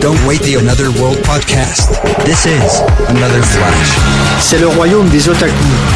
Don't 0.00 0.24
wait 0.26 0.40
the 0.42 0.54
Another 0.56 0.90
World 1.00 1.18
podcast. 1.24 2.00
This 2.24 2.46
is 2.46 2.80
Another 3.08 3.42
Flash. 3.42 3.98
C'est 4.40 4.58
le 4.58 4.68
royaume 4.68 5.08
des 5.08 5.28
otaku, 5.28 5.52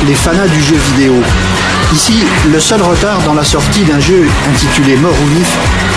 les 0.07 0.15
fanas 0.15 0.49
du 0.49 0.61
jeu 0.63 0.77
vidéo. 0.95 1.15
Ici, 1.93 2.25
le 2.53 2.61
seul 2.61 2.83
retard 2.83 3.21
dans 3.23 3.35
la 3.35 3.45
sortie 3.45 3.85
d'un 3.85 4.01
jeu 4.01 4.27
intitulé 4.49 4.97
Mort 4.97 5.13
ou 5.13 5.27
Vif 5.37 5.57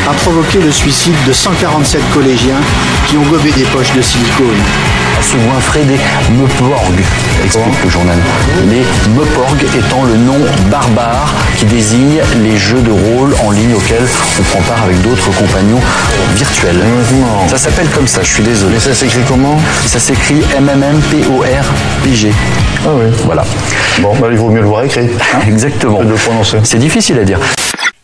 a 0.10 0.14
provoqué 0.14 0.60
le 0.60 0.72
suicide 0.72 1.16
de 1.28 1.34
147 1.34 2.02
collégiens 2.14 2.62
qui 3.08 3.18
ont 3.18 3.26
gobé 3.26 3.52
des 3.52 3.66
poches 3.66 3.94
de 3.94 4.02
silicone. 4.02 4.62
Souvent 5.22 5.60
fait 5.60 5.84
des 5.86 5.98
Meporg, 6.32 6.94
explique 7.46 7.84
le 7.84 7.90
journal. 7.90 8.18
Les 8.70 8.84
Meporg 9.16 9.58
étant 9.78 10.04
le 10.04 10.16
nom 10.18 10.38
barbare 10.70 11.34
qui 11.58 11.66
désigne 11.66 12.20
les 12.44 12.58
jeux 12.58 12.82
de 12.82 12.92
rôle 12.92 13.34
en 13.46 13.52
ligne 13.52 13.74
auxquels 13.76 14.08
on 14.40 14.44
prend 14.44 14.62
part 14.62 14.84
avec 14.84 15.02
d'autres 15.02 15.30
compagnons 15.38 15.80
virtuels. 16.36 16.82
Ça 17.48 17.58
s'appelle 17.58 17.88
comme 17.90 18.08
ça, 18.08 18.22
je 18.24 18.30
suis 18.34 18.44
désolé. 18.44 18.74
Mais 18.76 18.80
ça 18.80 18.94
s'écrit 18.94 19.22
comment? 19.28 19.58
Ça 19.86 20.00
s'écrit 20.00 20.42
M-M-M-P-O-R-P-G. 20.58 22.32
Ah 22.86 22.90
oui. 22.94 23.12
Voilà. 23.26 23.44
Bon, 24.02 24.14
bah, 24.20 24.28
il 24.32 24.38
vaut 24.38 24.50
mieux 24.50 24.62
le 24.62 24.68
voir 24.68 24.84
écrit. 24.84 25.06
hein, 25.34 25.40
Exactement. 25.48 26.04
de 26.04 26.10
le 26.10 26.16
prononcer. 26.16 26.58
C'est 26.64 26.80
difficile 26.80 27.20
à 27.20 27.24
dire. 27.24 27.40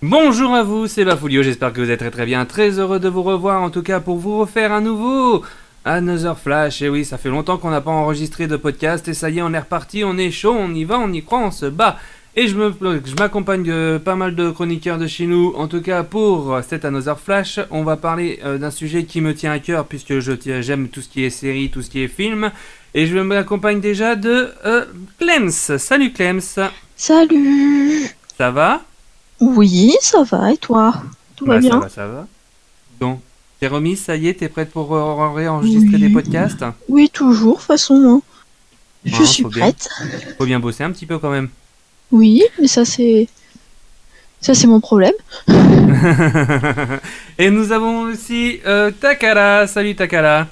Bonjour 0.02 0.55
à 0.55 0.64
vous, 0.64 0.88
c'est 0.88 1.03
Bafoulio, 1.03 1.44
j'espère 1.44 1.73
que 1.73 1.81
vous 1.81 1.91
êtes 1.91 2.00
très 2.00 2.09
très 2.09 2.26
bien, 2.26 2.45
très 2.45 2.80
heureux 2.80 3.00
de 3.00 3.09
vous 3.09 3.22
revoir 3.22 3.62
en 3.62 3.70
tout 3.70 3.81
cas 3.81 4.00
pour 4.00 4.17
vous 4.17 4.38
refaire 4.39 4.72
un 4.72 4.80
nouveau 4.80 5.41
Another 5.86 6.38
Flash, 6.38 6.82
et 6.82 6.90
oui 6.90 7.06
ça 7.06 7.18
fait 7.18 7.30
longtemps 7.30 7.58
qu'on 7.58 7.70
n'a 7.72 7.82
pas 7.82 7.92
enregistré 7.92 8.48
de 8.48 8.58
podcast 8.58 9.08
et 9.08 9.14
ça 9.14 9.30
y 9.30 9.40
est 9.40 9.42
on 9.42 9.54
est 9.54 9.60
reparti, 9.60 10.04
on 10.04 10.18
est 10.18 10.32
chaud, 10.32 10.56
on 10.58 10.74
y 10.74 10.84
va, 10.84 11.00
on 11.00 11.12
y 11.14 11.24
croit, 11.24 11.40
on 11.40 11.52
se 11.52 11.66
bat 11.68 11.98
et 12.36 12.48
je 12.48 12.56
me- 12.56 12.74
je 13.06 13.16
m'accompagne 13.16 13.64
de 13.64 14.00
pas 14.03 14.16
mal 14.16 14.36
de 14.36 14.52
chroniqueurs 14.52 14.98
de 15.00 15.08
chez 15.08 15.26
nous. 15.26 15.53
En 15.58 15.68
tout 15.68 15.81
cas, 15.81 16.03
pour 16.03 16.59
cet 16.68 16.86
Another 16.86 17.20
Flash, 17.20 17.59
on 17.72 17.84
va 17.84 17.98
parler 17.98 18.40
euh, 18.45 18.58
d'un 18.58 18.72
sujet 18.72 19.03
qui 19.06 19.20
me 19.20 19.34
tient 19.34 19.52
à 19.52 19.59
cœur 19.59 19.86
puisque 19.86 20.20
je 20.20 20.34
j'aime 20.62 20.90
tout 20.90 21.02
ce 21.02 21.09
qui 21.09 21.23
est 21.23 21.31
série, 21.31 21.70
tout 21.70 21.81
ce 21.81 21.90
qui 21.90 22.02
est 22.02 22.08
film. 22.08 22.52
Et 22.94 23.08
je 23.08 23.18
m'accompagne 23.18 23.81
déjà 23.81 24.16
de 24.16 24.52
euh, 24.66 24.86
Clems. 25.20 25.50
Salut 25.52 26.14
Clems. 26.14 26.70
Salut 26.96 28.06
Ça 28.38 28.52
va? 28.52 28.81
Oui, 29.42 29.96
ça 30.00 30.23
va, 30.23 30.52
et 30.53 30.58
toi? 30.58 30.94
Tout 31.36 31.46
va 31.46 31.56
Bah, 31.56 31.59
bien? 31.62 31.72
Ça 31.72 31.80
va, 31.80 31.90
ça 31.90 32.08
va. 32.08 32.28
Donc, 33.00 33.22
t'es 33.60 33.68
remise, 33.68 34.02
ça 34.02 34.16
y 34.16 34.28
est, 34.28 34.36
t'es 34.36 34.50
prête 34.50 34.72
pour 34.72 34.94
euh, 34.96 35.34
réenregistrer 35.34 35.96
Oui. 35.96 36.00
des 36.00 36.10
podcasts? 36.10 36.64
Oui, 36.88 37.10
toujours, 37.10 37.56
de 37.56 37.60
toute 37.60 37.68
façon. 37.68 37.96
hein. 38.06 38.22
Je 39.06 39.16
Ah, 39.20 39.26
suis 39.26 39.44
faut 39.44 39.50
bien. 39.50 39.62
prête. 39.64 39.90
Faut 40.38 40.46
bien 40.46 40.60
bosser 40.60 40.84
un 40.84 40.92
petit 40.92 41.06
peu 41.06 41.20
quand 41.20 41.30
même. 41.32 41.50
Oui, 42.12 42.44
mais 42.60 42.68
ça 42.68 42.86
c'est... 42.86 43.28
Ça 44.42 44.54
c'est 44.54 44.68
mon 44.68 44.80
problème. 44.80 45.14
Et 47.38 47.50
nous 47.50 47.72
avons 47.74 48.02
aussi 48.04 48.60
euh, 48.66 48.90
Takara. 48.92 49.68
Salut 49.68 49.96
Takara. 49.96 50.48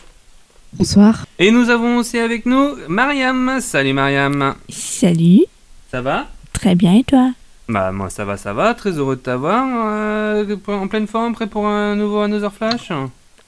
Bonsoir. 0.74 1.26
Et 1.40 1.52
nous 1.52 1.70
avons 1.70 1.98
aussi 1.98 2.20
avec 2.20 2.46
nous 2.46 2.76
Mariam. 2.90 3.60
Salut 3.62 3.94
Mariam. 3.94 4.56
Salut. 4.70 5.44
Ça 5.90 6.02
va? 6.02 6.28
Très 6.52 6.76
bien 6.76 6.96
et 6.96 7.04
toi? 7.06 7.32
Bah 7.70 7.92
moi 7.92 8.10
ça 8.10 8.23
va, 8.26 8.38
ça 8.38 8.54
va. 8.54 8.73
Très 8.73 8.92
heureux 8.92 9.16
de 9.16 9.22
t'avoir. 9.22 9.66
euh, 9.68 10.56
en 10.68 10.88
pleine 10.88 11.08
forme, 11.08 11.34
prêt 11.34 11.48
pour 11.48 11.68
un 11.68 11.96
nouveau 11.96 12.20
Another 12.22 12.54
Flash? 12.54 12.92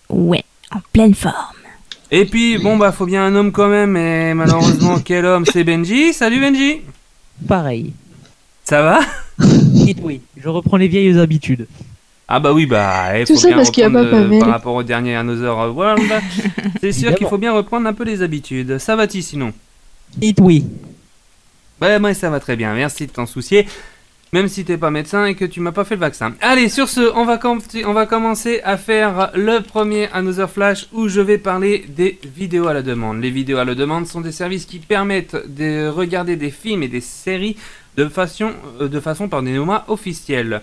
Ouais, 0.09 0.43
en 0.71 0.79
pleine 0.91 1.13
forme. 1.13 1.33
Et 2.11 2.25
puis 2.25 2.57
bon 2.57 2.75
bah 2.77 2.91
faut 2.91 3.05
bien 3.05 3.23
un 3.25 3.35
homme 3.35 3.51
quand 3.51 3.69
même. 3.69 3.95
Et 3.95 4.33
malheureusement 4.33 4.99
quel 5.05 5.25
homme? 5.25 5.45
C'est 5.45 5.63
Benji. 5.63 6.11
Salut 6.13 6.39
Benji. 6.41 6.81
Pareil. 7.47 7.93
Ça 8.63 8.81
va? 8.81 8.99
Dites 9.39 9.99
oui, 10.03 10.21
je 10.35 10.49
reprends 10.49 10.77
les 10.77 10.87
vieilles 10.87 11.17
habitudes. 11.17 11.67
Ah 12.27 12.39
bah 12.39 12.51
oui 12.53 12.65
bah 12.65 13.23
Tout 13.25 13.33
faut 13.33 13.39
ça 13.39 13.47
bien 13.47 13.57
parce 13.57 13.71
qu'il 13.71 13.81
y 13.81 13.85
a 13.85 13.89
pas 13.89 14.03
euh, 14.03 14.11
Pavel. 14.11 14.39
par 14.39 14.49
rapport 14.49 14.75
au 14.75 14.83
dernier 14.83 15.15
Another 15.15 15.73
World. 15.75 16.03
C'est 16.81 16.91
sûr 16.91 17.15
qu'il 17.15 17.25
faut 17.27 17.37
bien 17.37 17.53
reprendre 17.53 17.87
un 17.87 17.93
peu 17.93 18.03
les 18.03 18.21
habitudes. 18.21 18.77
Ça 18.79 18.95
va-t-il 18.95 19.23
sinon? 19.23 19.53
Dites 20.17 20.39
oui. 20.41 20.65
Bah 21.79 21.97
moi 21.99 22.13
ça 22.13 22.29
va 22.29 22.39
très 22.39 22.55
bien, 22.57 22.73
merci 22.73 23.07
de 23.07 23.11
t'en 23.11 23.25
soucier. 23.25 23.65
Même 24.31 24.47
si 24.47 24.63
t'es 24.63 24.77
pas 24.77 24.91
médecin 24.91 25.25
et 25.25 25.33
que 25.33 25.45
tu 25.45 25.59
m'as 25.59 25.71
pas 25.71 25.83
fait 25.83 25.95
le 25.95 26.01
vaccin. 26.01 26.35
Allez, 26.41 26.69
sur 26.69 26.87
ce, 26.87 27.01
on 27.15 27.25
va, 27.25 27.39
on 27.85 27.93
va 27.93 28.05
commencer 28.05 28.61
à 28.63 28.77
faire 28.77 29.31
le 29.33 29.61
premier 29.61 30.07
Another 30.13 30.49
Flash 30.49 30.87
où 30.93 31.07
je 31.07 31.19
vais 31.19 31.39
parler 31.39 31.85
des 31.89 32.19
vidéos 32.35 32.67
à 32.67 32.73
la 32.73 32.83
demande. 32.83 33.21
Les 33.21 33.31
vidéos 33.31 33.57
à 33.57 33.65
la 33.65 33.73
demande 33.73 34.05
sont 34.05 34.21
des 34.21 34.31
services 34.31 34.65
qui 34.65 34.77
permettent 34.77 35.35
de 35.47 35.87
regarder 35.87 36.35
des 36.35 36.51
films 36.51 36.83
et 36.83 36.87
des 36.87 37.01
séries 37.01 37.57
de 37.97 38.07
façon, 38.07 38.53
euh, 38.79 38.87
de 38.87 38.99
façon 38.99 39.27
pardonnez-moi, 39.27 39.85
officielle. 39.87 40.61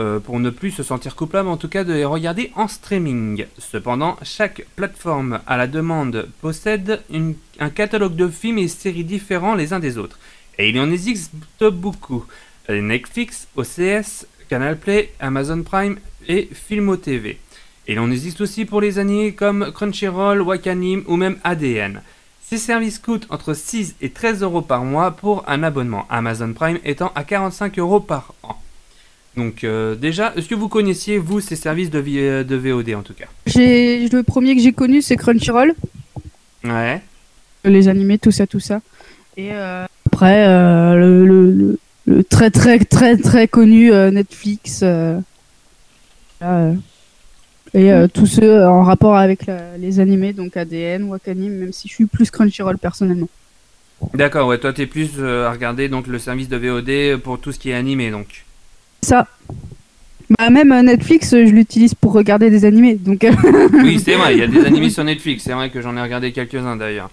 Euh, 0.00 0.20
pour 0.20 0.38
ne 0.38 0.50
plus 0.50 0.70
se 0.70 0.84
sentir 0.84 1.16
coupable 1.16 1.48
en 1.48 1.56
tout 1.56 1.66
cas 1.66 1.82
de 1.82 1.92
les 1.92 2.04
regarder 2.04 2.52
en 2.54 2.68
streaming. 2.68 3.46
Cependant, 3.58 4.16
chaque 4.22 4.64
plateforme 4.76 5.40
à 5.44 5.56
la 5.56 5.66
demande 5.66 6.28
possède 6.40 7.02
un 7.58 7.70
catalogue 7.70 8.14
de 8.14 8.28
films 8.28 8.58
et 8.58 8.68
séries 8.68 9.02
différents 9.02 9.56
les 9.56 9.72
uns 9.72 9.80
des 9.80 9.98
autres. 9.98 10.20
Et 10.56 10.68
il 10.68 10.78
en 10.78 10.92
existe 10.92 11.32
beaucoup. 11.60 12.24
Euh, 12.70 12.82
Netflix, 12.82 13.48
OCS, 13.56 14.26
Canal 14.50 14.76
Play, 14.76 15.10
Amazon 15.20 15.62
Prime 15.62 15.96
et 16.28 16.48
Filmo 16.52 16.96
TV. 16.96 17.38
Et 17.86 17.92
il 17.94 17.98
en 17.98 18.10
existe 18.10 18.40
aussi 18.42 18.66
pour 18.66 18.80
les 18.82 18.98
animés 18.98 19.32
comme 19.32 19.72
Crunchyroll, 19.72 20.42
Wakanim 20.42 21.02
ou 21.06 21.16
même 21.16 21.36
ADN. 21.44 22.02
Ces 22.42 22.58
services 22.58 22.98
coûtent 22.98 23.26
entre 23.30 23.54
6 23.54 23.94
et 24.02 24.10
13 24.10 24.42
euros 24.42 24.60
par 24.62 24.84
mois 24.84 25.12
pour 25.12 25.44
un 25.48 25.62
abonnement, 25.62 26.06
Amazon 26.10 26.52
Prime 26.52 26.78
étant 26.84 27.10
à 27.14 27.24
45 27.24 27.78
euros 27.78 28.00
par 28.00 28.34
an. 28.42 28.56
Donc 29.36 29.64
euh, 29.64 29.94
déjà, 29.94 30.32
est-ce 30.36 30.48
que 30.48 30.54
vous 30.54 30.68
connaissiez, 30.68 31.16
vous, 31.18 31.40
ces 31.40 31.56
services 31.56 31.90
de, 31.90 32.00
vi- 32.00 32.18
euh, 32.18 32.44
de 32.44 32.56
VOD 32.56 32.94
en 32.94 33.02
tout 33.02 33.14
cas? 33.14 33.26
Le 33.46 34.22
premier 34.22 34.54
que 34.56 34.60
j'ai 34.62 34.72
connu 34.72 35.00
c'est 35.00 35.16
Crunchyroll, 35.16 35.74
Ouais. 36.64 37.00
les 37.64 37.88
animés 37.88 38.18
tout 38.18 38.30
ça 38.32 38.46
tout 38.46 38.60
ça. 38.60 38.80
Et 39.36 39.52
euh, 39.52 39.86
après 40.06 40.46
euh, 40.46 40.94
le, 40.96 41.24
le- 41.26 41.52
le- 41.52 41.78
le 42.08 42.24
très 42.24 42.50
très 42.50 42.78
très 42.78 43.16
très 43.16 43.46
connu 43.48 43.92
euh, 43.92 44.10
Netflix. 44.10 44.80
euh, 44.82 45.18
là, 46.40 46.60
euh, 46.60 46.74
et 47.74 47.92
euh, 47.92 48.08
tous 48.08 48.26
ceux 48.26 48.64
en 48.64 48.82
rapport 48.82 49.16
avec 49.16 49.44
la- 49.46 49.76
les 49.76 50.00
animés 50.00 50.32
donc 50.32 50.56
ADN, 50.56 51.04
Wakanim, 51.04 51.52
même 51.52 51.72
si 51.72 51.86
je 51.88 51.92
suis 51.94 52.06
plus 52.06 52.30
Crunchyroll 52.30 52.78
personnellement. 52.78 53.28
D'accord, 54.14 54.48
ouais, 54.48 54.58
toi 54.58 54.72
t'es 54.72 54.86
plus 54.86 55.10
euh, 55.18 55.46
à 55.48 55.52
regarder 55.52 55.88
donc 55.88 56.06
le 56.06 56.18
service 56.18 56.48
de 56.48 56.56
VOD 56.56 57.20
pour 57.20 57.38
tout 57.40 57.52
ce 57.52 57.58
qui 57.58 57.70
est 57.70 57.74
animé 57.74 58.10
donc. 58.10 58.44
Ça. 59.02 59.26
Bah 60.38 60.50
même 60.50 60.78
Netflix, 60.84 61.30
je 61.30 61.36
l'utilise 61.52 61.94
pour 61.94 62.12
regarder 62.12 62.48
des 62.50 62.64
animés 62.64 62.94
donc. 62.94 63.26
Oui, 63.72 64.00
c'est 64.02 64.14
vrai, 64.14 64.34
il 64.34 64.38
y 64.40 64.42
a 64.42 64.46
des 64.46 64.64
animés 64.66 64.90
sur 64.90 65.04
Netflix, 65.04 65.44
c'est 65.44 65.52
vrai 65.52 65.70
que 65.70 65.80
j'en 65.82 65.96
ai 65.96 66.02
regardé 66.02 66.32
quelques-uns 66.32 66.76
d'ailleurs. 66.76 67.10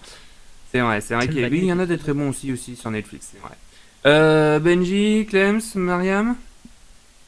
C'est 0.72 0.80
vrai, 0.80 1.00
c'est 1.00 1.14
vrai 1.14 1.26
qu'il 1.28 1.38
y, 1.40 1.44
a- 1.44 1.48
oui, 1.48 1.60
il 1.62 1.68
y 1.68 1.72
en 1.72 1.78
a 1.78 1.86
des 1.86 1.96
très 1.98 2.12
bons 2.12 2.28
aussi, 2.30 2.52
aussi 2.52 2.76
sur 2.76 2.90
Netflix, 2.90 3.28
c'est 3.32 3.40
vrai. 3.40 3.52
Euh, 4.06 4.58
Benji, 4.60 5.26
Clems, 5.28 5.60
Mariam 5.74 6.36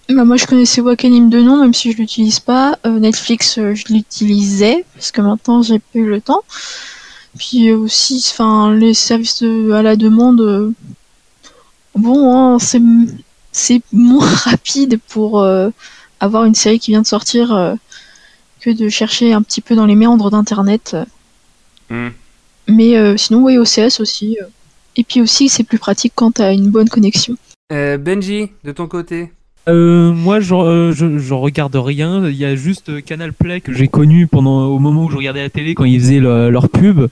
Bah, 0.09 0.25
moi 0.25 0.37
je 0.37 0.47
connaissais 0.47 0.81
Wakanim 0.81 1.29
de 1.29 1.41
nom, 1.41 1.57
même 1.57 1.75
si 1.75 1.93
je 1.93 1.97
l'utilise 1.97 2.41
pas. 2.41 2.79
Euh, 2.87 2.99
Netflix, 3.01 3.59
euh, 3.59 3.75
je 3.75 3.93
l'utilisais, 3.93 4.85
parce 4.95 5.11
que 5.11 5.21
maintenant 5.21 5.61
j'ai 5.63 5.81
plus 5.81 6.07
le 6.09 6.21
temps. 6.21 6.43
Puis 7.37 7.73
aussi, 7.73 8.25
enfin, 8.33 8.73
les 8.75 8.95
services 8.95 9.43
de- 9.43 9.73
à 9.73 9.83
la 9.83 9.97
demande, 9.97 10.73
bon, 11.95 12.35
hein, 12.35 12.59
c'est 12.59 12.81
c'est 13.53 13.83
moins 13.93 14.27
rapide 14.45 15.01
pour 15.09 15.45
avoir 16.21 16.45
une 16.45 16.55
série 16.55 16.79
qui 16.79 16.93
vient 16.93 17.03
de 17.03 17.07
sortir 17.07 17.77
que 18.61 18.71
de 18.71 18.89
chercher 18.89 19.33
un 19.33 19.43
petit 19.43 19.61
peu 19.61 19.75
dans 19.75 19.87
les 19.87 19.95
méandres 19.95 20.31
d'internet. 20.31 20.97
Hmm. 21.91 22.09
Mais 22.67 23.17
sinon, 23.19 23.43
oui, 23.45 23.59
OCS 23.59 24.01
aussi. 24.01 24.39
Et 24.99 25.05
puis 25.05 25.23
aussi, 25.23 25.49
c'est 25.49 25.63
plus 25.65 25.79
pratique 25.79 26.13
quand 26.15 26.33
t'as 26.33 26.53
une 26.53 26.69
bonne 26.71 26.89
connexion. 26.89 27.37
Euh, 27.73 27.97
Benji, 27.99 28.51
de 28.65 28.73
ton 28.73 28.87
côté 28.89 29.31
Euh, 29.69 30.13
moi, 30.13 30.41
je, 30.41 30.55
euh, 30.55 30.93
je, 30.93 31.19
je 31.19 31.35
regarde 31.35 31.77
rien. 31.77 32.27
Il 32.29 32.35
y 32.37 32.45
a 32.45 32.57
juste 32.57 33.03
Canal 33.05 33.33
Play 33.33 33.61
que 33.61 33.73
j'ai 33.73 33.87
connu 33.87 34.27
pendant 34.27 34.65
au 34.67 34.79
moment 34.79 35.05
où 35.05 35.11
je 35.11 35.17
regardais 35.17 35.43
la 35.43 35.51
télé 35.51 35.75
quand 35.75 35.85
ils 35.85 36.01
faisaient 36.01 36.19
le- 36.21 36.51
leur 36.51 36.69
pub. 36.69 37.07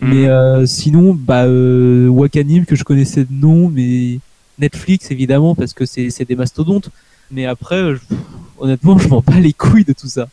Mais 0.00 0.24
Mhm. 0.24 0.28
euh, 0.28 0.66
sinon, 0.66 1.14
bah, 1.14 1.44
euh, 1.46 2.06
Wakanim 2.08 2.64
que 2.66 2.76
je 2.76 2.84
connaissais 2.84 3.24
de 3.24 3.32
nom, 3.32 3.70
mais 3.70 4.18
Netflix 4.58 5.10
évidemment 5.10 5.54
parce 5.54 5.72
que 5.72 5.84
c'est 5.86 6.24
des 6.28 6.36
mastodontes. 6.36 6.90
Mais 7.30 7.46
après, 7.46 7.94
je- 7.94 8.14
honnêtement, 8.58 8.98
je 8.98 9.08
m'en 9.08 9.20
bats 9.26 9.40
les 9.40 9.52
couilles 9.54 9.84
de 9.84 9.94
tout 9.94 10.06
ça. 10.08 10.28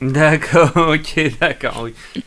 D'accord, 0.00 0.72
ok, 0.76 1.38
d'accord, 1.40 1.84
oui. 1.84 2.24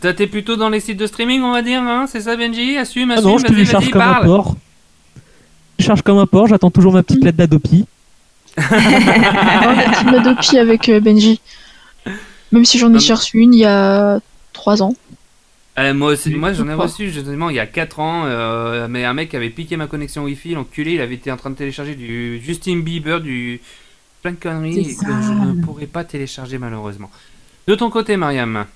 Toi, 0.00 0.12
t'es 0.12 0.26
plutôt 0.26 0.56
dans 0.56 0.68
les 0.68 0.80
sites 0.80 0.98
de 0.98 1.06
streaming, 1.06 1.42
on 1.42 1.52
va 1.52 1.62
dire, 1.62 1.80
hein 1.82 2.06
C'est 2.06 2.20
ça, 2.20 2.36
Benji? 2.36 2.76
Assume, 2.76 3.10
Ah 3.10 3.14
assume, 3.14 3.30
non, 3.30 3.38
je 3.38 3.46
vas-y, 3.46 3.64
vas-y, 3.64 3.90
comme 3.90 4.02
un 4.02 4.14
port. 4.22 4.56
Je 5.78 5.84
charge 5.84 6.02
comme 6.02 6.18
un 6.18 6.26
port. 6.26 6.46
J'attends 6.46 6.70
toujours 6.70 6.92
ma 6.92 7.02
petite 7.02 7.24
lettre 7.24 7.38
d'Adopi. 7.38 7.86
avoir 8.56 9.76
la 9.76 9.90
team 9.90 10.08
Adopi 10.08 10.58
avec 10.58 10.88
euh, 10.88 11.00
Benji. 11.00 11.40
Même 12.52 12.64
si 12.64 12.78
j'en 12.78 12.90
ai 12.90 12.94
déjà 12.94 13.16
reçu 13.16 13.38
une 13.38 13.54
il 13.54 13.60
y 13.60 13.64
a 13.64 14.20
trois 14.52 14.82
ans. 14.82 14.94
Euh, 15.78 15.92
moi 15.92 16.12
aussi, 16.12 16.30
moi 16.30 16.54
j'en 16.54 16.68
ai 16.68 16.74
reçu 16.74 17.10
justement 17.10 17.50
il 17.50 17.56
y 17.56 17.60
a 17.60 17.66
4 17.66 18.00
ans, 18.00 18.22
euh, 18.24 18.86
mais 18.88 19.04
un 19.04 19.12
mec 19.12 19.34
avait 19.34 19.50
piqué 19.50 19.76
ma 19.76 19.86
connexion 19.86 20.24
Wi-Fi, 20.24 20.54
l'enculé, 20.54 20.92
il 20.92 21.02
avait 21.02 21.16
été 21.16 21.30
en 21.30 21.36
train 21.36 21.50
de 21.50 21.54
télécharger 21.54 21.94
du 21.94 22.40
Justin 22.42 22.78
Bieber, 22.78 23.20
du 23.20 23.60
plein 24.22 24.32
de 24.32 24.36
conneries 24.36 24.96
que 24.96 25.06
je 25.06 25.32
ne 25.32 25.62
pourrais 25.62 25.86
pas 25.86 26.04
télécharger 26.04 26.58
malheureusement. 26.58 27.10
De 27.66 27.74
ton 27.74 27.90
côté, 27.90 28.16
Mariam 28.16 28.66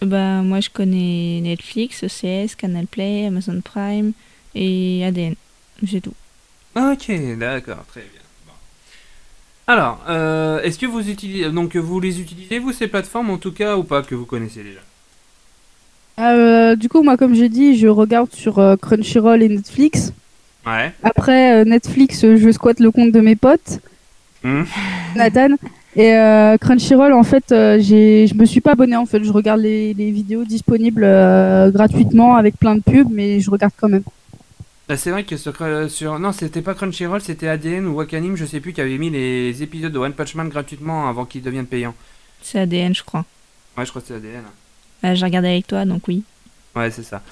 Bah, 0.00 0.42
moi, 0.42 0.60
je 0.60 0.70
connais 0.70 1.40
Netflix, 1.42 2.04
OCS, 2.04 2.54
Canal 2.56 2.86
Play, 2.86 3.26
Amazon 3.26 3.60
Prime 3.60 4.12
et 4.54 5.04
ADN. 5.04 5.34
C'est 5.88 6.00
tout. 6.00 6.14
Ok, 6.76 7.10
d'accord, 7.38 7.84
très 7.88 8.00
bien. 8.00 8.20
Bon. 8.46 8.52
Alors, 9.66 10.00
euh, 10.08 10.62
est-ce 10.62 10.78
que 10.78 10.86
vous 10.86 11.10
utilisez 11.10 11.50
donc 11.50 11.76
vous 11.76 12.00
les 12.00 12.20
utilisez 12.20 12.58
vous 12.58 12.72
ces 12.72 12.88
plateformes 12.88 13.30
en 13.30 13.38
tout 13.38 13.52
cas 13.52 13.76
ou 13.76 13.82
pas 13.82 14.02
que 14.02 14.14
vous 14.14 14.24
connaissez 14.26 14.62
déjà? 14.62 14.80
Euh, 16.18 16.76
du 16.76 16.88
coup, 16.88 17.02
moi, 17.02 17.16
comme 17.16 17.34
j'ai 17.34 17.48
dit, 17.48 17.76
je 17.76 17.88
regarde 17.88 18.32
sur 18.32 18.58
euh, 18.58 18.76
Crunchyroll 18.76 19.42
et 19.42 19.48
Netflix. 19.48 20.12
Ouais. 20.66 20.92
Après 21.02 21.60
euh, 21.60 21.64
Netflix, 21.64 22.20
je 22.20 22.52
squatte 22.52 22.80
le 22.80 22.90
compte 22.90 23.10
de 23.10 23.20
mes 23.20 23.34
potes, 23.34 23.80
Hmm. 24.44 24.64
Nathan. 25.16 25.56
Et 25.94 26.14
euh, 26.14 26.56
Crunchyroll, 26.56 27.12
en 27.12 27.22
fait, 27.22 27.52
euh, 27.52 27.78
j'ai, 27.78 28.26
je 28.26 28.34
me 28.34 28.46
suis 28.46 28.62
pas 28.62 28.72
abonné. 28.72 28.96
En 28.96 29.04
fait, 29.04 29.22
je 29.22 29.30
regarde 29.30 29.60
les, 29.60 29.92
les 29.92 30.10
vidéos 30.10 30.44
disponibles 30.44 31.04
euh, 31.04 31.70
gratuitement 31.70 32.36
avec 32.36 32.56
plein 32.56 32.76
de 32.76 32.80
pubs, 32.80 33.10
mais 33.10 33.40
je 33.40 33.50
regarde 33.50 33.72
quand 33.76 33.88
même. 33.88 34.02
Bah, 34.88 34.96
c'est 34.96 35.10
vrai 35.10 35.24
que 35.24 35.36
sur, 35.36 36.18
non 36.18 36.32
c'était 36.32 36.60
pas 36.60 36.74
Crunchyroll 36.74 37.20
c'était 37.20 37.46
ADN 37.46 37.86
ou 37.86 37.94
Wakanim 37.94 38.34
je 38.34 38.44
sais 38.44 38.58
plus 38.58 38.72
qui 38.72 38.80
avait 38.80 38.98
mis 38.98 39.10
les 39.10 39.62
épisodes 39.62 39.92
de 39.92 39.98
One 39.98 40.12
Punch 40.12 40.34
Man 40.34 40.48
gratuitement 40.48 41.08
avant 41.08 41.24
qu'ils 41.24 41.42
deviennent 41.42 41.66
payants. 41.66 41.94
C'est 42.42 42.58
ADN, 42.58 42.94
je 42.94 43.04
crois. 43.04 43.24
Ouais 43.78 43.86
je 43.86 43.90
crois 43.90 44.02
que 44.02 44.08
c'est 44.08 44.16
ADN. 44.16 44.42
Bah, 45.02 45.14
j'ai 45.14 45.24
regardé 45.24 45.48
avec 45.48 45.68
toi, 45.68 45.84
donc 45.84 46.08
oui. 46.08 46.24
Ouais 46.74 46.90
c'est 46.90 47.04
ça. 47.04 47.22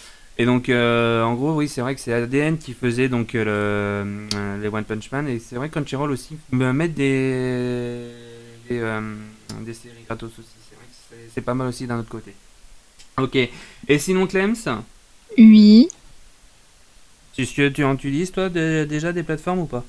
Et 0.40 0.46
donc 0.46 0.70
euh, 0.70 1.22
en 1.22 1.34
gros 1.34 1.52
oui 1.52 1.68
c'est 1.68 1.82
vrai 1.82 1.94
que 1.94 2.00
c'est 2.00 2.14
ADN 2.14 2.56
qui 2.56 2.72
faisait 2.72 3.10
donc 3.10 3.34
euh, 3.34 3.44
le, 3.44 4.38
euh, 4.38 4.56
les 4.62 4.68
One 4.68 4.84
Punch 4.84 5.12
Man 5.12 5.28
et 5.28 5.38
c'est 5.38 5.56
vrai 5.56 5.68
que 5.68 5.74
Crunchyroll 5.74 6.10
aussi 6.10 6.34
me 6.50 6.72
mettre 6.72 6.94
des 6.94 8.06
des, 8.70 8.78
euh, 8.78 9.00
des 9.60 9.74
séries 9.74 9.96
gratos 10.08 10.30
aussi 10.38 10.48
c'est 10.66 10.76
vrai 10.76 10.86
que 10.86 11.16
c'est- 11.34 11.40
pas 11.42 11.52
mal 11.52 11.68
aussi 11.68 11.86
d'un 11.86 11.98
autre 11.98 12.08
côté. 12.08 12.32
Ok 13.18 13.36
et 13.36 13.98
sinon 13.98 14.26
Clems? 14.26 14.54
Oui. 15.36 15.88
que 17.36 17.68
tu 17.68 17.84
en 17.84 17.94
utilises 17.94 18.32
toi 18.32 18.48
de- 18.48 18.86
déjà 18.88 19.12
des 19.12 19.22
plateformes 19.22 19.58
ou 19.60 19.66
pas? 19.66 19.84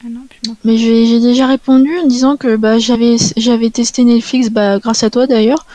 Ah 0.00 0.08
non, 0.08 0.20
plus 0.30 0.48
non. 0.48 0.54
Mais 0.64 0.76
j'ai 0.76 1.18
déjà 1.18 1.48
répondu 1.48 1.90
en 1.98 2.06
disant 2.06 2.36
que 2.36 2.54
bah, 2.54 2.78
j'avais 2.78 3.16
j'avais 3.36 3.70
testé 3.70 4.04
Netflix 4.04 4.48
bah, 4.48 4.78
grâce 4.78 5.02
à 5.02 5.10
toi 5.10 5.26
d'ailleurs, 5.26 5.66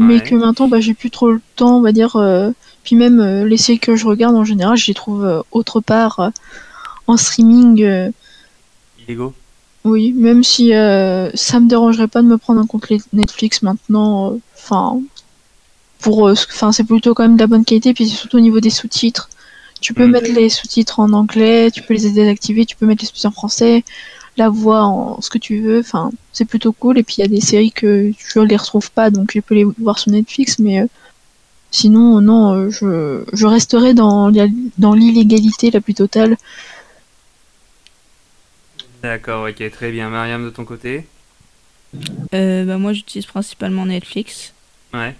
mais 0.00 0.20
que 0.20 0.34
maintenant 0.34 0.66
bah, 0.66 0.80
j'ai 0.80 0.94
plus 0.94 1.10
trop 1.10 1.30
le 1.30 1.40
temps, 1.54 1.78
on 1.78 1.80
va 1.80 1.92
dire. 1.92 2.16
euh, 2.16 2.50
puis 2.88 2.96
même 2.96 3.20
euh, 3.20 3.44
les 3.46 3.58
séries 3.58 3.78
que 3.78 3.96
je 3.96 4.06
regarde 4.06 4.34
en 4.34 4.44
général, 4.44 4.78
je 4.78 4.86
les 4.86 4.94
trouve 4.94 5.22
euh, 5.26 5.42
autre 5.52 5.80
part 5.80 6.20
euh, 6.20 6.30
en 7.06 7.18
streaming. 7.18 8.10
Illégaux 9.06 9.34
oui, 9.84 10.12
même 10.12 10.42
si 10.42 10.70
ça 10.70 11.60
me 11.60 11.68
dérangerait 11.68 12.08
pas 12.08 12.20
de 12.22 12.26
me 12.26 12.36
prendre 12.38 12.60
un 12.60 12.66
compte 12.66 12.88
les- 12.88 13.00
Netflix 13.12 13.62
maintenant. 13.62 14.38
Enfin, 14.56 15.00
pour, 16.00 16.22
enfin 16.30 16.72
c'est 16.72 16.84
plutôt 16.84 17.12
quand 17.14 17.24
même 17.24 17.36
de 17.36 17.40
la 17.40 17.46
bonne 17.46 17.64
qualité, 17.64 17.92
puis 17.92 18.08
c'est 18.08 18.16
surtout 18.16 18.38
au 18.38 18.40
niveau 18.40 18.60
des 18.60 18.70
sous-titres. 18.70 19.28
Tu 19.80 19.92
peux 19.94 20.04
Mhm. 20.06 20.10
mettre 20.12 20.32
les 20.32 20.48
sous-titres 20.48 20.98
en 21.00 21.12
anglais, 21.12 21.70
tu 21.70 21.82
peux 21.82 21.94
les 21.94 22.10
désactiver, 22.10 22.64
tu 22.66 22.74
peux 22.76 22.86
mettre 22.86 23.02
les 23.02 23.06
sous-titres 23.06 23.28
en 23.28 23.32
français, 23.32 23.84
la 24.36 24.48
voix 24.48 24.84
en 24.84 25.20
ce 25.20 25.30
que 25.30 25.38
tu 25.38 25.60
veux. 25.60 25.80
Enfin, 25.80 26.10
c'est 26.32 26.44
plutôt 26.46 26.72
cool. 26.72 26.98
Et 26.98 27.02
puis 27.02 27.16
il 27.18 27.20
y 27.20 27.24
a 27.24 27.28
des 27.28 27.40
séries 27.40 27.72
que 27.72 28.10
je 28.18 28.40
les 28.40 28.56
retrouve 28.56 28.90
pas, 28.90 29.10
donc 29.10 29.30
je 29.34 29.40
peux 29.40 29.54
les 29.54 29.64
voir 29.64 29.98
sur 29.98 30.10
Netflix, 30.10 30.58
mais 30.58 30.80
euh, 30.80 30.86
sinon 31.70 32.20
non, 32.20 32.54
euh, 32.54 32.70
je, 32.70 33.24
je 33.32 33.46
resterai 33.46 33.94
dans 33.94 34.30
l'illégalité 34.30 35.70
la 35.70 35.80
plus 35.80 35.94
totale. 35.94 36.36
D'accord 39.02 39.48
ok 39.48 39.70
très 39.70 39.90
bien 39.90 40.08
Mariam 40.08 40.44
de 40.44 40.50
ton 40.50 40.64
côté? 40.64 41.06
Euh, 42.34 42.64
bah, 42.64 42.78
moi, 42.78 42.92
j'utilise 42.92 43.26
principalement 43.26 43.86
Netflix. 43.86 44.52
Ouais. 44.92 45.14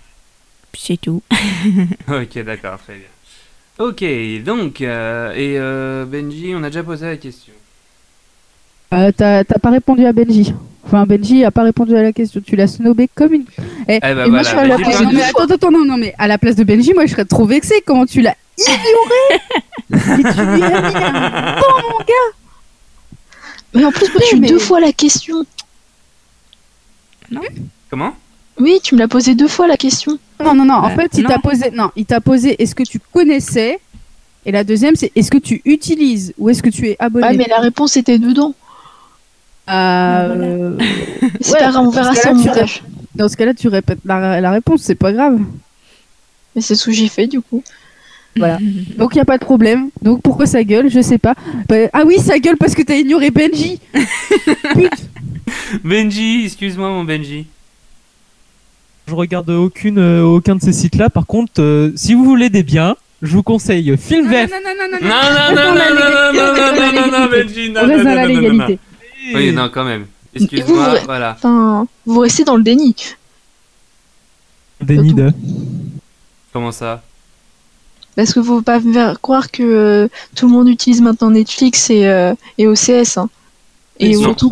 Puis 0.73 0.83
c'est 0.85 0.97
tout. 1.00 1.23
Ok, 2.09 2.39
d'accord, 2.45 2.79
très 2.79 2.97
bien. 2.97 3.09
Ok, 3.79 4.05
donc, 4.43 4.81
euh, 4.81 5.33
et 5.35 5.59
euh, 5.59 6.05
Benji, 6.05 6.53
on 6.55 6.62
a 6.62 6.69
déjà 6.69 6.83
posé 6.83 7.06
la 7.06 7.17
question. 7.17 7.53
Euh, 8.94 9.12
t'as, 9.17 9.44
t'as 9.44 9.58
pas 9.58 9.70
répondu 9.70 10.06
à 10.06 10.12
Benji. 10.12 10.55
Enfin, 10.87 11.05
Benji 11.05 11.44
a 11.44 11.50
pas 11.50 11.62
répondu 11.62 11.94
à 11.96 12.02
la 12.02 12.12
question. 12.12 12.40
Tu 12.44 12.56
l'as 12.56 12.67
snobé 12.69 13.08
comme 13.14 13.35
une. 13.35 13.44
Eh, 13.87 13.96
Eh 13.96 14.00
ben 14.00 14.25
et 14.26 14.31
moi, 14.31 14.43
voilà, 14.43 14.43
je 14.43 14.49
suis 14.49 14.58
à 14.58 14.64
la 14.67 14.76
Benji 14.76 14.82
place 14.85 14.94
parle 14.96 15.05
non, 15.05 15.11
de- 15.11 15.17
mais 15.17 15.23
attends, 15.23 15.55
attends, 15.55 15.70
non, 15.70 15.85
non, 15.85 15.96
mais 15.99 16.14
à 16.19 16.26
la 16.26 16.38
place 16.38 16.56
de 16.56 16.64
Benji, 16.64 16.94
moi 16.94 17.05
je 17.06 17.12
serais 17.12 17.25
trop 17.26 17.44
vexée. 17.44 17.82
Comment 17.85 18.06
tu 18.06 18.23
l'as 18.23 18.35
ignoré 18.58 19.43
Mais 19.90 20.00
tu 20.00 20.40
lui 20.40 20.62
as 20.62 20.81
mis 20.81 20.94
un- 20.96 21.56
Mais 23.75 23.85
en 23.85 23.93
plus, 23.93 24.06
moi, 24.08 24.17
Oui, 24.20 24.26
tu 24.31 24.37
mais- 24.40 24.49
deux 24.49 24.58
fois 24.58 24.81
la 24.81 24.93
question. 24.93 25.44
Comment? 27.90 28.14
Oui, 28.58 28.81
tu 28.82 28.94
me 28.94 29.00
l'as 29.00 29.08
posé 29.08 29.35
deux 29.35 29.49
fois 29.49 29.67
la 29.67 29.76
question. 29.76 30.19
Non, 30.43 30.55
non, 30.55 30.64
non. 30.64 30.75
En 30.75 30.90
Euh, 30.90 30.94
fait, 30.94 31.11
il 31.14 31.23
non. 31.25 31.29
t'a 31.29 31.38
posé. 31.38 31.70
Non, 31.70 31.90
il 31.94 32.06
t'a 32.06 32.20
posé. 32.20 32.61
Est-ce 32.62 32.75
que 32.75 32.82
tu 32.82 32.99
connaissais? 33.12 33.79
Et 34.46 34.52
la 34.52 34.64
deuxième, 34.64 34.96
c'est 34.96 35.12
est-ce 35.14 35.31
que 35.31 35.38
tu 35.38 35.61
utilises 35.64 36.32
ou 36.38 36.49
est-ce 36.49 36.62
que 36.62 36.70
tu 36.70 36.88
es 36.88 36.96
abonné? 36.99 37.26
Ah, 37.29 37.32
mais 37.35 37.46
la 37.49 37.58
réponse 37.61 37.96
était 37.96 38.19
dedans. 38.19 38.55
Euh, 39.69 40.76
Ouais, 40.79 41.67
on 41.67 41.73
dans 41.73 41.91
verra 41.91 42.15
ça 42.15 42.32
montage. 42.32 42.82
Dans 43.15 43.29
ce 43.29 43.37
cas-là, 43.37 43.55
tu 43.55 43.69
répètes 43.69 43.99
la, 44.05 44.41
la 44.41 44.50
réponse. 44.50 44.82
C'est 44.82 44.94
pas 44.94 45.12
grave. 45.12 45.38
Mais 46.55 46.62
c'est 46.62 46.75
ce 46.75 46.87
que 46.87 46.93
j'ai 46.93 47.09
fait 47.09 47.26
du 47.26 47.41
coup. 47.41 47.62
Voilà. 48.37 48.59
Donc 48.97 49.15
il 49.15 49.19
y 49.19 49.20
a 49.20 49.25
pas 49.25 49.38
de 49.38 49.44
problème. 49.44 49.91
Donc 50.03 50.23
pourquoi 50.23 50.47
ça 50.47 50.62
gueule 50.62 50.88
Je 50.91 51.00
sais 51.00 51.19
pas. 51.19 51.35
Bah, 51.69 51.76
ah 51.93 52.03
oui, 52.06 52.19
ça 52.19 52.38
gueule 52.38 52.56
parce 52.56 52.75
que 52.75 52.82
t'as 52.82 52.97
ignoré 52.97 53.31
Benji. 53.31 53.81
Benji, 55.85 56.44
excuse-moi 56.44 56.88
mon 56.88 57.05
Benji. 57.05 57.47
Je 59.06 59.14
regarde 59.14 59.49
aucune, 59.50 59.99
euh, 59.99 60.23
aucun 60.23 60.56
de 60.56 60.61
ces 60.62 60.73
sites-là. 60.73 61.09
Par 61.11 61.26
contre, 61.26 61.62
euh, 61.62 61.93
si 61.97 62.12
vous 62.14 62.25
voulez 62.25 62.50
des 62.50 62.62
biens, 62.62 62.94
je 63.23 63.32
vous 63.32 63.43
conseille 63.43 63.97
Film 63.97 64.26
non, 64.26 64.31
VF. 64.31 64.50
non, 64.50 64.56
non, 64.64 64.75
non, 64.93 65.09
Non, 65.09 65.14
non, 65.55 65.55
non, 65.55 65.75
non, 65.75 66.53
Reste 66.53 66.56
dans 66.56 66.75
la 66.75 66.93
non, 66.93 67.00
non, 67.00 67.00
légalité, 67.00 67.00
non, 67.00 67.00
reste 67.00 67.00
dans 67.00 67.00
la 67.00 67.00
non, 67.00 67.00
non, 67.00 67.11
non, 67.11 67.31
légalité. 67.31 67.38
Benji, 67.44 67.71
non, 67.71 67.81
On 67.81 67.87
reste 67.87 67.99
non, 67.99 68.05
dans 68.05 68.11
non, 68.11 68.14
la 68.14 68.23
non, 68.23 68.29
non, 68.29 68.35
non. 68.35 68.50
légalité. 68.53 68.79
Oui, 69.35 69.53
non, 69.53 69.69
quand 69.73 69.85
même. 69.85 70.03
Vous, 70.35 70.45
Excuse-moi, 70.45 70.99
vous- 71.01 71.05
voilà. 71.07 71.33
Enfin, 71.37 71.87
vous 72.07 72.21
restez 72.21 72.45
dans 72.45 72.57
le 72.57 72.63
déni. 72.63 72.95
Déni 74.81 75.15
de. 75.15 75.33
Comment 76.53 76.73
ça? 76.73 77.03
Parce 78.17 78.33
que 78.33 78.43
faut 78.43 78.63
pas 78.63 78.81
me 78.81 78.93
faire 78.93 79.21
croire 79.21 79.51
que 79.51 79.63
euh, 79.63 80.09
tout 80.35 80.47
le 80.47 80.53
monde 80.53 80.69
utilise 80.69 81.01
maintenant 81.01 81.31
Netflix 81.31 81.88
et, 81.91 82.07
euh, 82.07 82.35
et 82.59 82.67
OCS. 82.67 83.17
hein. 83.19 83.29
Et 84.00 84.11
Et 84.11 84.14
surtout 84.14 84.50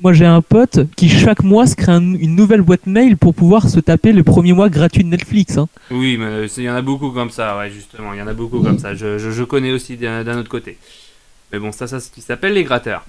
Moi, 0.00 0.12
j'ai 0.14 0.24
un 0.24 0.40
pote 0.40 0.80
qui 0.96 1.10
chaque 1.10 1.42
mois 1.42 1.66
se 1.66 1.74
crée 1.76 1.92
un- 1.92 2.14
une 2.14 2.34
nouvelle 2.34 2.62
boîte 2.62 2.86
mail 2.86 3.18
pour 3.18 3.34
pouvoir 3.34 3.68
se 3.68 3.78
taper 3.80 4.12
le 4.12 4.22
premier 4.22 4.54
mois 4.54 4.70
gratuit 4.70 5.04
de 5.04 5.08
Netflix. 5.10 5.58
hein. 5.58 5.68
Oui, 5.90 6.16
mais 6.18 6.24
euh, 6.24 6.48
c'est- 6.48 6.62
il 6.62 6.64
y 6.64 6.70
en 6.70 6.74
a 6.74 6.80
beaucoup 6.82 7.10
comme 7.10 7.30
ça, 7.30 7.58
ouais, 7.58 7.70
justement. 7.70 8.14
Il 8.14 8.18
y 8.18 8.22
en 8.22 8.26
a 8.26 8.32
beaucoup 8.34 8.60
comme 8.60 8.78
ça. 8.78 8.94
Je, 8.94 9.18
je, 9.18 9.30
je 9.30 9.44
connais 9.44 9.72
aussi 9.72 9.96
d'un 9.98 10.24
d'un 10.24 10.38
autre 10.38 10.48
côté. 10.48 10.78
Mais 11.52 11.58
bon, 11.58 11.72
ça, 11.72 11.86
ça, 11.86 12.00
c'est 12.00 12.08
ce 12.08 12.12
qui 12.14 12.22
s'appelle 12.22 12.54
les 12.54 12.64
gratteurs. 12.64 13.04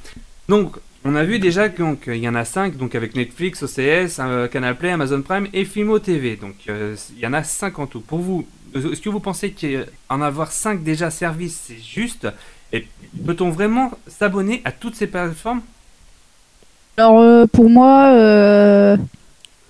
Donc, 0.49 0.75
on 1.05 1.15
a 1.15 1.23
vu 1.23 1.39
déjà 1.39 1.69
qu'il 1.69 2.15
y 2.17 2.27
en 2.27 2.35
a 2.35 2.43
5, 2.43 2.75
donc 2.75 2.95
avec 2.95 3.15
Netflix, 3.15 3.63
OCS, 3.63 4.19
euh, 4.19 4.47
Canal 4.47 4.75
Play, 4.77 4.89
Amazon 4.91 5.21
Prime 5.21 5.47
et 5.53 5.63
Filmo 5.63 5.99
TV. 5.99 6.35
Donc, 6.35 6.55
euh, 6.67 6.95
il 7.15 7.19
y 7.19 7.27
en 7.27 7.33
a 7.33 7.43
5 7.43 7.77
en 7.79 7.87
tout. 7.87 8.01
Pour 8.01 8.19
vous, 8.19 8.45
est-ce 8.75 8.99
que 8.99 9.09
vous 9.09 9.19
pensez 9.21 9.51
qu'en 9.53 10.21
avoir 10.21 10.51
5 10.51 10.83
déjà 10.83 11.11
services, 11.11 11.61
c'est 11.67 11.77
juste? 11.77 12.27
Et 12.73 12.87
peut-on 13.25 13.51
vraiment 13.51 13.91
s'abonner 14.07 14.61
à 14.65 14.71
toutes 14.71 14.95
ces 14.95 15.07
plateformes? 15.07 15.61
Alors 16.97 17.19
euh, 17.21 17.45
pour 17.45 17.69
moi, 17.69 18.09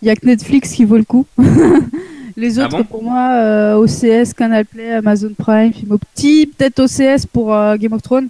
il 0.02 0.08
y 0.08 0.10
a 0.10 0.16
que 0.16 0.26
Netflix 0.26 0.72
qui 0.74 0.86
vaut 0.86 0.98
le 0.98 1.04
coup. 1.04 1.26
Les 2.38 2.58
Ah 2.60 2.68
autres, 2.68 2.70
bon? 2.70 2.84
pour 2.84 3.04
moi, 3.04 3.76
OCS, 3.78 4.34
Canal 4.34 4.66
Play, 4.66 4.94
Amazon 4.94 5.34
Prime, 5.38 5.74
Film 5.74 5.98
Petit, 6.16 6.48
peut-être 6.48 6.80
OCS 6.80 7.26
pour 7.26 7.50
Game 7.78 7.94
of 7.94 8.02
Thrones. 8.02 8.30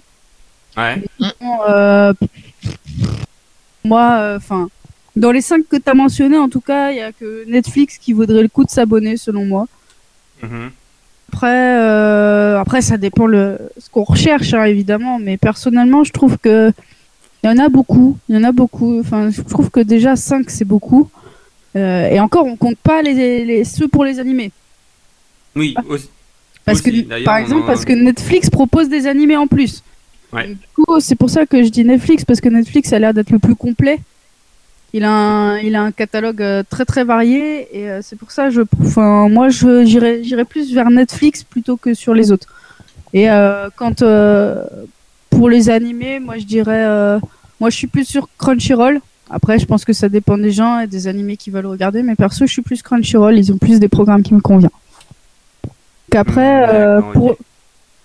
Ouais. 0.80 1.02
Euh, 1.68 2.12
moi, 3.84 4.34
enfin, 4.36 4.68
dans 5.16 5.32
les 5.32 5.40
cinq 5.40 5.68
que 5.68 5.76
tu 5.76 5.90
as 5.90 5.94
mentionnés, 5.94 6.38
en 6.38 6.48
tout 6.48 6.60
cas, 6.60 6.90
il 6.90 6.98
y 6.98 7.00
a 7.00 7.12
que 7.12 7.44
Netflix 7.46 7.98
qui 7.98 8.12
vaudrait 8.12 8.42
le 8.42 8.48
coup 8.48 8.64
de 8.64 8.70
s'abonner, 8.70 9.16
selon 9.16 9.44
moi. 9.44 9.66
Mhm. 10.42 10.70
Après, 11.32 11.78
euh, 11.78 12.58
après, 12.58 12.82
ça 12.82 12.96
dépend 12.96 13.26
le 13.26 13.58
ce 13.78 13.88
qu'on 13.88 14.02
recherche, 14.02 14.52
hein, 14.52 14.64
évidemment. 14.64 15.18
Mais 15.18 15.36
personnellement, 15.36 16.02
je 16.02 16.12
trouve 16.12 16.38
que 16.38 16.72
il 17.42 17.46
y 17.46 17.52
en 17.52 17.58
a 17.58 17.68
beaucoup. 17.68 18.18
Il 18.28 18.34
y 18.34 18.38
en 18.38 18.44
a 18.44 18.52
beaucoup. 18.52 18.98
Enfin, 18.98 19.30
je 19.30 19.42
trouve 19.42 19.70
que 19.70 19.80
déjà 19.80 20.16
5 20.16 20.50
c'est 20.50 20.64
beaucoup. 20.64 21.08
Euh, 21.76 22.08
et 22.08 22.18
encore, 22.18 22.46
on 22.46 22.56
compte 22.56 22.78
pas 22.78 23.00
les, 23.02 23.44
les 23.44 23.64
ceux 23.64 23.86
pour 23.86 24.04
les 24.04 24.18
animés. 24.18 24.50
Oui, 25.54 25.74
aussi. 25.88 26.08
Parce 26.64 26.80
Aussi, 26.80 27.06
que, 27.06 27.24
par 27.24 27.38
exemple, 27.38 27.66
parce 27.66 27.84
que 27.84 27.92
Netflix 27.92 28.50
propose 28.50 28.88
des 28.88 29.06
animés 29.06 29.36
en 29.36 29.46
plus. 29.46 29.82
Ouais. 30.32 30.48
Du 30.48 30.56
coup, 30.74 31.00
c'est 31.00 31.16
pour 31.16 31.30
ça 31.30 31.46
que 31.46 31.62
je 31.62 31.68
dis 31.68 31.84
Netflix 31.84 32.24
parce 32.24 32.40
que 32.40 32.48
Netflix 32.48 32.92
a 32.92 32.98
l'air 32.98 33.12
d'être 33.14 33.30
le 33.30 33.38
plus 33.38 33.56
complet. 33.56 33.98
il 34.92 35.04
a 35.04 35.10
un, 35.10 35.58
il 35.58 35.74
a 35.74 35.82
un 35.82 35.92
catalogue 35.92 36.42
euh, 36.42 36.62
très 36.68 36.84
très 36.84 37.04
varié 37.04 37.68
et 37.72 37.88
euh, 37.90 38.00
c'est 38.02 38.16
pour 38.16 38.30
ça 38.30 38.50
je, 38.50 38.62
enfin, 38.82 39.28
moi 39.28 39.48
je 39.48 39.84
j'irais 39.84 40.22
j'irais 40.24 40.44
plus 40.44 40.72
vers 40.74 40.90
Netflix 40.90 41.44
plutôt 41.44 41.76
que 41.76 41.94
sur 41.94 42.14
les 42.14 42.30
autres. 42.32 42.48
Et 43.12 43.30
euh, 43.30 43.68
quand 43.76 44.02
euh, 44.02 44.64
pour 45.30 45.48
les 45.48 45.70
animés, 45.70 46.20
moi 46.20 46.38
je 46.38 46.44
dirais, 46.44 46.84
euh, 46.86 47.18
moi 47.60 47.70
je 47.70 47.76
suis 47.76 47.86
plus 47.86 48.04
sur 48.04 48.28
Crunchyroll. 48.38 49.00
Après, 49.32 49.60
je 49.60 49.64
pense 49.64 49.84
que 49.84 49.92
ça 49.92 50.08
dépend 50.08 50.36
des 50.36 50.50
gens 50.50 50.80
et 50.80 50.88
des 50.88 51.06
animés 51.06 51.36
qui 51.36 51.50
veulent 51.50 51.66
regarder, 51.66 52.02
mais 52.02 52.16
perso, 52.16 52.46
je 52.46 52.52
suis 52.52 52.62
plus 52.62 52.82
Crunchyroll. 52.82 53.38
Ils 53.38 53.52
ont 53.52 53.58
plus 53.58 53.78
des 53.78 53.88
programmes 53.88 54.22
qui 54.24 54.34
me 54.34 54.40
conviennent. 54.40 54.70
Donc 55.62 56.16
après, 56.16 56.68
euh, 56.68 56.96
D'accord, 56.96 57.12
pour. 57.12 57.36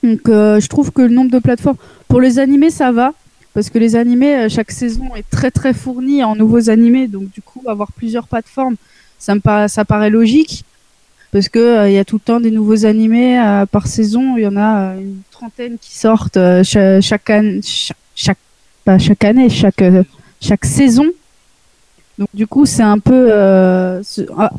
Donc 0.05 0.29
euh, 0.29 0.59
je 0.59 0.67
trouve 0.67 0.91
que 0.91 1.01
le 1.01 1.09
nombre 1.09 1.31
de 1.31 1.39
plateformes 1.39 1.77
pour 2.07 2.21
les 2.21 2.39
animés, 2.39 2.69
ça 2.69 2.91
va. 2.91 3.13
Parce 3.53 3.69
que 3.69 3.79
les 3.79 3.95
animés, 3.95 4.35
euh, 4.35 4.49
chaque 4.49 4.71
saison 4.71 5.15
est 5.15 5.29
très 5.29 5.49
très 5.49 5.73
fournie 5.73 6.23
en 6.23 6.35
nouveaux 6.35 6.69
animés, 6.69 7.07
donc 7.07 7.31
du 7.31 7.41
coup 7.41 7.61
avoir 7.67 7.91
plusieurs 7.91 8.27
plateformes, 8.27 8.75
ça 9.17 9.33
me 9.33 9.39
paraît, 9.39 9.69
ça 9.69 9.85
paraît 9.85 10.09
logique. 10.09 10.63
Parce 11.31 11.49
que 11.49 11.59
euh, 11.59 11.89
il 11.89 11.93
y 11.93 11.97
a 11.97 12.05
tout 12.05 12.17
le 12.17 12.21
temps 12.21 12.39
des 12.39 12.51
nouveaux 12.51 12.85
animés 12.85 13.41
par 13.71 13.87
saison, 13.87 14.37
il 14.37 14.43
y 14.43 14.47
en 14.47 14.57
a 14.57 14.95
une 14.95 15.19
trentaine 15.31 15.77
qui 15.79 15.97
sortent 15.97 16.39
cha- 16.63 17.01
chaque, 17.01 17.29
année, 17.29 17.61
chaque, 17.63 17.97
chaque 18.15 18.37
pas 18.83 18.97
chaque 18.99 19.23
année, 19.23 19.49
chaque 19.49 19.83
chaque 20.41 20.65
saison. 20.65 21.07
Donc 22.19 22.29
du 22.33 22.47
coup, 22.47 22.65
c'est 22.65 22.83
un 22.83 22.99
peu 22.99 23.31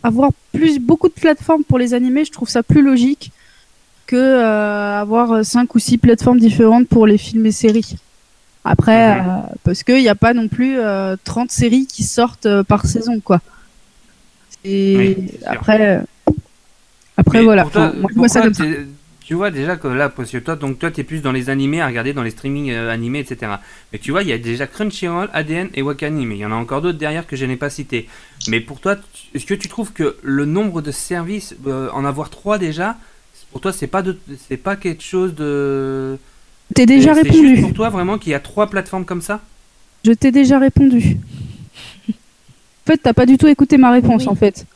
avoir 0.02 0.30
plus 0.52 0.78
beaucoup 0.78 1.08
de 1.08 1.14
plateformes 1.14 1.64
pour 1.64 1.78
les 1.78 1.94
animés, 1.94 2.24
je 2.24 2.32
trouve 2.32 2.48
ça 2.48 2.62
plus 2.62 2.82
logique 2.82 3.30
que 4.06 4.16
euh, 4.16 5.00
avoir 5.00 5.44
cinq 5.44 5.74
ou 5.74 5.78
six 5.78 5.98
plateformes 5.98 6.38
différentes 6.38 6.88
pour 6.88 7.06
les 7.06 7.18
films 7.18 7.46
et 7.46 7.52
séries. 7.52 7.96
Après, 8.64 9.20
euh, 9.20 9.22
parce 9.64 9.82
qu'il 9.84 10.00
n'y 10.00 10.08
a 10.08 10.14
pas 10.16 10.34
non 10.34 10.48
plus 10.48 10.78
euh, 10.78 11.16
30 11.24 11.50
séries 11.50 11.86
qui 11.86 12.02
sortent 12.02 12.46
euh, 12.46 12.64
par 12.64 12.86
saison, 12.86 13.20
quoi. 13.20 13.40
Et 14.64 14.96
Oui, 14.96 15.28
après, 15.44 15.98
euh, 15.98 16.32
après 17.16 17.38
Mais 17.38 17.44
voilà. 17.44 17.62
pour 17.62 17.72
toi, 17.72 17.92
Enfin, 17.94 18.08
moi, 18.14 18.28
ça 18.28 18.42
comme 18.42 18.54
ça. 18.54 18.64
Tu 19.24 19.34
vois 19.34 19.50
déjà 19.50 19.76
que 19.76 19.88
là, 19.88 20.08
parce 20.08 20.30
que 20.30 20.38
toi, 20.38 20.54
donc 20.54 20.78
toi, 20.78 20.90
t'es 20.92 21.02
plus 21.02 21.20
dans 21.20 21.32
les 21.32 21.50
animés 21.50 21.80
à 21.80 21.88
regarder 21.88 22.12
dans 22.12 22.22
les 22.22 22.30
streamings 22.30 22.70
euh, 22.70 22.92
animés, 22.92 23.18
etc. 23.20 23.54
Mais 23.92 23.98
tu 23.98 24.12
vois, 24.12 24.22
il 24.22 24.28
y 24.28 24.32
a 24.32 24.38
déjà 24.38 24.68
Crunchyroll, 24.68 25.28
ADN 25.32 25.68
et 25.74 25.82
Wakanim. 25.82 26.30
Il 26.30 26.38
y 26.38 26.46
en 26.46 26.52
a 26.52 26.54
encore 26.54 26.80
d'autres 26.80 26.98
derrière 26.98 27.26
que 27.26 27.34
je 27.34 27.44
n'ai 27.44 27.56
pas 27.56 27.68
cités. 27.70 28.08
Mais 28.48 28.60
pour 28.60 28.78
toi, 28.80 28.96
est-ce 29.34 29.44
que 29.44 29.54
tu 29.54 29.68
trouves 29.68 29.92
que 29.92 30.16
le 30.22 30.44
nombre 30.44 30.80
de 30.80 30.92
services, 30.92 31.56
euh, 31.66 31.88
en 31.92 32.04
avoir 32.04 32.30
trois 32.30 32.58
déjà, 32.58 32.96
pour 33.52 33.60
toi, 33.60 33.72
c'est 33.72 33.86
pas 33.86 34.02
de, 34.02 34.18
c'est 34.48 34.56
pas 34.56 34.76
quelque 34.76 35.02
chose 35.02 35.34
de. 35.34 36.18
T'es 36.74 36.86
déjà 36.86 37.12
répondu. 37.12 37.48
juste 37.56 37.62
pour 37.62 37.72
toi 37.74 37.88
vraiment 37.90 38.18
qu'il 38.18 38.32
y 38.32 38.34
a 38.34 38.40
trois 38.40 38.68
plateformes 38.68 39.04
comme 39.04 39.22
ça 39.22 39.40
Je 40.04 40.12
t'ai 40.12 40.30
déjà 40.32 40.58
répondu. 40.58 41.16
En 42.08 42.12
fait, 42.92 42.98
t'as 42.98 43.12
pas 43.14 43.26
du 43.26 43.36
tout 43.38 43.46
écouté 43.48 43.78
ma 43.78 43.90
réponse, 43.90 44.22
Oui. 44.22 44.28
en 44.28 44.34
fait. 44.34 44.66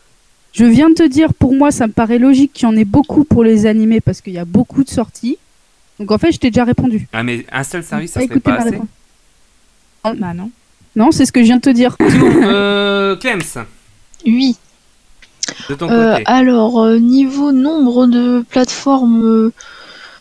Je 0.53 0.65
viens 0.65 0.89
de 0.89 0.95
te 0.95 1.07
dire, 1.07 1.33
pour 1.33 1.55
moi, 1.55 1.71
ça 1.71 1.87
me 1.87 1.93
paraît 1.93 2.19
logique 2.19 2.53
qu'il 2.53 2.65
y 2.65 2.67
en 2.73 2.77
ait 2.77 2.85
beaucoup 2.85 3.23
pour 3.25 3.45
les 3.45 3.67
animés 3.67 4.00
parce 4.00 4.21
qu'il 4.21 4.33
y 4.33 4.39
a 4.39 4.45
beaucoup 4.45 4.83
de 4.83 4.89
sorties. 4.89 5.39
Donc, 6.00 6.11
en 6.11 6.19
fait, 6.19 6.33
je 6.33 6.39
t'ai 6.39 6.50
déjà 6.50 6.65
répondu. 6.65 7.07
Ah, 7.12 7.23
mais 7.23 7.47
un 7.53 7.62
seul 7.62 7.85
service, 7.85 8.11
ça 8.11 8.15
serait 8.15 8.25
écouté 8.25 8.41
pas 8.41 8.50
ma 8.53 8.57
assez. 8.62 8.71
réponse. 8.71 8.89
Bah 10.19 10.35
non. 10.35 10.50
Non, 10.97 11.12
c'est 11.12 11.25
ce 11.27 11.31
que 11.31 11.41
je 11.41 11.45
viens 11.47 11.57
de 11.59 11.61
te 11.62 11.71
dire. 11.71 11.97
Euh, 12.00 13.15
Clems, 13.17 13.43
Oui. 14.27 14.57
Euh, 15.70 16.18
alors, 16.26 16.82
euh, 16.82 16.99
niveau 16.99 17.52
nombre 17.52 18.06
de 18.06 18.44
plateformes, 18.49 19.25
euh, 19.25 19.52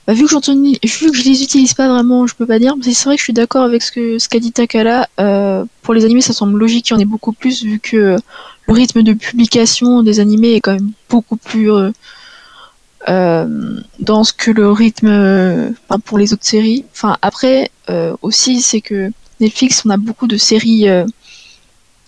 bah, 0.08 0.14
vu, 0.14 0.26
que 0.26 0.88
vu 0.88 1.12
que 1.12 1.18
je 1.18 1.24
les 1.24 1.44
utilise 1.44 1.74
pas 1.74 1.88
vraiment, 1.88 2.28
je 2.28 2.36
peux 2.36 2.46
pas 2.46 2.60
dire. 2.60 2.76
Mais 2.78 2.94
c'est 2.94 3.06
vrai 3.06 3.16
que 3.16 3.20
je 3.20 3.26
suis 3.26 3.34
d'accord 3.34 3.64
avec 3.64 3.82
ce 3.82 3.92
que 3.92 4.20
ce 4.20 4.30
qu'a 4.30 4.40
dit 4.40 4.52
Takala. 4.52 5.08
Pour 5.82 5.94
les 5.94 6.06
animés, 6.06 6.22
ça 6.22 6.34
semble 6.34 6.60
logique 6.60 6.86
qu'il 6.86 6.96
y 6.96 6.98
en 6.98 7.02
ait 7.02 7.06
beaucoup 7.06 7.34
plus, 7.34 7.64
vu 7.64 7.80
que 7.80 8.18
le 8.68 8.74
rythme 8.74 9.02
de 9.02 9.14
publication 9.14 10.04
des 10.04 10.20
animés 10.20 10.54
est 10.54 10.62
quand 10.62 10.74
même 10.74 10.92
beaucoup 11.10 11.38
plus 11.38 11.72
euh, 11.72 11.92
euh, 13.08 13.80
dense 14.00 14.32
que 14.32 14.52
le 14.52 14.72
rythme 14.72 15.74
pour 16.06 16.18
les 16.18 16.34
autres 16.34 16.46
séries. 16.46 16.86
Enfin, 16.92 17.18
après, 17.22 17.72
aussi, 18.22 18.62
c'est 18.62 18.82
que 18.82 19.12
Netflix, 19.40 19.84
on 19.86 19.90
a 19.90 19.98
beaucoup 19.98 20.28
de 20.28 20.38
séries. 20.38 20.88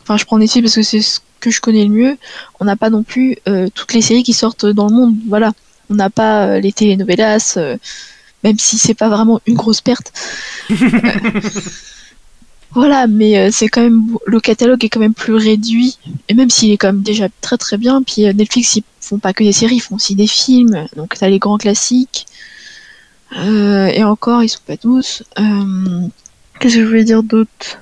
Enfin, 0.01 0.18
je 0.18 0.25
prends 0.25 0.38
Netflix 0.38 0.63
parce 0.65 0.75
que 0.75 0.82
c'est 0.84 1.01
ce 1.01 1.20
que 1.42 1.52
je 1.52 1.60
connais 1.60 1.84
le 1.84 1.90
mieux 1.90 2.18
on 2.62 2.66
n'a 2.66 2.76
pas 2.76 2.92
non 2.92 3.02
plus 3.02 3.38
euh, 3.50 3.68
toutes 3.74 3.94
les 3.94 4.02
séries 4.02 4.24
qui 4.24 4.34
sortent 4.34 4.68
dans 4.68 4.88
le 4.88 4.94
monde. 4.94 5.16
Voilà, 5.28 5.52
on 5.90 5.96
n'a 5.96 6.12
pas 6.12 6.46
euh, 6.46 6.60
les 6.60 6.72
telenovelas, 6.72 7.56
euh, 7.58 7.76
même 8.44 8.60
si 8.60 8.78
c'est 8.78 8.94
pas 8.94 9.10
vraiment 9.10 9.42
une 9.48 9.56
grosse 9.56 9.82
perte. 9.82 10.14
Voilà, 12.74 13.06
mais 13.06 13.52
c'est 13.52 13.68
quand 13.68 13.82
même 13.82 14.16
le 14.26 14.40
catalogue 14.40 14.86
est 14.86 14.88
quand 14.88 15.02
même 15.02 15.14
plus 15.14 15.34
réduit. 15.34 15.98
Et 16.30 16.34
même 16.34 16.50
s'il 16.50 16.72
est 16.72 16.78
quand 16.78 16.88
même 16.88 17.02
déjà 17.02 17.28
très 17.42 17.58
très 17.58 17.76
bien, 17.76 18.02
puis 18.02 18.34
Netflix 18.34 18.78
ils 18.78 18.84
font 19.02 19.20
pas 19.20 19.34
que 19.34 19.44
des 19.44 19.52
séries, 19.52 19.76
ils 19.76 19.82
font 19.82 19.96
aussi 19.96 20.16
des 20.16 20.26
films. 20.26 20.88
Donc 20.96 21.16
t'as 21.20 21.28
les 21.28 21.38
grands 21.38 21.58
classiques. 21.58 22.28
Et 23.36 24.04
encore, 24.06 24.42
ils 24.42 24.48
sont 24.48 24.62
pas 24.66 24.78
tous. 24.78 25.22
Qu'est-ce 25.36 26.76
que 26.76 26.82
je 26.82 26.88
voulais 26.88 27.04
dire 27.04 27.24
d'autre? 27.24 27.78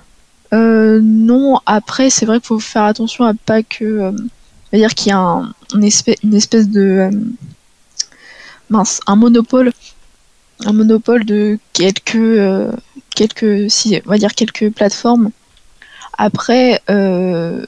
Euh, 0.53 0.99
non, 1.03 1.59
après, 1.65 2.09
c'est 2.09 2.25
vrai 2.25 2.39
qu'il 2.39 2.47
faut 2.47 2.59
faire 2.59 2.83
attention 2.83 3.25
à 3.25 3.33
pas 3.33 3.63
que. 3.63 3.83
euh, 3.85 4.11
c'est-à-dire 4.71 4.93
qu'il 4.95 5.09
y 5.09 5.13
a 5.13 5.17
un, 5.19 5.53
une, 5.75 5.83
espèce, 5.83 6.17
une 6.23 6.35
espèce 6.35 6.69
de. 6.69 6.81
euh, 6.81 7.11
mince, 8.69 8.99
un 9.07 9.15
monopole. 9.15 9.71
Un 10.65 10.73
monopole 10.73 11.25
de 11.25 11.59
quelques. 11.73 12.15
euh, 12.15 12.71
quelques. 13.15 13.69
Si, 13.71 14.01
on 14.05 14.09
va 14.09 14.17
dire 14.17 14.33
quelques 14.35 14.71
plateformes. 14.71 15.31
Après. 16.17 16.81
euh, 16.89 17.65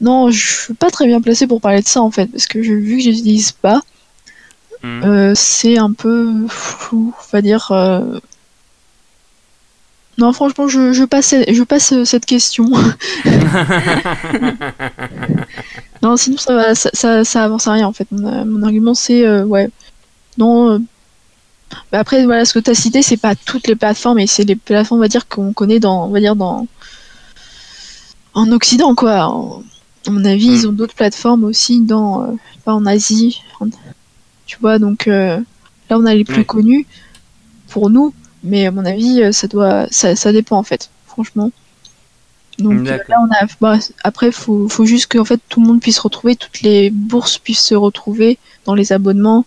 non, 0.00 0.30
je 0.30 0.62
suis 0.64 0.74
pas 0.74 0.90
très 0.90 1.06
bien 1.06 1.20
placée 1.20 1.46
pour 1.46 1.60
parler 1.60 1.80
de 1.80 1.86
ça 1.86 2.02
en 2.02 2.10
fait, 2.10 2.26
parce 2.26 2.46
que 2.46 2.62
je, 2.62 2.72
vu 2.72 2.96
que 2.98 3.02
je 3.04 3.10
n'utilise 3.10 3.52
pas, 3.52 3.80
Hmm. 4.82 5.02
euh, 5.04 5.32
c'est 5.36 5.78
un 5.78 5.92
peu 5.92 6.46
flou, 6.48 7.14
on 7.16 7.26
va 7.32 7.40
dire. 7.40 7.70
Non, 10.18 10.32
franchement, 10.32 10.68
je, 10.68 10.92
je, 10.92 11.04
passe, 11.04 11.34
je 11.48 11.62
passe 11.62 11.92
euh, 11.92 12.04
cette 12.04 12.26
question. 12.26 12.70
non, 16.02 16.16
sinon 16.16 16.36
ça, 16.36 16.54
va, 16.54 16.74
ça, 16.74 16.90
ça, 16.92 17.24
ça 17.24 17.44
avance 17.44 17.66
à 17.66 17.72
rien 17.72 17.86
en 17.86 17.92
fait. 17.92 18.06
Mon, 18.10 18.26
euh, 18.26 18.44
mon 18.44 18.62
argument 18.62 18.94
c'est 18.94 19.24
euh, 19.26 19.44
ouais. 19.44 19.70
Non. 20.38 20.70
euh, 20.72 20.78
mais 21.90 21.98
après 21.98 22.24
voilà, 22.24 22.44
ce 22.44 22.52
que 22.52 22.58
tu 22.58 22.70
as 22.70 22.74
cité, 22.74 23.02
c'est 23.02 23.16
pas 23.16 23.34
toutes 23.34 23.66
les 23.66 23.76
plateformes, 23.76 24.18
et 24.18 24.26
c'est 24.26 24.44
les 24.44 24.56
plateformes, 24.56 25.00
on 25.00 25.02
va 25.02 25.08
dire 25.08 25.26
qu'on 25.28 25.52
connaît 25.52 25.80
dans, 25.80 26.06
on 26.06 26.10
va 26.10 26.20
dire 26.20 26.36
dans 26.36 26.66
en 28.34 28.50
Occident 28.52 28.94
quoi. 28.94 29.26
En- 29.28 29.62
à 30.06 30.10
mon 30.10 30.24
avis, 30.24 30.46
ils 30.48 30.66
ont 30.68 30.72
d'autres 30.72 30.94
plateformes 30.96 31.44
aussi 31.44 31.80
dans, 31.80 32.24
euh, 32.24 32.32
pas 32.64 32.74
en 32.74 32.84
Asie, 32.86 33.40
en- 33.60 33.68
tu 34.46 34.58
vois. 34.60 34.78
Donc 34.80 35.06
là, 35.06 35.40
on 35.90 36.04
a 36.06 36.14
les 36.14 36.24
plus 36.24 36.38
Ouais. 36.38 36.44
connus 36.44 36.86
pour 37.68 37.88
nous, 37.88 38.12
mais 38.42 38.66
à 38.66 38.70
mon 38.70 38.84
avis, 38.84 39.22
euh, 39.22 39.32
ça 39.32 39.46
doit, 39.48 39.86
ça, 39.90 40.16
ça 40.16 40.32
dépend 40.32 40.58
en 40.58 40.62
fait, 40.62 40.90
franchement. 41.06 41.50
Donc 42.58 42.86
euh, 42.86 42.98
là, 43.08 43.16
on 43.20 43.30
a, 43.32 43.46
bah, 43.60 43.78
après, 44.04 44.30
faut, 44.30 44.68
faut 44.68 44.84
juste 44.84 45.06
que 45.06 45.18
en 45.18 45.24
fait 45.24 45.40
tout 45.48 45.60
le 45.60 45.66
monde 45.66 45.80
puisse 45.80 45.98
retrouver, 45.98 46.36
toutes 46.36 46.60
les 46.62 46.90
bourses 46.90 47.38
puissent 47.38 47.64
se 47.64 47.74
retrouver 47.74 48.38
dans 48.64 48.74
les 48.74 48.92
abonnements 48.92 49.46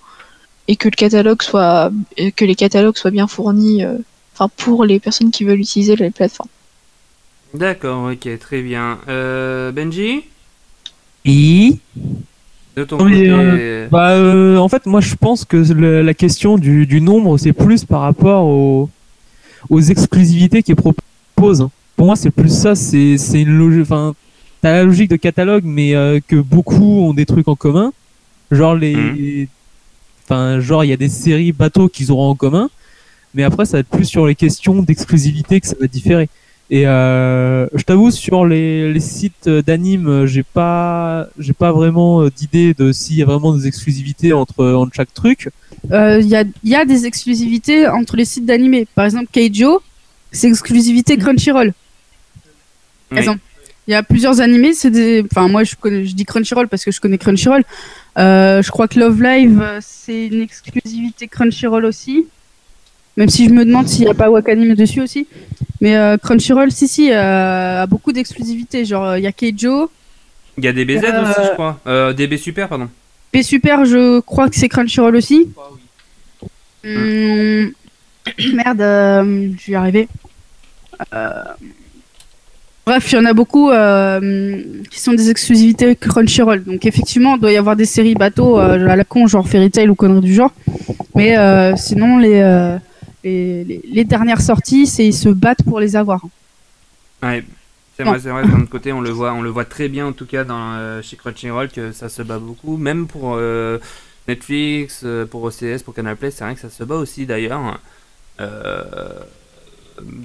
et 0.67 0.75
que 0.75 0.87
le 0.87 0.95
catalogue 0.95 1.41
soit, 1.43 1.91
et 2.17 2.31
que 2.31 2.45
les 2.45 2.55
catalogues 2.55 2.97
soient 2.97 3.11
bien 3.11 3.27
fournis, 3.27 3.83
euh, 3.83 3.97
enfin 4.33 4.49
pour 4.57 4.85
les 4.85 4.99
personnes 4.99 5.31
qui 5.31 5.43
veulent 5.43 5.59
utiliser 5.59 5.95
les 5.95 6.11
plateformes. 6.11 6.49
D'accord, 7.53 8.11
ok, 8.11 8.39
très 8.39 8.61
bien. 8.61 8.99
Euh, 9.07 9.71
Benji, 9.71 10.23
Et 11.23 11.79
de 12.75 12.83
ton 12.83 12.97
Non, 12.97 13.05
mais, 13.05 13.11
côté. 13.15 13.29
euh, 13.31 13.87
bah, 13.89 14.11
euh, 14.11 14.57
en 14.57 14.67
fait, 14.69 14.85
moi, 14.85 14.99
je 15.01 15.15
pense 15.15 15.45
que 15.45 15.57
le- 15.57 16.01
la 16.01 16.13
question 16.13 16.57
du, 16.57 16.85
du 16.85 16.99
nombre, 17.01 17.37
c'est 17.37 17.53
plus 17.53 17.85
par 17.85 18.01
rapport 18.01 18.45
aux, 18.45 18.89
aux 19.69 19.79
exclusivités 19.81 20.61
qu'ils 20.63 20.75
proposent. 20.75 21.61
hein. 21.61 21.71
Pour 21.95 22.07
moi, 22.07 22.15
c'est 22.15 22.31
plus 22.31 22.49
ça. 22.53 22.75
C'est 22.75 23.15
une 23.33 23.57
logique. 23.57 23.83
Enfin, 23.83 24.13
t'as 24.61 24.71
la 24.73 24.83
logique 24.83 25.09
de 25.09 25.15
catalogue, 25.15 25.63
mais 25.65 25.95
euh, 25.95 26.19
que 26.27 26.35
beaucoup 26.35 27.01
ont 27.05 27.13
des 27.13 27.25
trucs 27.25 27.47
en 27.47 27.55
commun. 27.55 27.93
Genre 28.51 28.75
les, 28.75 29.47
enfin, 30.25 30.59
genre 30.59 30.83
il 30.83 30.89
y 30.89 30.93
a 30.93 30.97
des 30.97 31.09
séries 31.09 31.51
bateaux 31.53 31.87
qu'ils 31.87 32.11
auront 32.11 32.29
en 32.31 32.35
commun. 32.35 32.69
Mais 33.33 33.43
après, 33.43 33.65
ça 33.65 33.73
va 33.77 33.79
être 33.79 33.87
plus 33.89 34.05
sur 34.05 34.27
les 34.27 34.35
questions 34.35 34.81
d'exclusivité 34.81 35.59
que 35.61 35.67
ça 35.67 35.75
va 35.79 35.87
différer. 35.87 36.29
Et 36.71 36.87
euh, 36.87 37.67
je 37.75 37.83
t'avoue 37.83 38.09
sur 38.09 38.45
les, 38.45 38.91
les 38.91 38.99
sites 38.99 39.47
d'anime, 39.47 40.25
j'ai 40.25 40.41
pas 40.41 41.27
j'ai 41.37 41.53
pas 41.53 41.71
vraiment 41.71 42.23
euh, 42.23 42.31
d'idée 42.31 42.73
de 42.73 42.91
s'il 42.91 43.17
y 43.17 43.21
a 43.21 43.25
vraiment 43.25 43.53
des 43.53 43.67
exclusivités 43.67 44.33
entre 44.33 44.65
entre 44.73 44.95
chaque 44.95 45.13
truc. 45.13 45.49
Euh, 45.91 46.19
Il 46.19 46.27
y, 46.27 46.35
a, 46.35 46.43
il 46.63 46.69
y 46.71 46.75
a 46.75 46.83
des 46.85 47.05
exclusivités 47.05 47.87
entre 47.87 48.15
les 48.17 48.25
sites 48.25 48.47
d'animés. 48.47 48.87
Par 48.95 49.05
exemple, 49.05 49.27
Keijo, 49.31 49.83
c'est 50.31 50.47
exclusivité 50.47 51.17
Crunchyroll. 51.17 51.71
Par 53.09 53.17
Oui. 53.17 53.19
exemple, 53.19 53.41
il 53.87 53.91
y 53.91 53.93
a 53.93 54.01
plusieurs 54.01 54.41
animés, 54.41 54.73
c'est 54.73 54.89
des. 54.89 55.23
Enfin, 55.31 55.47
moi, 55.47 55.63
je, 55.63 55.75
connais, 55.75 56.05
je 56.05 56.15
dis 56.15 56.25
Crunchyroll 56.25 56.67
parce 56.67 56.83
que 56.83 56.91
je 56.91 56.99
connais 56.99 57.19
Crunchyroll. 57.19 57.63
Euh, 58.17 58.63
je 58.63 58.71
crois 58.71 58.87
que 58.87 58.99
Love 58.99 59.21
Live, 59.21 59.63
c'est 59.81 60.25
une 60.25 60.41
exclusivité 60.41 61.27
Crunchyroll 61.27 61.85
aussi. 61.85 62.25
Même 63.17 63.29
si 63.29 63.45
je 63.47 63.53
me 63.53 63.63
demande 63.65 63.87
s'il 63.87 64.05
n'y 64.05 64.11
a 64.11 64.13
pas 64.13 64.29
Wakanim 64.29 64.75
dessus 64.75 65.01
aussi. 65.01 65.27
Mais 65.81 65.95
euh, 65.95 66.17
Crunchyroll, 66.17 66.71
si, 66.71 66.87
si, 66.87 67.11
euh, 67.11 67.83
a 67.83 67.87
beaucoup 67.87 68.11
d'exclusivités. 68.11 68.85
Genre, 68.85 69.03
euh, 69.05 69.17
il 69.19 69.23
y 69.23 69.27
a 69.27 69.31
Keijo. 69.31 69.89
Il 70.57 70.63
y 70.65 70.67
a 70.67 70.73
DBZ 70.73 71.03
Euh, 71.03 71.23
aussi, 71.23 71.41
je 71.47 71.53
crois. 71.53 71.79
Euh, 71.87 72.13
DB 72.13 72.37
Super, 72.37 72.67
pardon. 72.67 72.89
P 73.31 73.43
Super, 73.43 73.85
je 73.85 74.19
crois 74.21 74.49
que 74.49 74.55
c'est 74.55 74.69
Crunchyroll 74.69 75.15
aussi. 75.15 75.47
Hum, 76.85 77.71
Merde, 78.53 78.81
euh, 78.81 79.49
je 79.59 79.65
vais 79.67 79.71
y 79.71 79.75
arriver. 79.75 80.07
Euh, 81.13 81.29
Bref, 82.85 83.11
il 83.11 83.15
y 83.15 83.17
en 83.17 83.25
a 83.25 83.33
beaucoup 83.33 83.71
euh, 83.71 84.61
qui 84.91 84.99
sont 84.99 85.13
des 85.13 85.31
exclusivités 85.31 85.95
Crunchyroll. 85.95 86.63
Donc 86.63 86.85
effectivement, 86.85 87.35
il 87.35 87.41
doit 87.41 87.51
y 87.51 87.57
avoir 87.57 87.75
des 87.75 87.85
séries 87.85 88.13
bateaux 88.13 88.59
euh, 88.59 88.87
à 88.87 88.95
la 88.95 89.03
con, 89.03 89.25
genre 89.25 89.47
Fairy 89.47 89.71
Tail 89.71 89.89
ou 89.89 89.95
conneries 89.95 90.21
du 90.21 90.33
genre. 90.35 90.53
Mais 91.15 91.35
euh, 91.35 91.75
sinon, 91.75 92.19
les, 92.19 92.35
euh, 92.41 92.77
les, 93.25 93.63
les- 93.65 93.81
les 93.91 94.03
dernières 94.05 94.41
sorties, 94.41 94.87
c'est 94.87 95.05
ils 95.05 95.13
se 95.13 95.29
battent 95.29 95.63
pour 95.63 95.79
les 95.81 95.95
avoir. 95.97 96.21
Ouais. 97.23 97.43
C'est 97.97 98.03
vrai, 98.03 98.19
c'est 98.21 98.29
vrai, 98.29 98.43
d'un 98.45 98.59
autre 98.61 98.69
côté, 98.69 98.91
on 98.93 98.99
le 99.01 99.09
voit, 99.09 99.33
on 99.33 99.41
le 99.41 99.49
voit 99.49 99.63
très 99.65 99.87
bien 99.87 100.05
en 100.07 100.11
tout 100.11 100.25
cas 100.25 100.43
dans, 100.43 100.73
euh, 100.73 101.01
chez 101.01 101.15
Crunchyroll 101.15 101.69
que 101.69 101.91
ça 101.93 102.09
se 102.09 102.21
bat 102.21 102.39
beaucoup, 102.39 102.75
même 102.77 103.07
pour 103.07 103.35
euh, 103.37 103.77
Netflix, 104.27 105.01
euh, 105.05 105.25
pour 105.25 105.43
OCS, 105.43 105.81
pour 105.83 105.93
Canal 105.93 106.17
Play, 106.17 106.29
c'est 106.31 106.43
vrai 106.43 106.55
que 106.55 106.59
ça 106.59 106.69
se 106.69 106.83
bat 106.83 106.95
aussi 106.95 107.25
d'ailleurs. 107.25 107.79
Euh, 108.41 108.81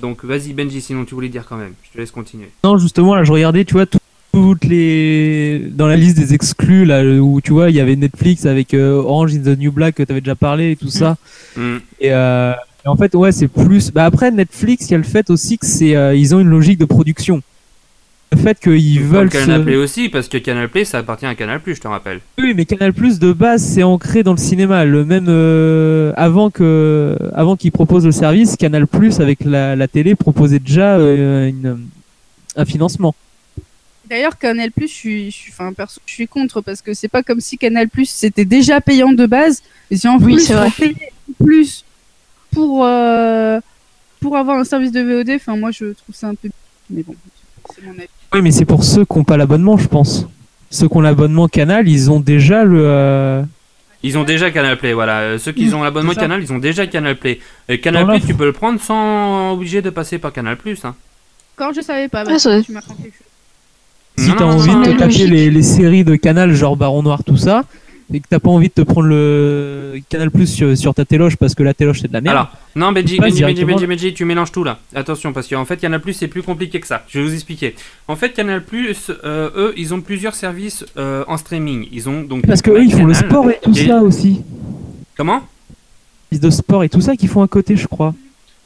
donc 0.03 0.25
vas-y 0.25 0.53
Benji, 0.53 0.81
sinon 0.81 1.05
tu 1.05 1.15
voulais 1.15 1.29
dire 1.29 1.47
quand 1.49 1.57
même, 1.57 1.75
je 1.85 1.93
te 1.93 1.99
laisse 1.99 2.11
continuer. 2.11 2.51
Non, 2.65 2.77
justement, 2.77 3.15
là, 3.15 3.23
je 3.23 3.31
regardais, 3.33 3.65
tu 3.65 3.75
vois, 3.75 3.87
tout- 3.87 3.99
toutes 4.33 4.65
les. 4.65 5.61
Dans 5.71 5.87
la 5.87 5.97
liste 5.97 6.17
des 6.17 6.35
exclus, 6.35 6.85
là, 6.85 7.05
où 7.05 7.41
tu 7.41 7.53
vois, 7.53 7.71
il 7.71 7.77
y 7.77 7.81
avait 7.81 7.95
Netflix 7.97 8.47
avec 8.47 8.75
euh, 8.75 8.95
Orange 8.95 9.33
is 9.35 9.43
the 9.43 9.57
New 9.59 9.71
Black, 9.71 9.95
que 9.95 10.03
t'avais 10.03 10.21
déjà 10.21 10.35
parlé 10.35 10.73
et 10.73 10.77
tout 10.77 10.91
ça. 10.91 11.17
Mm. 11.57 11.77
Et, 12.01 12.13
euh, 12.13 12.53
et 12.85 12.89
en 12.89 12.97
fait, 12.97 13.15
ouais, 13.15 13.33
c'est 13.33 13.49
plus. 13.49 13.91
Bah, 13.93 14.05
après, 14.05 14.31
Netflix, 14.31 14.87
il 14.89 14.93
y 14.93 14.95
a 14.95 14.99
le 14.99 15.05
fait 15.05 15.29
aussi 15.31 15.59
que 15.59 15.67
c'est. 15.67 15.95
euh, 15.97 16.15
ils 16.15 16.35
ont 16.35 16.41
une 16.41 16.49
logique 16.49 16.79
de 16.79 16.85
production. 16.85 17.43
Le 18.33 18.39
fait 18.39 18.59
qu'ils 18.61 19.01
Comme 19.01 19.09
veulent. 19.09 19.29
Canal 19.29 19.61
se- 19.61 19.65
Play 19.65 19.77
aussi, 19.77 20.09
parce 20.09 20.29
que 20.29 20.39
Canal 20.39 20.69
Play 20.69 20.85
ça 20.85 20.99
appartient 20.99 21.27
à 21.27 21.35
Canal 21.35 21.61
Plus, 21.61 21.75
je 21.75 21.81
te 21.81 21.89
rappelle. 21.89 22.21
Oui, 22.39 22.55
mais 22.55 22.65
Canal 22.65 22.93
Plus 22.93 23.19
de 23.19 23.33
base, 23.33 23.61
c'est 23.63 23.83
ancré 23.83 24.23
dans 24.23 24.31
le 24.33 24.39
cinéma. 24.39 24.85
Le 24.85 25.05
même 25.05 25.27
euh, 25.29 26.13
avant 26.17 26.49
que 26.51 27.19
avant 27.35 27.57
qu'ils 27.57 27.73
proposent 27.73 28.07
le 28.07 28.13
service, 28.13 28.55
Canal 28.57 28.87
Plus 28.87 29.19
avec 29.19 29.45
la, 29.45 29.75
la 29.75 29.89
télé 29.89 30.15
proposait 30.15 30.61
déjà 30.61 30.97
euh, 30.97 31.49
une, 31.49 31.81
un 32.57 32.65
financement. 32.65 33.15
D'ailleurs, 34.09 34.39
Canal 34.39 34.71
Plus, 34.71 34.87
je 34.89 34.93
suis, 34.95 35.31
je 35.33 35.37
suis, 35.37 35.53
enfin, 35.53 35.73
perso, 35.73 36.01
je 36.07 36.13
suis 36.15 36.29
contre 36.29 36.61
parce 36.61 36.83
que 36.83 36.95
c'est 36.95 37.09
pas 37.09 37.23
comme 37.25 37.41
si 37.41 37.59
Canal 37.59 37.89
Plus 37.89 38.09
c'était 38.09 38.45
déjà 38.45 38.81
payant 38.81 39.13
de 39.13 39.27
base, 39.27 39.61
et 39.91 39.97
si 39.97 40.07
en 40.09 40.19
Oui, 40.19 40.35
plus 40.35 40.47
c'est 40.47 40.55
vrai. 40.55 40.71
plus 41.45 41.85
pour 42.53 42.85
euh, 42.85 43.61
pour 44.21 44.37
avoir 44.37 44.59
un 44.59 44.65
service 44.65 44.93
de 44.93 45.01
VOD, 45.01 45.31
enfin 45.37 45.57
moi 45.57 45.71
je 45.71 45.87
trouve 45.93 46.15
ça 46.15 46.29
un 46.29 46.35
peu, 46.35 46.49
mais 46.91 47.03
bon, 47.03 47.15
c'est 47.75 47.83
mon 47.85 47.93
avis. 47.93 48.09
Oui, 48.33 48.43
mais 48.43 48.51
c'est 48.53 48.65
pour 48.65 48.85
ceux 48.85 49.05
qui 49.05 49.19
n'ont 49.19 49.25
pas 49.25 49.37
l'abonnement, 49.37 49.77
je 49.77 49.89
pense. 49.89 50.27
Ceux 50.71 50.89
qui 50.89 50.97
ont 50.97 51.01
l'abonnement 51.01 51.49
Canal, 51.49 51.89
ils 51.89 52.11
ont 52.11 52.21
déjà 52.21 52.63
le. 52.65 52.81
euh, 52.85 53.43
Ils 54.05 54.17
ont 54.19 54.23
déjà 54.25 54.51
Canal 54.53 54.77
Play, 54.79 54.93
voilà. 54.93 55.19
Euh, 55.21 55.39
Ceux 55.39 55.51
qui 55.53 55.73
ont 55.75 55.83
l'abonnement. 55.83 56.13
Canal, 56.15 56.41
ils 56.43 56.53
ont 56.53 56.59
déjà 56.59 56.87
Canal 56.87 57.17
Play. 57.17 57.41
Et 57.69 57.81
Canal 57.81 58.07
Play, 58.07 58.21
tu 58.21 58.35
peux 58.35 58.45
le 58.45 58.53
prendre 58.53 58.81
sans 58.81 59.53
obligé 59.55 59.83
de 59.83 59.91
passer 59.91 60.19
par 60.19 60.33
Canal 60.33 60.57
Plus. 60.57 60.85
Hein. 60.85 60.95
Quand 61.57 61.73
je 61.75 61.81
savais 61.81 62.09
pas, 62.09 62.21
Ah, 62.21 62.25
bah, 62.31 62.39
ça- 62.39 62.63
tu 62.63 62.71
m'apprends 62.73 62.95
quelque 62.95 63.15
chose. 63.17 63.27
Si 64.27 64.35
t'as 64.37 64.45
envie 64.45 64.71
non, 64.71 64.81
de 64.83 64.93
te 64.93 64.99
taper 64.99 65.27
les, 65.27 65.51
les 65.51 65.63
séries 65.63 66.05
de 66.05 66.15
Canal, 66.15 66.53
genre 66.55 66.77
Baron 66.77 67.03
Noir, 67.03 67.25
tout 67.25 67.37
ça, 67.37 67.65
et 68.13 68.21
que 68.21 68.27
t'as 68.29 68.39
pas 68.39 68.51
envie 68.51 68.69
de 68.69 68.73
te 68.75 68.83
prendre 68.83 69.07
le 69.09 70.01
Canal 70.09 70.31
Plus 70.31 70.47
sur, 70.47 70.77
sur 70.77 70.95
ta 70.95 71.05
téloche 71.05 71.37
parce 71.37 71.55
que 71.55 71.63
la 71.63 71.75
téloche 71.75 72.01
c'est 72.01 72.09
de 72.09 72.13
la 72.13 72.21
merde. 72.21 72.37
Alors, 72.37 72.51
non, 72.77 72.93
Benji, 72.93 73.19
Benji, 73.19 73.43
Benji, 73.43 73.65
Benji, 73.65 73.87
Benji, 73.87 74.15
tu 74.15 74.25
mélanges 74.25 74.53
tout 74.53 74.65
là. 74.65 74.79
Attention, 74.95 75.33
parce 75.33 75.49
qu'en 75.49 75.65
fait, 75.65 75.77
Canal 75.77 76.01
Plus, 76.01 76.15
c'est 76.15 76.29
plus 76.29 76.43
compliqué 76.43 76.81
que 76.81 76.87
ça. 76.87 77.05
Je 77.09 77.19
vais 77.21 77.25
vous 77.27 77.35
expliquer. 77.35 77.75
En 78.09 78.17
fait, 78.17 78.31
Canal 78.31 78.65
Plus, 78.65 79.11
euh, 79.25 79.51
eux, 79.57 79.75
ils 79.77 79.93
ont 79.95 80.01
plusieurs 80.01 80.35
services 80.35 80.85
euh, 80.97 81.25
en 81.29 81.37
streaming. 81.37 81.87
Ils 81.93 82.09
ont 82.09 82.23
donc. 82.23 82.47
parce 82.47 82.63
que 82.63 82.71
eux, 82.71 82.85
ils 82.85 82.93
font 82.93 83.07
le 83.07 83.15
sport 83.15 83.51
et 83.51 83.59
tout 83.63 83.77
et- 83.77 83.87
ça 83.87 84.01
aussi. 84.03 84.43
Comment? 85.17 85.43
Ils 86.33 86.41
de 86.41 86.51
sport 86.51 86.85
et 86.85 86.89
tout 86.89 87.01
ça 87.01 87.17
qu'ils 87.17 87.29
font 87.29 87.43
à 87.43 87.49
côté, 87.49 87.77
je 87.77 87.87
crois. 87.89 88.15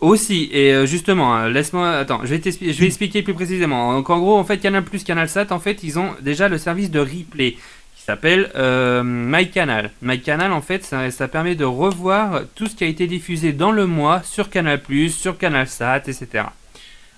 Aussi, 0.01 0.51
et 0.53 0.73
euh, 0.75 0.85
justement, 0.87 1.35
hein, 1.35 1.49
laisse-moi. 1.49 1.88
Attends, 1.90 2.21
je 2.25 2.35
vais, 2.35 2.42
je 2.45 2.79
vais 2.79 2.87
expliquer 2.87 3.23
plus 3.23 3.33
précisément. 3.33 3.95
Donc, 3.95 4.11
en 4.11 4.18
gros, 4.18 4.37
en 4.37 4.45
fait, 4.45 4.59
Canal 4.59 4.85
Plus, 4.85 5.03
Canal 5.03 5.31
Sat, 5.31 5.47
en 5.51 5.59
fait, 5.59 5.83
ils 5.83 5.99
ont 5.99 6.11
déjà 6.21 6.49
le 6.51 6.59
service 6.59 6.90
de 6.90 6.99
replay 7.01 7.57
s'appelle 8.05 8.51
euh, 8.55 9.03
MyCanal. 9.03 9.90
MyCanal, 10.03 10.53
en 10.53 10.61
fait, 10.61 10.85
ça, 10.85 11.11
ça 11.11 11.27
permet 11.29 11.55
de 11.55 11.64
revoir 11.64 12.43
tout 12.55 12.67
ce 12.67 12.77
qui 12.77 12.85
a 12.85 12.87
été 12.87 13.07
diffusé 13.07 13.53
dans 13.53 13.73
le 13.73 13.87
mois 13.87 14.23
sur 14.23 14.51
Canal 14.51 14.81
sur 15.09 15.38
Canal 15.38 15.67
Sat, 15.67 16.03
etc. 16.07 16.45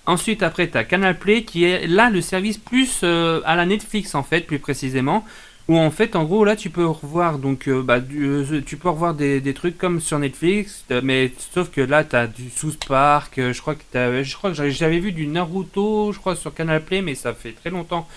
Ensuite, 0.05 0.43
après, 0.43 0.69
tu 0.69 0.77
as 0.77 0.85
Canal 0.85 1.17
Play 1.17 1.43
qui 1.43 1.65
est 1.65 1.87
là 1.87 2.09
le 2.09 2.21
service 2.21 2.57
plus 2.57 3.01
euh, 3.03 3.41
à 3.43 3.55
la 3.55 3.65
Netflix, 3.65 4.15
en 4.15 4.23
fait, 4.23 4.41
plus 4.41 4.59
précisément. 4.59 5.25
Où 5.67 5.77
en 5.77 5.91
fait, 5.91 6.15
en 6.15 6.23
gros, 6.23 6.45
là, 6.45 6.55
tu 6.55 6.69
peux 6.69 6.85
revoir 6.85 7.39
donc, 7.39 7.67
euh, 7.67 7.83
bah, 7.83 7.99
tu 7.99 8.77
peux 8.77 8.89
revoir 8.89 9.13
des, 9.13 9.41
des 9.41 9.53
trucs 9.53 9.77
comme 9.77 9.99
sur 9.99 10.17
Netflix, 10.17 10.85
mais 11.03 11.33
sauf 11.53 11.69
que 11.69 11.81
là, 11.81 12.05
t'as 12.05 12.27
du 12.27 12.49
South 12.49 12.85
Park. 12.87 13.33
je 13.35 13.59
crois 13.59 13.75
que 13.75 14.23
je 14.23 14.37
crois 14.37 14.51
que 14.51 14.69
j'avais 14.69 14.99
vu 14.99 15.11
du 15.11 15.27
Naruto, 15.27 16.13
je 16.13 16.19
crois 16.19 16.37
sur 16.37 16.53
Canal 16.53 16.81
Play, 16.81 17.01
mais 17.01 17.15
ça 17.15 17.33
fait 17.33 17.51
très 17.51 17.69
longtemps 17.69 18.07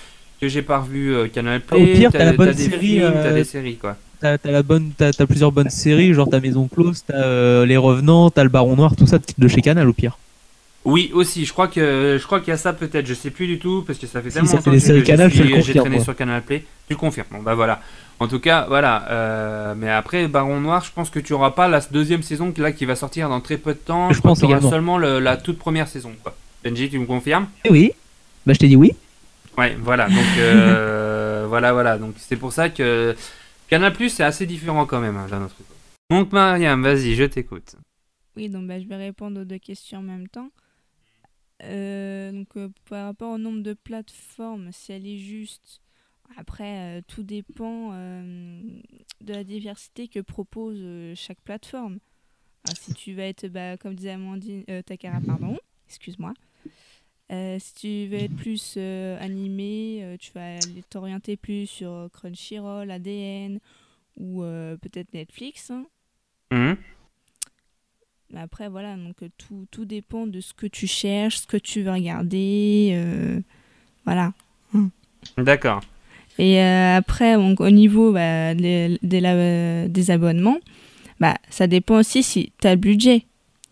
que 0.41 0.49
j'ai 0.49 0.63
pas 0.63 0.79
revu 0.79 1.15
euh, 1.15 1.29
Canal 1.29 1.61
Play. 1.61 1.83
Au 1.83 1.87
pire, 1.97 2.11
t'as 2.13 2.25
la 2.25 2.33
bonne 2.33 2.53
des 2.53 2.65
série, 2.71 2.79
films, 2.99 3.13
t'as 3.23 3.33
des 3.33 3.45
séries 3.45 3.77
quoi. 3.77 3.97
T'as 4.21 4.37
t'as 4.39 4.51
la 4.51 4.63
bonne, 4.63 4.93
t'as 4.97 5.13
t'as 5.13 5.27
plusieurs 5.27 5.53
bonnes 5.53 5.71
séries, 5.71 6.13
genre 6.15 6.29
t'as 6.31 6.41
Maison 6.41 6.69
Close, 6.69 7.05
t'as 7.07 7.15
euh, 7.15 7.65
Les 7.67 7.77
Revenants, 7.77 8.31
t'as 8.31 8.43
le 8.43 8.49
Baron 8.51 8.77
Noir, 8.77 8.95
tout 8.97 9.07
ça 9.07 9.19
de 9.39 9.49
chez 9.49 9.61
Canal 9.63 9.89
au 9.89 9.93
pire. 9.93 10.19
Oui, 10.85 11.11
aussi. 11.13 11.45
Je 11.45 11.53
crois 11.53 11.69
que 11.69 12.17
je 12.19 12.25
crois 12.27 12.41
qu'il 12.41 12.49
y 12.49 12.53
a 12.53 12.57
ça 12.57 12.73
peut-être. 12.73 13.07
Je 13.07 13.13
sais 13.13 13.31
plus 13.31 13.47
du 13.47 13.59
tout 13.59 13.85
parce 13.87 13.99
que 13.99 14.07
ça 14.07 14.23
fait 14.23 14.31
Si, 14.31 14.35
tellement 14.37 14.51
longtemps 14.51 14.65
que 14.65 14.71
le 14.71 15.61
j'ai 15.61 15.75
traîné 15.75 15.97
moi. 15.97 16.05
sur 16.05 16.17
Canal 16.17 16.41
Play. 16.43 16.65
Tu 16.89 16.97
confirmes. 16.97 17.27
Bon 17.33 17.43
bah 17.43 17.55
voilà. 17.55 17.81
En 18.19 18.29
tout 18.29 18.39
cas, 18.41 18.65
voilà. 18.69 19.07
euh, 19.11 19.75
mais 19.77 19.91
après, 19.91 20.27
Baron 20.27 20.61
Noir, 20.61 20.83
je 20.85 20.91
pense 20.95 21.09
que 21.11 21.19
tu 21.21 21.33
auras 21.35 21.51
pas 21.51 21.69
la 21.69 21.81
deuxième 21.91 22.23
saison 22.23 22.51
qui- 22.51 22.61
là 22.63 22.73
qui 22.73 22.85
va 22.87 22.97
sortir 22.97 23.29
dans 23.29 23.41
très 23.41 23.57
peu 23.59 23.73
de 23.73 23.79
temps. 23.79 24.09
Je 24.11 24.17
Je, 24.17 24.21
pense 24.23 24.39
tu 24.39 24.45
auras 24.47 24.55
également. 24.55 24.71
seulement 24.71 24.99
le- 24.99 25.21
la 25.21 25.37
toute 25.37 25.59
première 25.59 25.87
saison. 25.89 26.13
Quoi. 26.23 26.35
Benji, 26.65 26.89
tu 26.91 26.99
me 26.99 27.07
confirmes? 27.07 27.47
Eh 27.65 27.71
oui. 27.71 27.93
Bah 28.47 28.53
je 28.55 28.59
t'ai 28.59 28.69
dit 28.69 28.77
oui. 28.77 28.93
Ouais, 29.59 29.77
voilà. 29.77 30.09
Donc 30.09 30.39
euh, 30.39 31.47
voilà, 31.49 31.73
voilà. 31.73 31.99
Donc 31.99 32.15
c'est 32.19 32.37
pour 32.37 32.53
ça 32.53 32.71
que 32.71 33.15
Canal 33.69 33.93
Plus 33.93 34.11
c'est 34.11 34.25
assez 34.25 34.47
différent 34.47 34.87
quand 34.87 35.01
même 35.01 35.17
hein, 35.17 35.27
d'un 35.29 35.45
autre. 35.45 35.57
Donc 36.11 36.33
Mariam, 36.33 36.83
vas-y, 36.83 37.15
je 37.15 37.25
t'écoute. 37.25 37.77
Oui, 38.37 38.49
donc 38.49 38.67
bah, 38.67 38.81
je 38.81 38.87
vais 38.87 38.97
répondre 38.97 39.41
aux 39.41 39.45
deux 39.45 39.59
questions 39.59 39.99
en 39.99 40.03
même 40.03 40.29
temps. 40.29 40.51
Euh, 41.63 42.33
donc 42.33 42.57
euh, 42.57 42.69
par 42.89 43.07
rapport 43.07 43.33
au 43.33 43.39
nombre 43.39 43.63
de 43.63 43.75
plateformes, 43.75 44.71
si 44.73 44.93
elle 44.93 45.07
est 45.07 45.19
juste, 45.19 45.81
après 46.37 46.99
euh, 46.99 47.01
tout 47.07 47.23
dépend 47.23 47.91
euh, 47.93 48.61
de 49.21 49.35
la 49.35 49.45
diversité 49.45 50.09
que 50.09 50.21
propose 50.21 50.79
euh, 50.81 51.15
chaque 51.15 51.41
plateforme. 51.43 51.99
Alors, 52.67 52.77
si 52.77 52.95
tu 52.95 53.15
vas 53.15 53.25
être, 53.25 53.47
bah, 53.49 53.77
comme 53.77 53.95
disait 53.95 54.11
Amandine, 54.11 54.65
euh, 54.69 54.83
Takara, 54.83 55.21
pardon, 55.27 55.59
excuse-moi. 55.89 56.35
Euh, 57.31 57.59
si 57.61 57.75
tu 57.75 58.11
veux 58.11 58.19
être 58.19 58.35
plus 58.35 58.75
euh, 58.77 59.17
animé, 59.21 60.01
euh, 60.03 60.17
tu 60.19 60.33
vas 60.35 60.59
t'orienter 60.91 61.37
plus 61.37 61.67
sur 61.67 62.09
Crunchyroll, 62.13 62.91
ADN 62.91 63.61
ou 64.19 64.43
peut-être 64.83 65.15
Netflix. 65.15 65.71
hein. 65.71 65.87
Mhm. 66.51 66.77
Après, 68.37 68.69
voilà, 68.69 68.97
donc 68.97 69.17
tout, 69.39 69.67
tout 69.71 69.85
dépend 69.85 70.27
de 70.27 70.41
ce 70.41 70.55
que 70.55 70.67
tu 70.67 70.87
cherches, 70.87 71.39
ce 71.39 71.47
que 71.47 71.57
tu 71.57 71.83
veux 71.83 71.91
regarder. 71.93 73.41
voilà. 74.05 74.33
D'accord. 75.37 75.81
Et 76.39 76.61
après, 76.61 77.35
donc, 77.35 77.61
au 77.61 77.71
niveau 77.71 78.13
bah, 78.13 78.55
des, 78.55 78.99
des 79.03 79.21
la- 79.21 79.89
des 79.89 80.11
abonnements, 80.11 80.59
bah, 81.19 81.37
ça 81.51 81.67
dépend 81.67 81.99
aussi 81.99 82.23
si 82.23 82.53
tu 82.61 82.67
as 82.69 82.75
le 82.75 82.81
budget. 82.81 83.25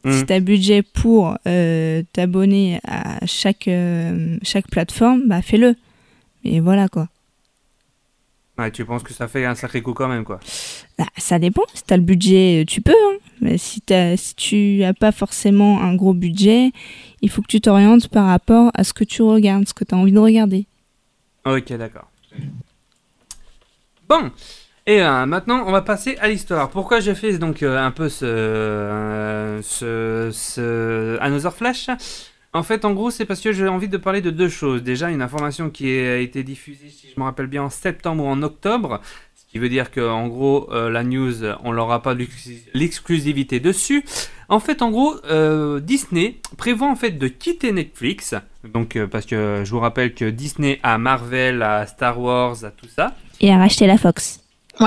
Mhm. 0.05 0.13
Si 0.13 0.27
tu 0.27 0.33
as 0.33 0.39
le 0.39 0.45
budget 0.45 0.83
pour 0.83 1.37
euh, 1.47 2.03
t'abonner 2.13 2.81
à 2.87 3.25
chaque, 3.27 3.67
euh, 3.69 4.37
chaque 4.43 4.69
plateforme, 4.69 5.23
bah, 5.27 5.43
fais-le. 5.43 5.75
Mais 6.45 6.61
voilà 6.61 6.89
quoi. 6.89 7.09
Ouais, 8.59 8.71
tu 8.73 8.85
penses 8.85 9.03
que 9.05 9.13
ça 9.13 9.29
fait 9.29 9.45
un 9.45 9.55
sacré 9.55 9.83
coup 9.83 9.93
quand 9.95 10.09
même 10.09 10.25
quoi. 10.25 10.41
Bah, 10.99 11.07
ça 11.17 11.39
dépend. 11.39 11.63
Si 11.75 11.83
tu 11.85 11.95
as 11.95 11.97
le 11.97 12.03
budget, 12.03 12.63
euh, 12.63 12.65
tu 12.65 12.81
peux. 12.81 12.93
hein. 12.93 13.17
Mais 13.41 13.57
si, 13.59 13.81
t'as- 13.81 14.17
si 14.17 14.35
tu 14.35 14.79
n'as 14.81 14.95
pas 14.95 15.13
forcément 15.13 15.81
un 15.81 15.95
gros 15.95 16.15
budget, 16.15 16.73
il 17.23 17.31
faut 17.31 17.41
que 17.43 17.47
tu 17.47 17.61
t'orientes 17.61 18.09
par 18.09 18.27
rapport 18.27 18.71
à 18.75 18.83
ce 18.85 18.93
que 18.93 19.05
tu 19.05 19.23
regardes, 19.23 19.69
ce 19.69 19.75
que 19.75 19.85
tu 19.85 19.95
as 19.95 19.99
envie 19.99 20.11
de 20.13 20.19
regarder. 20.19 20.67
Ok, 21.45 21.73
d'accord. 21.75 22.11
Bon, 24.09 24.31
et 24.88 25.01
euh, 25.03 25.27
maintenant 25.27 25.62
on 25.66 25.70
va 25.70 25.83
passer 25.83 26.16
à 26.20 26.27
l'histoire. 26.27 26.68
Pourquoi 26.70 26.98
j'ai 26.98 27.14
fait 27.14 27.38
donc 27.38 27.62
euh, 27.62 27.79
un 27.79 27.92
peu 27.92 28.09
ce, 28.09 28.24
euh, 28.24 29.61
ce, 29.62 30.31
ce 30.33 31.18
Another 31.20 31.53
Flash? 31.55 31.88
En 32.55 32.62
fait, 32.62 32.87
en 32.87 32.92
gros, 32.94 33.11
c'est 33.11 33.27
parce 33.27 33.42
que 33.42 33.53
j'ai 33.53 33.68
envie 33.68 33.88
de 33.88 33.98
parler 33.98 34.22
de 34.22 34.31
deux 34.31 34.48
choses. 34.48 34.83
Déjà, 34.83 35.11
une 35.11 35.20
information 35.20 35.68
qui 35.68 35.87
a 35.90 36.16
été 36.16 36.42
diffusée, 36.42 36.88
si 36.88 37.09
je 37.14 37.20
me 37.20 37.24
rappelle 37.27 37.46
bien, 37.46 37.62
en 37.62 37.68
septembre 37.70 38.24
ou 38.24 38.27
en 38.27 38.42
octobre. 38.42 39.03
Ce 39.37 39.44
qui 39.53 39.59
veut 39.59 39.68
dire 39.68 39.90
que, 39.90 40.01
en 40.01 40.29
gros, 40.29 40.66
euh, 40.72 40.88
la 40.88 41.05
news, 41.05 41.44
on 41.62 41.74
n'aura 41.74 42.01
pas 42.01 42.14
l'exclu- 42.14 42.62
l'exclusivité 42.72 43.61
dessus. 43.61 44.03
En 44.48 44.61
fait, 44.61 44.81
en 44.81 44.90
gros, 44.90 45.16
Disney 45.81 46.37
prévoit 46.57 46.88
en 46.88 46.96
fait 46.96 47.12
de 47.12 47.29
quitter 47.29 47.70
Netflix. 47.70 48.35
Donc, 48.64 48.98
parce 49.11 49.27
que 49.27 49.62
je 49.62 49.70
vous 49.70 49.81
rappelle 49.81 50.14
que 50.14 50.24
Disney 50.24 50.81
a 50.83 50.96
Marvel, 50.96 51.62
a 51.62 51.87
Star 51.87 52.18
Wars, 52.18 52.64
a 52.64 52.70
tout 52.70 52.88
ça. 52.88 53.14
Et 53.42 53.53
à 53.53 53.59
racheter 53.59 53.87
la 53.87 53.98
Fox. 53.98 54.40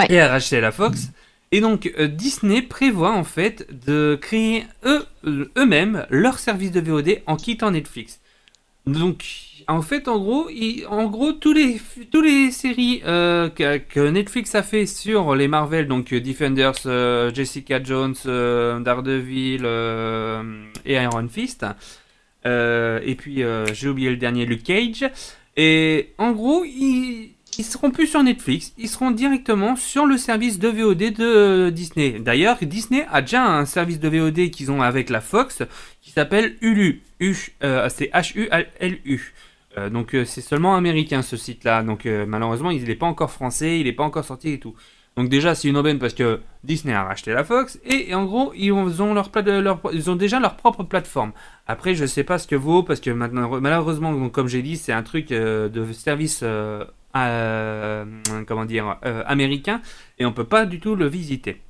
Et 0.10 0.20
a 0.20 0.28
racheté 0.28 0.62
la 0.62 0.72
Fox. 0.72 1.12
Et 1.52 1.60
donc, 1.60 1.92
euh, 2.00 2.08
Disney 2.08 2.62
prévoit 2.62 3.12
en 3.12 3.26
fait 3.26 3.68
de 3.86 4.18
créer 4.22 4.64
eux, 4.86 5.06
eux-mêmes 5.58 6.06
leur 6.10 6.40
service 6.40 6.72
de 6.72 6.80
VOD 6.80 7.22
en 7.26 7.36
quittant 7.36 7.72
Netflix. 7.72 8.22
Donc, 8.88 9.26
en 9.68 9.82
fait, 9.82 10.08
en 10.08 10.18
gros, 10.18 10.50
en 10.90 11.06
gros, 11.08 11.34
tous 11.34 11.54
les, 11.54 11.80
tous 12.10 12.22
les 12.22 12.52
séries 12.52 13.02
euh, 13.06 13.50
que, 13.50 14.10
Netflix 14.10 14.56
a 14.56 14.64
fait 14.64 14.86
sur 14.86 15.36
les 15.36 15.48
Marvel, 15.48 15.88
donc 15.88 16.14
euh, 16.14 16.22
Defenders, 16.22 17.34
Jessica 17.36 17.84
Jones, 17.84 18.16
Daredevil 18.26 19.66
et 20.86 20.94
Iron 20.94 21.28
Fist, 21.28 21.66
et 22.46 23.16
puis 23.18 23.44
j'ai 23.74 23.88
oublié 23.88 24.10
le 24.10 24.18
dernier, 24.18 24.46
Luke 24.46 24.64
Cage. 24.64 25.06
Et 25.58 26.14
en 26.18 26.32
gros, 26.32 26.64
ils, 26.64 27.32
ils 27.58 27.66
seront 27.66 27.92
plus 27.92 28.08
sur 28.08 28.24
Netflix, 28.24 28.74
ils 28.78 28.88
seront 28.88 29.12
directement 29.12 29.76
sur 29.76 30.06
le 30.06 30.18
service 30.18 30.58
de 30.60 30.70
VOD 30.70 31.14
de 31.14 31.70
Disney. 31.70 32.20
D'ailleurs, 32.20 32.58
Disney 32.62 33.06
a 33.12 33.22
déjà 33.22 33.46
un 33.46 33.66
service 33.66 34.00
de 34.00 34.08
VOD 34.08 34.50
qu'ils 34.52 34.72
ont 34.72 34.82
avec 34.82 35.10
la 35.10 35.22
Fox 35.22 35.64
qui 36.02 36.12
s'appelle 36.12 36.56
Hulu. 36.62 37.02
Euh, 37.64 37.90
c'est 37.90 38.10
H-U-L-U. 38.14 39.34
Euh, 39.78 39.90
donc 39.90 40.14
euh, 40.14 40.26
c'est 40.26 40.42
seulement 40.42 40.76
américain 40.76 41.22
ce 41.22 41.38
site-là. 41.38 41.84
Donc 41.84 42.06
malheureusement, 42.06 42.72
il 42.72 42.84
n'est 42.84 42.96
pas 42.96 43.06
encore 43.06 43.32
français, 43.32 43.80
il 43.80 43.86
n'est 43.86 43.94
pas 43.94 44.04
encore 44.04 44.26
sorti 44.26 44.50
et 44.50 44.60
tout. 44.60 44.76
Donc 45.18 45.28
déjà, 45.28 45.56
c'est 45.56 45.68
une 45.68 45.76
aubaine 45.76 46.00
parce 46.00 46.14
que 46.14 46.40
Disney 46.64 46.94
a 46.94 47.04
racheté 47.04 47.34
la 47.34 47.44
Fox 47.44 47.80
et, 47.84 48.16
en 48.16 48.24
gros, 48.24 48.54
ils 48.56 48.72
ont, 48.72 49.14
leur, 49.14 49.82
ils 49.92 50.10
ont 50.10 50.16
déjà 50.16 50.40
leur 50.40 50.56
propre 50.56 50.84
plateforme. 50.84 51.34
Après, 51.68 51.96
je 51.96 52.06
sais 52.06 52.24
pas 52.24 52.38
ce 52.38 52.48
que 52.48 52.56
vaut 52.56 52.82
parce 52.82 53.02
que 53.02 53.10
maintenant, 53.10 53.60
malheureusement, 53.60 54.30
comme 54.30 54.48
j'ai 54.48 54.62
dit, 54.62 54.78
c'est 54.78 54.94
un 54.94 55.04
truc 55.04 55.28
de 55.28 55.92
service, 55.92 56.46
euh, 57.16 58.06
comment 58.48 58.66
dire, 58.66 58.98
euh, 59.06 59.24
américain 59.26 59.82
et 60.20 60.26
on 60.26 60.34
peut 60.34 60.46
pas 60.46 60.66
du 60.66 60.80
tout 60.80 60.96
le 60.96 61.08
visiter. 61.08 61.62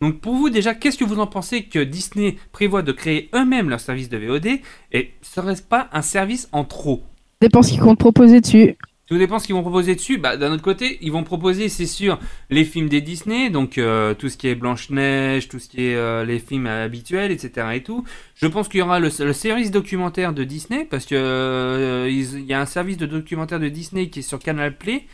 Donc 0.00 0.20
pour 0.20 0.34
vous 0.34 0.48
déjà, 0.48 0.74
qu'est-ce 0.74 0.96
que 0.96 1.04
vous 1.04 1.18
en 1.18 1.26
pensez 1.26 1.64
que 1.64 1.78
Disney 1.78 2.36
prévoit 2.52 2.82
de 2.82 2.92
créer 2.92 3.28
eux-mêmes 3.34 3.68
leur 3.68 3.80
service 3.80 4.08
de 4.08 4.16
VOD 4.16 4.60
et 4.92 5.12
serait-ce 5.20 5.62
pas 5.62 5.88
un 5.92 6.02
service 6.02 6.48
en 6.52 6.64
trop? 6.64 7.02
Dépend 7.40 7.62
ce 7.62 7.72
qu'ils 7.72 7.80
comptent 7.80 7.98
proposer 7.98 8.40
dessus. 8.40 8.76
Tout 9.10 9.18
dépend 9.18 9.38
ce 9.40 9.46
qu'ils 9.46 9.56
vont 9.56 9.62
proposer 9.62 9.94
dessus. 9.96 10.18
Bah, 10.18 10.36
d'un 10.38 10.52
autre 10.52 10.62
côté, 10.62 10.98
ils 11.02 11.12
vont 11.12 11.24
proposer, 11.24 11.68
c'est 11.68 11.86
sûr, 11.86 12.18
les 12.48 12.64
films 12.64 12.88
des 12.88 13.02
Disney, 13.02 13.50
donc 13.50 13.76
euh, 13.76 14.14
tout 14.14 14.30
ce 14.30 14.38
qui 14.38 14.48
est 14.48 14.54
Blanche-Neige, 14.54 15.48
tout 15.48 15.58
ce 15.58 15.68
qui 15.68 15.82
est 15.86 15.96
euh, 15.96 16.24
les 16.24 16.38
films 16.38 16.66
habituels, 16.66 17.32
etc. 17.32 17.74
et 17.74 17.82
tout. 17.82 18.04
Je 18.36 18.46
pense 18.46 18.68
qu'il 18.68 18.80
y 18.80 18.82
aura 18.82 19.00
le, 19.00 19.10
le 19.24 19.32
service 19.34 19.70
documentaire 19.72 20.32
de 20.32 20.44
Disney, 20.44 20.86
parce 20.88 21.06
que 21.06 21.16
euh, 21.16 22.08
il 22.10 22.46
y 22.46 22.54
a 22.54 22.60
un 22.60 22.66
service 22.66 22.96
de 22.96 23.06
documentaire 23.06 23.60
de 23.60 23.68
Disney 23.68 24.08
qui 24.08 24.20
est 24.20 24.22
sur 24.22 24.38
Canal 24.38 24.76
Play. 24.78 25.06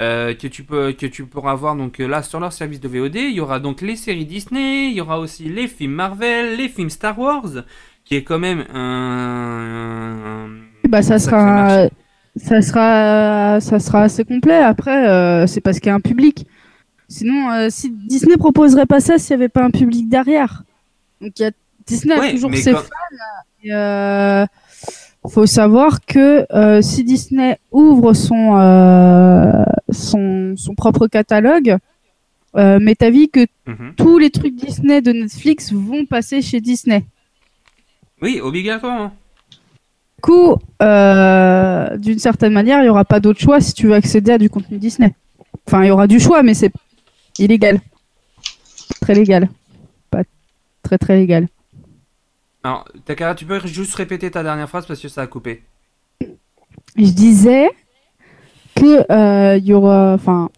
euh, 0.00 0.34
que 0.34 0.46
tu 0.46 0.64
peux 0.64 0.92
que 0.92 1.06
tu 1.06 1.26
pourras 1.26 1.54
voir 1.54 1.76
donc 1.76 1.98
là 1.98 2.22
sur 2.22 2.40
leur 2.40 2.52
service 2.52 2.80
de 2.80 2.88
VOD 2.88 3.16
il 3.16 3.32
y 3.34 3.40
aura 3.40 3.60
donc 3.60 3.80
les 3.82 3.96
séries 3.96 4.26
Disney 4.26 4.88
il 4.90 4.94
y 4.94 5.00
aura 5.00 5.18
aussi 5.18 5.44
les 5.48 5.66
films 5.68 5.92
Marvel 5.92 6.56
les 6.56 6.68
films 6.68 6.90
Star 6.90 7.18
Wars 7.18 7.64
qui 8.04 8.14
est 8.16 8.22
quand 8.24 8.38
même 8.38 8.64
un, 8.72 10.46
un- 10.46 10.48
Bah, 10.84 11.02
ça 11.02 11.18
un 11.18 11.18
sera, 11.18 11.42
marché. 11.52 11.90
Ça 12.38 12.62
sera, 12.62 13.60
ça 13.60 13.78
sera 13.78 14.02
assez 14.02 14.24
complet. 14.24 14.56
Après, 14.58 15.08
euh, 15.08 15.46
c'est 15.46 15.60
parce 15.60 15.78
qu'il 15.80 15.88
y 15.88 15.90
a 15.90 15.94
un 15.94 16.00
public. 16.00 16.46
Sinon, 17.08 17.50
euh, 17.50 17.68
si 17.70 17.90
Disney 17.90 18.36
proposerait 18.36 18.86
pas 18.86 19.00
ça, 19.00 19.18
s'il 19.18 19.30
y 19.30 19.34
avait 19.34 19.48
pas 19.48 19.64
un 19.64 19.70
public 19.70 20.08
derrière. 20.08 20.62
Donc, 21.20 21.32
il 21.38 21.42
y 21.42 21.46
a 21.46 21.50
Disney 21.86 22.14
a 22.14 22.30
toujours 22.32 22.54
ses 22.54 22.72
quand- 22.72 22.78
fans. 22.80 23.16
Et, 23.64 23.72
euh, 23.72 24.44
faut 25.28 25.46
savoir 25.46 26.04
que 26.06 26.46
euh, 26.54 26.80
si 26.82 27.02
Disney 27.04 27.58
ouvre 27.72 28.12
son, 28.12 28.56
euh, 28.58 29.64
son, 29.90 30.54
son 30.56 30.74
propre 30.74 31.06
catalogue, 31.06 31.76
euh, 32.56 32.78
m'est 32.78 33.02
avis 33.02 33.28
que 33.28 33.46
Mhm. 33.66 33.94
tous 33.96 34.18
les 34.18 34.30
trucs 34.30 34.54
Disney 34.54 35.02
de 35.02 35.12
Netflix 35.12 35.72
vont 35.72 36.04
passer 36.06 36.40
chez 36.42 36.60
Disney. 36.60 37.04
oui 38.22 38.40
obligatoirement 38.42 39.12
coup, 40.20 40.56
euh, 40.82 41.96
d'une 41.96 42.18
certaine 42.18 42.52
manière, 42.52 42.78
il 42.80 42.84
n'y 42.84 42.88
aura 42.88 43.04
pas 43.04 43.20
d'autre 43.20 43.40
choix 43.40 43.60
si 43.60 43.72
tu 43.74 43.86
veux 43.88 43.94
accéder 43.94 44.32
à 44.32 44.38
du 44.38 44.50
contenu 44.50 44.78
Disney. 44.78 45.14
Enfin, 45.66 45.84
il 45.84 45.88
y 45.88 45.90
aura 45.90 46.06
du 46.06 46.18
choix, 46.20 46.42
mais 46.42 46.54
c'est 46.54 46.72
illégal. 47.38 47.80
Très 49.00 49.14
légal. 49.14 49.48
Pas 50.10 50.22
très 50.82 50.98
très 50.98 51.16
légal. 51.16 51.48
Alors, 52.64 52.84
Takara, 53.04 53.34
tu 53.34 53.44
peux 53.44 53.60
juste 53.66 53.94
répéter 53.94 54.30
ta 54.30 54.42
dernière 54.42 54.68
phrase 54.68 54.86
parce 54.86 55.00
que 55.00 55.08
ça 55.08 55.22
a 55.22 55.26
coupé. 55.26 55.62
Je 56.96 57.10
disais 57.12 57.68
que 58.74 59.10
euh, 59.12 59.56
il 59.56 59.66
y 59.66 59.72
aura, 59.74 60.14
enfin, 60.14 60.50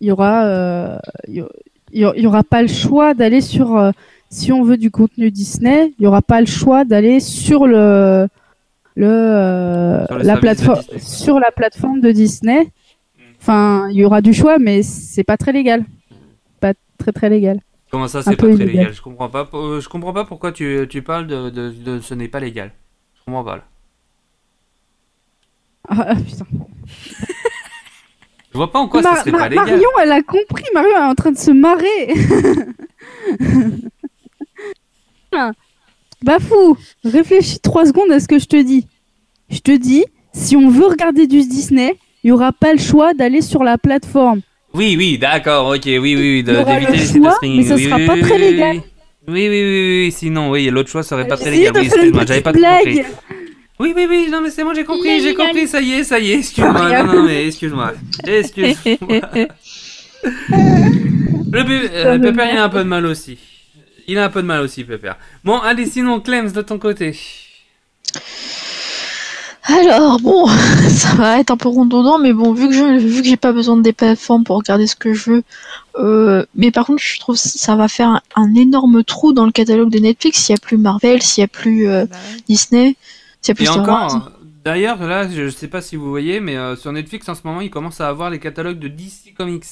il 0.00 0.08
y 0.08 0.12
aura, 0.12 0.44
euh, 0.44 0.98
il 1.28 1.34
y 1.34 1.40
aura- 1.42 1.50
il 1.92 2.00
y 2.00 2.04
aura- 2.04 2.16
il 2.16 2.22
y 2.22 2.26
aura 2.26 2.42
pas 2.44 2.62
le 2.62 2.68
choix 2.68 3.14
d'aller 3.14 3.40
sur, 3.40 3.76
euh, 3.76 3.90
si 4.30 4.52
on 4.52 4.62
veut 4.62 4.76
du 4.78 4.90
contenu 4.90 5.30
Disney, 5.30 5.92
il 5.98 6.04
y 6.04 6.06
aura 6.06 6.22
pas 6.22 6.40
le 6.40 6.46
choix 6.46 6.84
d'aller 6.84 7.20
sur 7.20 7.66
le, 7.66 8.28
le, 8.96 9.06
euh, 9.06 10.06
Sur 10.06 10.18
la 10.18 10.36
plateforme, 10.36 10.82
sur 10.98 11.38
la 11.40 11.50
plateforme 11.50 12.00
de 12.00 12.10
Disney. 12.12 12.68
Enfin, 13.40 13.88
il 13.90 13.96
y 13.96 14.04
aura 14.04 14.20
du 14.20 14.32
choix, 14.34 14.58
mais 14.58 14.82
c'est 14.82 15.24
pas 15.24 15.36
très 15.36 15.52
légal. 15.52 15.84
Pas 16.60 16.74
très 16.98 17.12
très 17.12 17.28
légal. 17.28 17.60
Comment 17.90 18.06
ça, 18.08 18.22
c'est 18.22 18.36
pas 18.36 18.42
très 18.44 18.52
illégal. 18.54 18.68
légal? 18.76 18.92
Je 18.94 19.02
comprends 19.02 19.28
pas. 19.28 19.48
euh, 19.54 19.80
Je 19.80 19.88
comprends 19.88 20.12
pas 20.12 20.24
pourquoi 20.24 20.52
tu, 20.52 20.86
tu 20.88 21.02
parles 21.02 21.26
de, 21.26 21.50
de, 21.50 21.70
de 21.70 22.00
ce 22.00 22.14
n'est 22.14 22.28
pas 22.28 22.40
légal. 22.40 22.72
Je 23.18 23.20
comprends 23.24 23.44
pas 23.44 23.56
là. 23.56 23.64
Ah, 25.88 26.06
ah, 26.10 26.14
putain. 26.14 26.46
Je 28.52 28.56
vois 28.58 28.70
pas 28.70 28.78
en 28.78 28.86
quoi 28.88 29.00
Mar- 29.02 29.14
ça 29.16 29.20
serait 29.20 29.30
Mar- 29.32 29.40
pas 29.40 29.48
légal. 29.48 29.66
Marion, 29.66 29.88
elle 30.02 30.12
a 30.12 30.22
compris. 30.22 30.64
Marion 30.74 30.90
elle 30.96 31.02
est 31.02 31.06
en 31.06 31.14
train 31.14 31.32
de 31.32 31.38
se 31.38 31.50
marrer. 31.50 32.14
Bafou, 36.24 36.76
réfléchis 37.04 37.58
trois 37.60 37.86
secondes 37.86 38.10
à 38.12 38.20
ce 38.20 38.28
que 38.28 38.38
je 38.38 38.46
te 38.46 38.60
dis. 38.62 38.86
Je 39.50 39.58
te 39.58 39.76
dis, 39.76 40.04
si 40.32 40.56
on 40.56 40.68
veut 40.68 40.86
regarder 40.86 41.26
du 41.26 41.40
Disney, 41.40 41.94
il 42.22 42.28
n'y 42.28 42.32
aura 42.32 42.52
pas 42.52 42.72
le 42.72 42.78
choix 42.78 43.12
d'aller 43.14 43.40
sur 43.42 43.62
la 43.64 43.76
plateforme. 43.78 44.40
Oui, 44.74 44.94
oui, 44.96 45.18
d'accord, 45.18 45.68
ok, 45.74 45.82
oui, 45.84 45.98
oui, 45.98 46.14
oui, 46.16 46.42
de- 46.42 46.52
Il 46.52 46.54
y 46.56 46.58
aura 46.62 46.74
d'éviter 46.74 46.92
le 46.92 46.98
les 46.98 47.04
sites 47.04 47.16
de 47.16 47.22
choix, 47.22 47.32
streaming. 47.32 47.56
mais 47.58 47.64
ça 47.68 47.74
oui, 47.74 47.84
sera 47.84 47.96
oui, 47.96 48.06
pas 48.06 48.16
très 48.20 48.38
légal. 48.38 48.76
Oui, 48.76 48.82
oui, 49.28 49.48
oui, 49.48 49.62
oui, 49.62 50.02
oui, 50.06 50.12
sinon, 50.12 50.50
oui, 50.50 50.70
l'autre 50.70 50.88
choix 50.88 51.02
serait 51.02 51.28
pas 51.28 51.36
très 51.36 51.50
légal. 51.50 51.72
Oui, 51.76 51.84
excuse-moi, 51.86 52.24
j'avais 52.26 52.40
pas 52.40 52.52
compris. 52.52 53.02
Oui, 53.80 53.92
oui, 53.96 54.06
oui, 54.08 54.28
non, 54.30 54.40
mais 54.42 54.50
c'est 54.50 54.62
bon, 54.64 54.72
j'ai 54.74 54.84
compris, 54.84 55.20
j'ai 55.20 55.34
compris, 55.34 55.66
ça 55.66 55.80
y 55.80 55.92
est, 55.92 56.04
ça 56.04 56.18
y 56.18 56.30
est, 56.32 56.38
excuse-moi, 56.38 57.02
non, 57.04 57.12
non, 57.14 57.22
mais 57.24 57.46
excuse-moi, 57.48 57.92
excuse-moi. 58.26 59.20
Le 60.54 61.64
Pé- 61.64 61.90
euh, 61.92 62.18
Pépère, 62.18 62.48
il 62.52 62.56
a 62.58 62.64
un 62.64 62.68
peu 62.68 62.78
de 62.78 62.84
mal 62.88 63.04
aussi. 63.06 63.36
Il 64.08 64.18
a 64.18 64.24
un 64.24 64.30
peu 64.30 64.42
de 64.42 64.46
mal 64.46 64.60
aussi, 64.60 64.84
Pépère. 64.84 65.16
Bon, 65.44 65.58
allez, 65.58 65.86
sinon, 65.86 66.20
Clems, 66.20 66.52
de 66.52 66.62
ton 66.62 66.78
côté. 66.78 67.16
Alors 69.64 70.18
bon, 70.18 70.48
ça 70.88 71.14
va 71.14 71.38
être 71.38 71.52
un 71.52 71.56
peu 71.56 71.68
redondant, 71.68 72.18
mais 72.18 72.32
bon, 72.32 72.52
vu 72.52 72.68
que 72.68 72.74
je, 72.74 72.98
vu 72.98 73.22
que 73.22 73.28
j'ai 73.28 73.36
pas 73.36 73.52
besoin 73.52 73.76
de 73.76 73.82
des 73.82 73.92
plateformes 73.92 74.42
pour 74.42 74.56
regarder 74.56 74.88
ce 74.88 74.96
que 74.96 75.14
je 75.14 75.30
veux, 75.30 75.42
euh, 75.98 76.44
mais 76.56 76.72
par 76.72 76.86
contre, 76.86 77.00
je 77.00 77.20
trouve 77.20 77.36
que 77.36 77.40
ça 77.40 77.76
va 77.76 77.86
faire 77.86 78.08
un, 78.08 78.20
un 78.34 78.54
énorme 78.56 79.04
trou 79.04 79.32
dans 79.32 79.46
le 79.46 79.52
catalogue 79.52 79.90
de 79.90 80.00
Netflix 80.00 80.40
s'il 80.40 80.54
y 80.54 80.56
a 80.56 80.60
plus 80.60 80.78
Marvel, 80.78 81.22
s'il 81.22 81.42
y 81.42 81.44
a 81.44 81.48
plus 81.48 81.86
euh, 81.86 82.06
Bah 82.06 82.16
ouais. 82.16 82.40
Disney, 82.48 82.96
s'il 83.40 83.50
y 83.50 83.52
a 83.52 83.54
plus 83.54 83.64
Et 83.64 83.66
Star 83.66 83.86
Wars. 83.86 84.14
encore, 84.16 84.32
d'ailleurs, 84.64 85.00
là, 85.06 85.28
je 85.28 85.48
sais 85.48 85.68
pas 85.68 85.80
si 85.80 85.94
vous 85.94 86.10
voyez, 86.10 86.40
mais 86.40 86.56
euh, 86.56 86.74
sur 86.74 86.90
Netflix 86.92 87.28
en 87.28 87.36
ce 87.36 87.42
moment, 87.44 87.60
ils 87.60 87.70
commencent 87.70 88.00
à 88.00 88.08
avoir 88.08 88.30
les 88.30 88.40
catalogues 88.40 88.80
de 88.80 88.88
DC 88.88 89.32
Comics. 89.36 89.64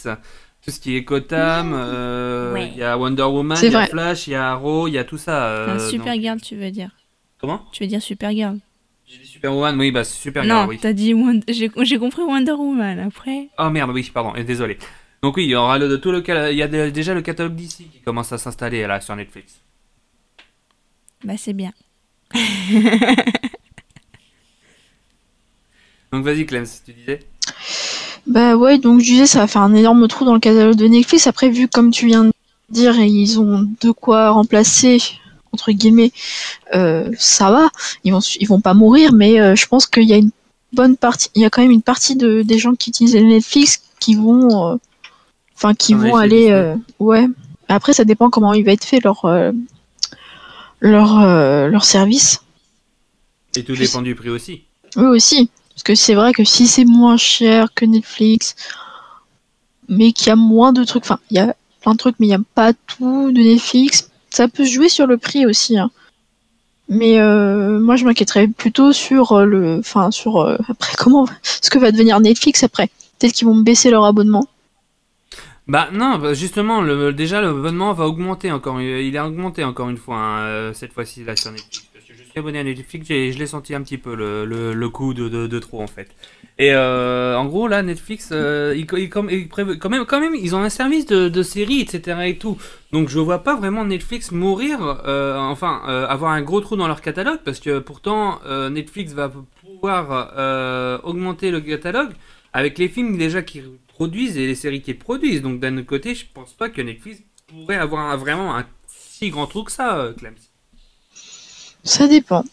Tout 0.62 0.70
ce 0.70 0.79
qui 0.81 0.94
est 0.96 1.03
Gotham, 1.03 1.73
euh, 1.75 2.51
il 2.57 2.62
Ouais. 2.62 2.70
y 2.77 2.83
a 2.83 2.99
Wonder 2.99 3.23
Woman, 3.23 3.57
il 3.62 3.64
y 3.64 3.75
a 3.75 3.79
vrai. 3.79 3.87
Flash, 3.88 4.27
il 4.27 4.33
y 4.33 4.35
a 4.35 4.51
Arrow, 4.51 4.88
il 4.88 4.92
y 4.94 4.99
a 4.99 5.05
tout 5.05 5.16
ça. 5.18 5.46
euh, 5.46 5.68
Un 5.75 5.77
donc- 5.79 5.88
Supergirl, 5.90 6.40
tu 6.40 6.57
veux 6.57 6.70
dire 6.70 6.90
Comment? 7.40 7.64
Tu 7.73 7.83
veux 7.83 7.88
dire 7.88 8.03
Supergirl 8.03 8.59
J'ai 9.07 9.18
dit 9.20 9.27
Superwoman, 9.27 9.79
oui, 9.79 9.90
bah 9.90 10.05
Supergirl, 10.05 10.55
Non, 10.55 10.66
oui. 10.66 10.79
t'as 10.79 10.92
dit 10.92 11.14
Wonder... 11.14 11.51
j'ai 11.53 11.70
j'ai 11.83 11.99
compris 11.99 12.23
Wonder 12.23 12.53
Woman 12.53 12.99
après. 12.99 13.49
Oh 13.59 13.70
merde, 13.70 13.90
oui, 13.92 14.11
pardon, 14.12 14.35
euh, 14.37 14.42
désolé. 14.44 14.77
Donc 15.23 15.37
oui, 15.38 15.44
il 15.44 15.51
y 15.51 15.55
aura 15.55 15.79
le, 15.79 15.88
de 15.88 15.96
tout 15.96 16.12
le 16.12 16.23
il 16.53 16.57
y 16.59 16.62
a 16.62 16.68
déjà 16.68 17.14
le 17.14 17.23
catalogue 17.23 17.55
DC 17.55 17.90
qui 17.90 18.01
commence 18.05 18.33
à 18.33 18.38
s'installer 18.38 18.87
là 18.87 19.01
sur 19.01 19.16
Netflix. 19.16 19.61
Bah 21.25 21.35
c'est 21.38 21.53
bien. 21.55 21.73
Donc 26.12 26.25
vas-y 26.25 26.44
Clem, 26.46 26.64
tu 26.85 26.92
disais 26.92 27.20
Bah 28.27 28.57
ouais, 28.57 28.79
donc 28.79 29.01
je 29.01 29.05
disais, 29.07 29.27
ça 29.27 29.41
va 29.41 29.47
faire 29.47 29.63
un 29.63 29.75
énorme 29.75 30.07
trou 30.09 30.25
dans 30.25 30.35
le 30.35 30.41
catalogue 30.41 30.77
de 30.77 30.87
Netflix. 30.87 31.27
Après, 31.27 31.49
vu 31.49 31.69
comme 31.69 31.91
tu 31.91 32.07
viens 32.07 32.25
de 32.25 32.33
dire, 32.69 32.99
ils 33.01 33.41
ont 33.41 33.67
de 33.81 33.91
quoi 33.91 34.31
remplacer, 34.31 34.99
entre 35.53 35.73
guillemets, 35.73 36.13
euh, 36.75 37.11
ça 37.19 37.51
va. 37.51 37.71
Ils 38.05 38.13
vont, 38.13 38.21
ils 38.39 38.47
vont 38.47 38.61
pas 38.61 38.75
mourir, 38.75 39.13
mais 39.13 39.41
euh, 39.41 39.57
je 39.57 39.67
pense 39.67 39.87
qu'il 39.87 40.05
y 40.05 40.13
a 40.13 40.17
une 40.17 40.31
bonne 40.73 40.97
partie, 40.97 41.29
il 41.35 41.43
y 41.43 41.45
a 41.45 41.51
quand 41.51 41.63
même 41.63 41.71
une 41.71 41.83
partie 41.83 42.17
de, 42.17 42.43
des 42.43 42.59
gens 42.59 42.75
qui 42.75 42.91
utilisent 42.91 43.17
Netflix 43.17 43.83
qui 43.99 44.15
vont, 44.15 44.73
euh, 44.73 44.77
enfin, 45.57 45.75
qui 45.75 45.95
Ah 45.95 45.97
ouais, 45.99 46.11
vont 46.11 46.17
aller, 46.17 46.51
euh, 46.51 46.77
ouais. 47.01 47.27
Après, 47.69 47.93
ça 47.93 48.05
dépend 48.05 48.31
comment 48.31 48.53
il 48.53 48.65
va 48.65 48.73
être 48.73 48.85
fait 48.85 49.01
leur, 49.03 49.25
euh, 49.25 49.53
leur, 50.81 51.21
euh, 51.21 51.69
leur 51.69 51.85
service. 51.85 52.43
Et 53.57 53.65
tout 53.65 53.75
dépend 53.77 54.03
du 54.03 54.15
prix 54.15 54.29
aussi. 54.29 54.63
Oui 54.97 55.07
aussi. 55.07 55.51
Parce 55.81 55.85
que 55.85 55.95
c'est 55.95 56.14
vrai 56.14 56.35
que 56.35 56.45
si 56.45 56.66
c'est 56.66 56.85
moins 56.85 57.16
cher 57.16 57.73
que 57.75 57.87
Netflix, 57.87 58.55
mais 59.88 60.12
qu'il 60.12 60.27
y 60.27 60.31
a 60.31 60.37
moins 60.37 60.75
de 60.75 60.85
trucs, 60.85 61.05
enfin, 61.05 61.19
il 61.31 61.38
y 61.38 61.40
a 61.40 61.57
plein 61.81 61.93
de 61.93 61.97
trucs, 61.97 62.16
mais 62.21 62.27
il 62.27 62.29
n'y 62.29 62.35
a 62.35 62.43
pas 62.55 62.75
tout 62.75 63.33
de 63.33 63.40
Netflix, 63.40 64.11
ça 64.29 64.47
peut 64.47 64.66
se 64.66 64.73
jouer 64.73 64.90
sur 64.90 65.07
le 65.07 65.16
prix 65.16 65.47
aussi. 65.47 65.79
hein. 65.79 65.90
Mais 66.90 67.19
euh, 67.19 67.81
moi, 67.81 67.97
je 67.97 68.05
m'inquiéterais 68.05 68.47
plutôt 68.47 68.93
sur 68.93 69.33
euh, 69.33 69.47
le, 69.47 69.79
enfin, 69.79 70.11
sur 70.11 70.43
euh, 70.43 70.59
après 70.69 70.93
comment, 70.99 71.27
ce 71.43 71.71
que 71.71 71.79
va 71.79 71.93
devenir 71.93 72.21
Netflix 72.21 72.62
après. 72.62 72.90
Peut-être 73.19 73.33
qu'ils 73.33 73.47
vont 73.47 73.57
baisser 73.57 73.90
leur 73.90 74.05
abonnement. 74.05 74.47
Bah 75.66 75.88
non, 75.95 76.19
bah, 76.19 76.35
justement, 76.35 76.83
le, 76.83 77.14
déjà 77.14 77.40
l'abonnement 77.40 77.95
va 77.95 78.07
augmenter 78.07 78.53
encore. 78.53 78.83
Il 78.83 79.16
a 79.16 79.27
augmenté 79.27 79.64
encore 79.64 79.88
une 79.88 79.97
fois 79.97 80.16
hein, 80.16 80.40
euh, 80.40 80.73
cette 80.75 80.93
fois-ci 80.93 81.25
là 81.25 81.37
sur 81.37 81.53
Netflix. 81.53 81.89
Suis 82.31 82.38
abonné 82.38 82.61
à 82.61 82.64
Netflix, 82.64 83.09
je 83.09 83.37
l'ai 83.37 83.47
senti 83.47 83.75
un 83.75 83.83
petit 83.83 83.99
peu 83.99 84.14
le, 84.14 84.45
le, 84.45 84.73
le 84.73 84.88
coup 84.88 85.14
de, 85.14 85.29
de, 85.29 85.49
de 85.49 85.59
trop 85.59 85.83
en 85.83 85.88
fait. 85.88 86.09
Et 86.59 86.73
euh, 86.73 87.37
en 87.37 87.47
gros 87.47 87.66
là, 87.66 87.83
Netflix, 87.83 88.29
euh, 88.31 88.73
ils, 88.77 88.87
ils, 88.99 89.09
quand 89.09 89.25
même, 89.25 89.49
quand 90.07 90.21
même, 90.21 90.35
ils 90.37 90.55
ont 90.55 90.61
un 90.61 90.69
service 90.69 91.07
de, 91.07 91.29
de 91.29 91.43
séries, 91.43 91.81
etc. 91.81 92.21
et 92.27 92.38
tout. 92.38 92.57
Donc 92.93 93.09
je 93.09 93.19
vois 93.19 93.43
pas 93.43 93.57
vraiment 93.57 93.85
Netflix 93.85 94.31
mourir, 94.31 94.79
euh, 95.07 95.37
enfin 95.38 95.83
avoir 96.09 96.31
un 96.31 96.43
gros 96.43 96.61
trou 96.61 96.77
dans 96.77 96.87
leur 96.87 97.01
catalogue, 97.01 97.40
parce 97.45 97.59
que 97.59 97.81
pourtant 97.81 98.40
Netflix 98.71 99.12
va 99.12 99.29
pouvoir 99.29 101.01
augmenter 101.05 101.51
le 101.51 101.61
catalogue 101.61 102.12
avec 102.53 102.79
les 102.79 102.88
films 102.88 103.16
déjà 103.16 103.43
qu'ils 103.43 103.71
produisent 103.88 104.37
et 104.38 104.47
les 104.47 104.55
séries 104.55 104.83
qu'ils 104.83 104.99
produisent. 104.99 105.43
Donc 105.43 105.59
d'un 105.59 105.77
autre 105.79 105.87
côté, 105.87 106.14
je 106.14 106.27
pense 106.33 106.53
pas 106.53 106.69
que 106.69 106.81
Netflix 106.81 107.23
pourrait 107.49 107.77
avoir 107.77 108.16
vraiment 108.19 108.57
un 108.57 108.64
si 108.87 109.31
grand 109.31 109.47
trou 109.47 109.64
que 109.64 109.73
ça, 109.73 109.99
euh, 109.99 110.12
Clem. 110.14 110.35
Ça 111.85 112.07
dépend. 112.09 112.45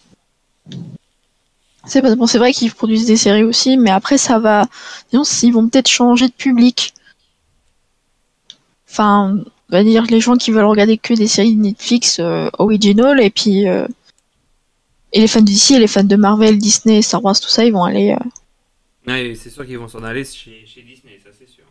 C'est 1.86 2.02
pas 2.02 2.14
bon, 2.16 2.28
c'est 2.28 2.38
vrai 2.38 2.52
qu'ils 2.54 2.72
produisent 2.74 3.06
des 3.06 3.16
séries 3.18 3.44
aussi, 3.44 3.78
mais 3.78 3.92
après 3.92 4.18
ça 4.18 4.40
va. 4.40 4.68
Disons, 5.12 5.24
ils 5.44 5.52
vont 5.54 5.68
peut-être 5.70 5.88
changer 5.90 6.28
de 6.28 6.34
public. 6.34 6.94
Enfin, 8.90 9.38
on 9.70 9.72
va 9.76 9.84
dire 9.84 10.04
les 10.10 10.20
gens 10.20 10.36
qui 10.36 10.52
veulent 10.52 10.66
regarder 10.66 10.98
que 10.98 11.14
des 11.14 11.28
séries 11.28 11.56
de 11.56 11.62
Netflix 11.62 12.20
euh, 12.20 12.50
original 12.58 13.22
et 13.22 13.30
puis 13.30 13.68
euh, 13.68 13.88
et 15.14 15.22
les 15.22 15.28
fans 15.28 15.40
de 15.42 15.46
DC 15.46 15.72
et 15.72 15.80
les 15.80 15.88
fans 15.88 16.04
de 16.04 16.16
Marvel, 16.16 16.58
Disney, 16.58 17.02
Star 17.02 17.24
Wars, 17.24 17.40
tout 17.40 17.48
ça, 17.50 17.64
ils 17.64 17.72
vont 17.72 17.84
aller. 17.84 18.12
euh, 18.12 18.30
Ouais, 19.12 19.36
c'est 19.36 19.50
sûr 19.50 19.66
qu'ils 19.66 19.78
vont 19.78 19.88
s'en 19.88 20.04
aller 20.04 20.26
chez, 20.26 20.66
chez 20.66 20.82
Disney, 20.82 21.18
ça 21.24 21.30
c'est 21.38 21.48
sûr. 21.48 21.64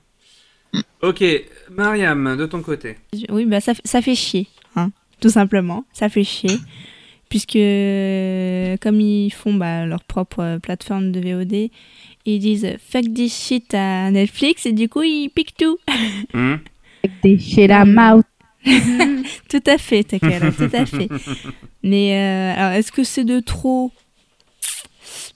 Ok, 1.03 1.23
Mariam, 1.71 2.35
de 2.37 2.47
ton 2.47 2.63
côté. 2.63 2.97
Oui, 3.29 3.45
bah 3.45 3.61
ça, 3.61 3.73
ça 3.85 4.01
fait 4.01 4.15
chier, 4.15 4.49
hein, 4.75 4.91
tout 5.21 5.29
simplement. 5.29 5.85
Ça 5.93 6.09
fait 6.09 6.25
chier. 6.25 6.59
Puisque, 7.29 7.57
euh, 7.57 8.77
comme 8.81 9.01
ils 9.01 9.31
font 9.31 9.55
bah, 9.55 9.85
leur 9.87 10.05
propre 10.05 10.41
euh, 10.41 10.59
plateforme 10.59 11.11
de 11.11 11.21
VOD, 11.21 11.71
ils 12.25 12.39
disent 12.39 12.77
fuck 12.89 13.13
this 13.13 13.37
shit 13.37 13.75
à 13.75 14.11
Netflix 14.11 14.67
et 14.67 14.73
du 14.73 14.89
coup 14.89 15.03
ils 15.03 15.29
piquent 15.31 15.57
tout. 15.57 15.79
Hmm 16.33 16.57
Déchez 17.23 17.67
la 17.67 17.85
mouth. 17.85 18.27
tout 19.49 19.63
à 19.67 19.79
fait, 19.79 20.05
Takara, 20.05 20.51
tout 20.51 20.71
à 20.73 20.87
fait. 20.87 21.09
Mais 21.83 22.15
euh, 22.15 22.61
alors, 22.61 22.73
est-ce 22.73 22.91
que 22.91 23.05
c'est 23.05 23.25
de 23.25 23.41
trop? 23.41 23.93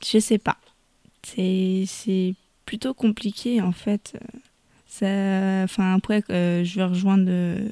Je 0.04 0.18
sais 0.18 0.38
pas. 0.38 0.56
C'est 1.22 1.84
c'est 1.86 2.34
plutôt 2.66 2.94
compliqué 2.94 3.60
en 3.60 3.72
fait. 3.72 4.16
Ça, 4.86 5.06
enfin 5.62 5.94
après, 5.94 6.24
euh, 6.30 6.64
je 6.64 6.76
vais 6.76 6.84
rejoindre 6.84 7.26
euh, 7.28 7.68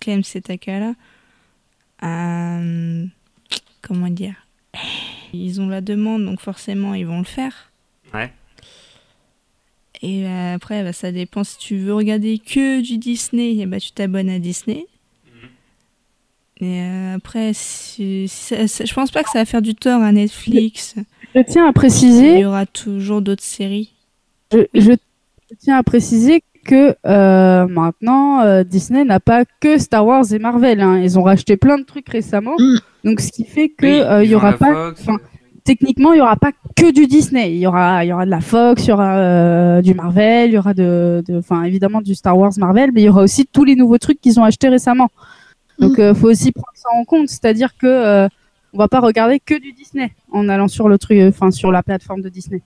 Clem 0.00 0.22
et 0.34 0.40
Takara. 0.40 0.94
Euh, 2.02 3.04
comment 3.82 4.08
dire 4.08 4.34
Ils 5.32 5.60
ont 5.60 5.68
la 5.68 5.80
demande, 5.80 6.24
donc 6.24 6.40
forcément 6.40 6.94
ils 6.94 7.06
vont 7.06 7.18
le 7.18 7.24
faire. 7.24 7.70
Ouais. 8.12 8.32
Et 10.02 10.26
euh, 10.26 10.54
après, 10.54 10.82
bah, 10.82 10.92
ça 10.92 11.12
dépend 11.12 11.44
si 11.44 11.56
tu 11.58 11.76
veux 11.78 11.94
regarder 11.94 12.38
que 12.38 12.80
du 12.82 12.98
Disney, 12.98 13.56
et 13.56 13.66
bah, 13.66 13.80
tu 13.80 13.92
t'abonnes 13.92 14.28
à 14.28 14.38
Disney. 14.38 14.86
Et 16.60 16.80
euh, 16.82 17.16
après, 17.16 17.52
si, 17.52 18.28
si 18.28 18.44
ça- 18.54 18.68
ça- 18.68 18.84
je 18.84 18.94
pense 18.94 19.10
pas 19.10 19.22
que 19.24 19.30
ça 19.30 19.38
va 19.40 19.44
faire 19.44 19.62
du 19.62 19.74
tort 19.74 20.00
à 20.02 20.12
Netflix. 20.12 20.94
Je 21.34 21.40
tiens 21.40 21.64
à 21.66 21.70
Il 21.70 21.72
préciser, 21.72 22.38
y 22.40 22.44
aura 22.44 22.64
toujours 22.66 23.22
d'autres 23.22 23.42
séries. 23.42 23.92
je, 24.52 24.58
je 24.74 24.92
tiens 25.58 25.78
à 25.78 25.82
préciser 25.82 26.42
que 26.64 26.96
euh, 27.06 27.66
maintenant 27.68 28.40
euh, 28.40 28.64
Disney 28.64 29.04
n'a 29.04 29.20
pas 29.20 29.44
que 29.60 29.78
Star 29.78 30.04
Wars 30.06 30.24
et 30.32 30.38
Marvel. 30.38 30.80
hein. 30.80 30.98
Ils 30.98 31.18
ont 31.18 31.22
racheté 31.22 31.56
plein 31.56 31.78
de 31.78 31.84
trucs 31.84 32.08
récemment, 32.08 32.54
Mm. 32.58 32.78
donc 33.04 33.20
ce 33.20 33.30
qui 33.30 33.44
fait 33.44 33.68
que 33.68 33.86
Oui, 33.86 34.00
euh, 34.00 34.24
il 34.24 34.30
y 34.30 34.34
aura 34.34 34.54
pas. 34.54 34.92
Techniquement, 35.64 36.12
il 36.12 36.18
y 36.18 36.20
aura 36.20 36.36
pas 36.36 36.50
que 36.76 36.92
du 36.92 37.06
Disney. 37.06 37.52
Il 37.54 37.58
y 37.58 37.66
aura, 37.66 38.04
il 38.04 38.08
y 38.08 38.12
aura 38.12 38.26
de 38.26 38.30
la 38.30 38.42
Fox, 38.42 38.84
il 38.84 38.88
y 38.90 38.92
aura 38.92 39.16
euh, 39.16 39.80
du 39.80 39.94
Marvel, 39.94 40.50
il 40.50 40.54
y 40.54 40.58
aura 40.58 40.74
de, 40.74 41.22
de- 41.26 41.38
enfin 41.38 41.62
évidemment 41.62 42.02
du 42.02 42.14
Star 42.14 42.36
Wars 42.36 42.52
Marvel, 42.58 42.90
mais 42.92 43.00
il 43.00 43.04
y 43.04 43.08
aura 43.08 43.22
aussi 43.22 43.46
tous 43.46 43.64
les 43.64 43.74
nouveaux 43.74 43.96
trucs 43.96 44.20
qu'ils 44.20 44.38
ont 44.38 44.44
achetés 44.44 44.68
récemment. 44.68 45.08
Donc, 45.78 45.98
euh, 45.98 46.12
faut 46.12 46.28
aussi 46.30 46.52
prendre 46.52 46.68
ça 46.74 46.88
en 46.94 47.04
compte, 47.04 47.28
c'est-à-dire 47.28 47.76
que 47.78 47.86
euh, 47.86 48.28
on 48.74 48.78
va 48.78 48.88
pas 48.88 49.00
regarder 49.00 49.40
que 49.40 49.54
du 49.58 49.72
Disney 49.72 50.12
en 50.30 50.48
allant 50.50 50.68
sur 50.68 50.88
le 50.88 50.98
truc, 50.98 51.18
enfin 51.28 51.50
sur 51.50 51.72
la 51.72 51.82
plateforme 51.82 52.20
de 52.20 52.28
Disney. 52.28 52.60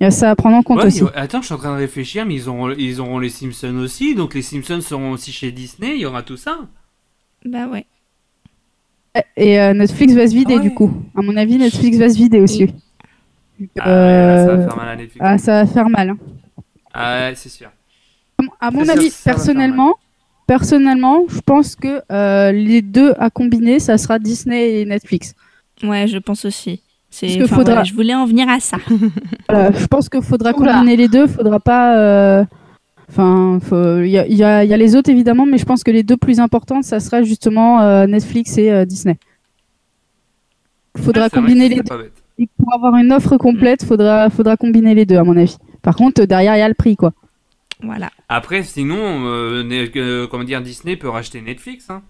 Il 0.00 0.04
y 0.04 0.06
a 0.06 0.10
ça 0.10 0.30
à 0.30 0.36
prendre 0.36 0.56
en 0.56 0.62
compte 0.62 0.78
Ouais, 0.80 0.86
aussi. 0.86 1.02
a- 1.02 1.20
Attends, 1.20 1.40
je 1.40 1.46
suis 1.46 1.54
en 1.54 1.58
train 1.58 1.72
de 1.74 1.78
réfléchir, 1.80 2.26
mais 2.26 2.34
ils 2.34 2.48
auront, 2.48 2.70
ils 2.72 3.00
auront 3.00 3.18
les 3.20 3.28
Simpsons 3.28 3.76
aussi, 3.76 4.14
donc 4.14 4.34
les 4.34 4.42
Simpsons 4.42 4.80
seront 4.80 5.12
aussi 5.12 5.30
chez 5.32 5.52
Disney, 5.52 5.92
il 5.94 6.00
y 6.00 6.06
aura 6.06 6.22
tout 6.22 6.36
ça. 6.36 6.58
Bah 7.44 7.66
ouais. 7.68 7.86
Et 9.36 9.60
euh, 9.60 9.74
Netflix 9.74 10.14
va 10.14 10.26
se 10.26 10.34
vider 10.34 10.54
Ah 10.54 10.56
ouais. 10.58 10.62
du 10.62 10.74
coup. 10.74 10.90
À 11.16 11.22
mon 11.22 11.36
avis, 11.36 11.56
Netflix 11.58 11.98
va 11.98 12.08
se 12.08 12.16
vider 12.16 12.40
aussi. 12.40 12.72
Ah, 13.78 13.88
ouais, 13.88 14.26
là, 14.26 14.44
ça 14.46 14.56
va 14.56 14.64
faire 14.68 14.76
mal 14.76 14.88
à 14.88 14.96
Netflix. 14.96 15.18
ah, 15.20 15.38
ça 15.38 15.52
va 15.64 15.66
faire 15.70 15.88
mal. 15.88 16.10
hein. 16.10 16.18
Ah, 16.94 17.28
ouais, 17.28 17.34
c'est 17.36 17.48
sûr. 17.48 17.70
À 18.60 18.70
mon 18.70 18.88
avis, 18.88 19.12
personnellement, 19.24 19.94
personnellement, 20.46 21.24
je 21.28 21.40
pense 21.40 21.76
que 21.76 22.02
euh, 22.10 22.50
les 22.52 22.82
deux 22.82 23.12
à 23.18 23.30
combiner, 23.30 23.78
ça 23.78 23.98
sera 23.98 24.18
Disney 24.18 24.80
et 24.80 24.84
Netflix. 24.84 25.34
Ouais, 25.84 26.06
je 26.08 26.18
pense 26.18 26.44
aussi. 26.44 26.82
C'est, 27.14 27.28
faudra- 27.46 27.62
voilà, 27.64 27.84
je 27.84 27.92
voulais 27.94 28.14
en 28.14 28.24
venir 28.26 28.48
à 28.48 28.58
ça. 28.58 28.78
Voilà, 29.48 29.70
je 29.72 29.86
pense 29.86 30.08
qu'il 30.08 30.22
faudra 30.22 30.52
combiner 30.54 30.96
les 30.96 31.08
deux. 31.08 31.26
Faudra 31.26 31.60
pas. 31.60 31.96
euh, 31.98 32.44
Enfin, 33.10 33.58
faut- 33.62 33.98
il 34.00 34.08
y, 34.08 34.16
a, 34.42 34.64
y 34.64 34.68
y 34.68 34.76
les 34.78 34.96
autres 34.96 35.10
évidemment, 35.10 35.44
mais 35.44 35.58
je 35.58 35.66
pense 35.66 35.84
que 35.84 35.90
les 35.90 36.02
deux 36.02 36.16
plus 36.16 36.40
importantes, 36.40 36.84
ça 36.84 36.98
sera 36.98 37.22
justement 37.22 37.82
euh, 37.82 38.06
Netflix 38.06 38.56
et 38.56 38.70
euh, 38.70 38.86
Disney. 38.86 39.18
Il 40.96 41.02
faudra 41.02 41.28
combiner 41.28 41.68
les 41.68 41.76
deux. 41.82 42.10
Et 42.38 42.48
pour 42.58 42.72
avoir 42.74 42.96
une 42.96 43.12
offre 43.12 43.36
complète, 43.36 43.84
faudra, 43.84 44.30
faudra 44.30 44.56
combiner 44.56 44.94
les 44.94 45.04
deux, 45.04 45.16
à 45.18 45.24
mon 45.24 45.36
avis. 45.36 45.58
Par 45.82 45.94
contre, 45.96 46.24
derrière, 46.24 46.56
il 46.56 46.60
y 46.60 46.62
a 46.62 46.68
le 46.68 46.74
prix, 46.74 46.96
quoi. 46.96 47.12
Voilà. 47.82 48.08
Après, 48.30 48.62
sinon, 48.62 49.26
euh, 49.26 49.62
euh, 49.96 50.26
comment 50.26 50.44
dire, 50.44 50.62
Disney 50.62 50.96
peut 50.96 51.08
racheter 51.10 51.42
Netflix. 51.42 51.90
Hein. 51.90 52.02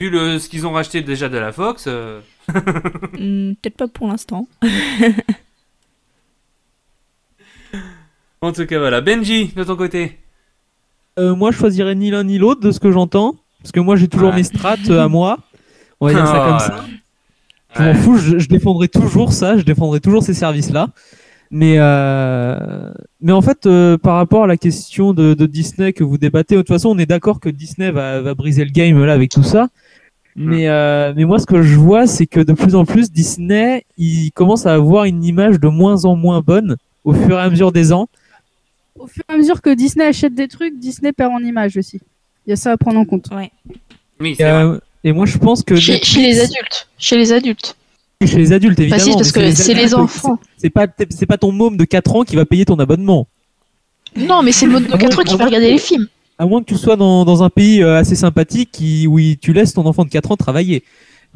Vu 0.00 0.08
le, 0.08 0.38
ce 0.38 0.48
qu'ils 0.48 0.66
ont 0.66 0.72
racheté 0.72 1.02
déjà 1.02 1.28
de 1.28 1.36
la 1.36 1.52
Fox. 1.52 1.86
Hmm, 2.48 3.52
Peut-être 3.62 3.76
pas 3.76 3.88
pour 3.88 4.08
l'instant. 4.08 4.46
En 8.40 8.52
tout 8.52 8.66
cas, 8.66 8.78
voilà. 8.78 9.00
Benji, 9.00 9.52
de 9.54 9.62
ton 9.64 9.76
côté. 9.76 10.18
Euh, 11.18 11.34
moi, 11.34 11.50
je 11.52 11.58
choisirais 11.58 11.94
ni 11.94 12.10
l'un 12.10 12.24
ni 12.24 12.38
l'autre 12.38 12.60
de 12.60 12.72
ce 12.72 12.80
que 12.80 12.90
j'entends. 12.90 13.36
Parce 13.60 13.70
que 13.72 13.80
moi, 13.80 13.94
j'ai 13.96 14.08
toujours 14.08 14.30
Ouais. 14.30 14.36
mes 14.36 14.42
strats 14.42 14.74
euh, 14.90 15.00
à 15.04 15.08
moi. 15.08 15.38
On 16.00 16.06
va 16.08 16.14
dire 16.14 16.26
ça 16.26 16.46
comme 16.48 16.58
ça. 16.76 16.84
Je 17.76 17.82
m'en 17.82 17.94
fous, 17.94 18.18
je, 18.18 18.38
je 18.38 18.48
défendrai 18.48 18.88
toujours 18.88 19.32
ça, 19.32 19.56
je 19.56 19.62
défendrai 19.62 20.00
toujours 20.00 20.22
ces 20.22 20.34
services-là. 20.34 20.88
Mais, 21.52 21.76
euh, 21.78 22.90
mais 23.20 23.32
en 23.32 23.40
fait, 23.42 23.66
euh, 23.66 23.96
par 23.96 24.16
rapport 24.16 24.44
à 24.44 24.46
la 24.46 24.56
question 24.56 25.12
de, 25.14 25.34
de 25.34 25.46
Disney 25.46 25.92
que 25.92 26.02
vous 26.02 26.18
débattez, 26.18 26.56
de 26.56 26.60
toute 26.62 26.68
façon, 26.68 26.88
on 26.90 26.98
est 26.98 27.06
d'accord 27.06 27.40
que 27.40 27.48
Disney 27.48 27.90
va, 27.90 28.20
va 28.20 28.34
briser 28.34 28.64
le 28.64 28.70
game 28.72 29.02
là 29.04 29.12
avec 29.12 29.30
tout 29.30 29.42
ça. 29.42 29.68
Mais, 30.34 30.66
euh, 30.68 31.12
mais 31.14 31.24
moi, 31.24 31.38
ce 31.38 31.46
que 31.46 31.62
je 31.62 31.76
vois, 31.76 32.06
c'est 32.06 32.26
que 32.26 32.40
de 32.40 32.52
plus 32.54 32.74
en 32.74 32.84
plus, 32.84 33.10
Disney, 33.12 33.84
il 33.98 34.30
commence 34.32 34.64
à 34.66 34.72
avoir 34.74 35.04
une 35.04 35.22
image 35.24 35.60
de 35.60 35.68
moins 35.68 36.04
en 36.06 36.16
moins 36.16 36.40
bonne 36.40 36.76
au 37.04 37.12
fur 37.12 37.38
et 37.38 37.40
à 37.42 37.50
mesure 37.50 37.70
des 37.72 37.92
ans. 37.92 38.08
Au 38.98 39.06
fur 39.06 39.22
et 39.28 39.32
à 39.32 39.36
mesure 39.36 39.60
que 39.60 39.70
Disney 39.74 40.06
achète 40.06 40.34
des 40.34 40.48
trucs, 40.48 40.78
Disney 40.78 41.12
perd 41.12 41.32
en 41.32 41.38
image 41.40 41.76
aussi. 41.76 42.00
Il 42.46 42.50
y 42.50 42.52
a 42.52 42.56
ça 42.56 42.72
à 42.72 42.76
prendre 42.76 42.98
en 42.98 43.04
compte. 43.04 43.28
Ouais. 43.34 43.50
Oui, 44.20 44.36
Et, 44.38 44.44
euh, 44.44 44.78
et 45.04 45.12
moi, 45.12 45.26
je 45.26 45.36
pense 45.38 45.62
que 45.62 45.76
Chez, 45.76 46.02
chez 46.02 46.22
les 46.22 46.40
adultes. 46.40 46.88
Chez 46.98 47.16
les 47.16 47.32
adultes. 47.32 47.76
chez 48.24 48.36
les 48.38 48.52
adultes, 48.52 48.78
Enfin, 48.78 48.82
évidemment. 48.96 49.04
si, 49.04 49.12
parce 49.16 49.32
que 49.32 49.50
c'est 49.50 49.74
les 49.74 49.94
enfants. 49.94 50.38
c'est- 50.56 50.70
pas, 50.70 50.86
c'est 51.10 51.26
pas 51.26 51.36
ton 51.38 51.52
môme 51.52 51.76
de 51.76 51.84
4 51.84 52.14
ans 52.16 52.22
qui 52.22 52.36
va 52.36 52.44
payer 52.46 52.64
ton 52.64 52.78
abonnement. 52.78 53.26
Non, 54.16 54.42
mais 54.42 54.52
c'est 54.52 54.66
le 54.66 54.72
mode 54.72 54.84
de 54.84 54.90
Ah 54.92 54.98
4 54.98 55.16
ouais, 55.16 55.20
ans 55.20 55.24
qui 55.24 55.34
ah 55.34 55.36
va 55.38 55.44
regarder 55.46 55.72
les 55.72 55.78
films. 55.78 56.06
À 56.42 56.46
moins 56.46 56.60
que 56.60 56.66
tu 56.66 56.76
sois 56.76 56.96
dans, 56.96 57.24
dans 57.24 57.44
un 57.44 57.50
pays 57.50 57.84
euh, 57.84 57.98
assez 57.98 58.16
sympathique 58.16 58.70
qui, 58.72 59.06
où 59.06 59.20
tu 59.40 59.52
laisses 59.52 59.74
ton 59.74 59.86
enfant 59.86 60.04
de 60.04 60.10
4 60.10 60.32
ans 60.32 60.36
travailler. 60.36 60.82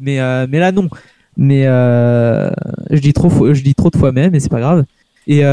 Mais, 0.01 0.19
euh, 0.19 0.47
mais 0.49 0.59
là, 0.59 0.73
non. 0.73 0.89
Mais 1.37 1.65
euh, 1.65 2.51
je, 2.91 2.99
dis 2.99 3.13
trop, 3.13 3.53
je 3.53 3.61
dis 3.61 3.73
trop 3.73 3.89
de 3.89 3.95
fois 3.95 4.11
même, 4.11 4.35
et 4.35 4.41
c'est 4.41 4.49
pas 4.49 4.59
grave. 4.59 4.83
Et 5.25 5.43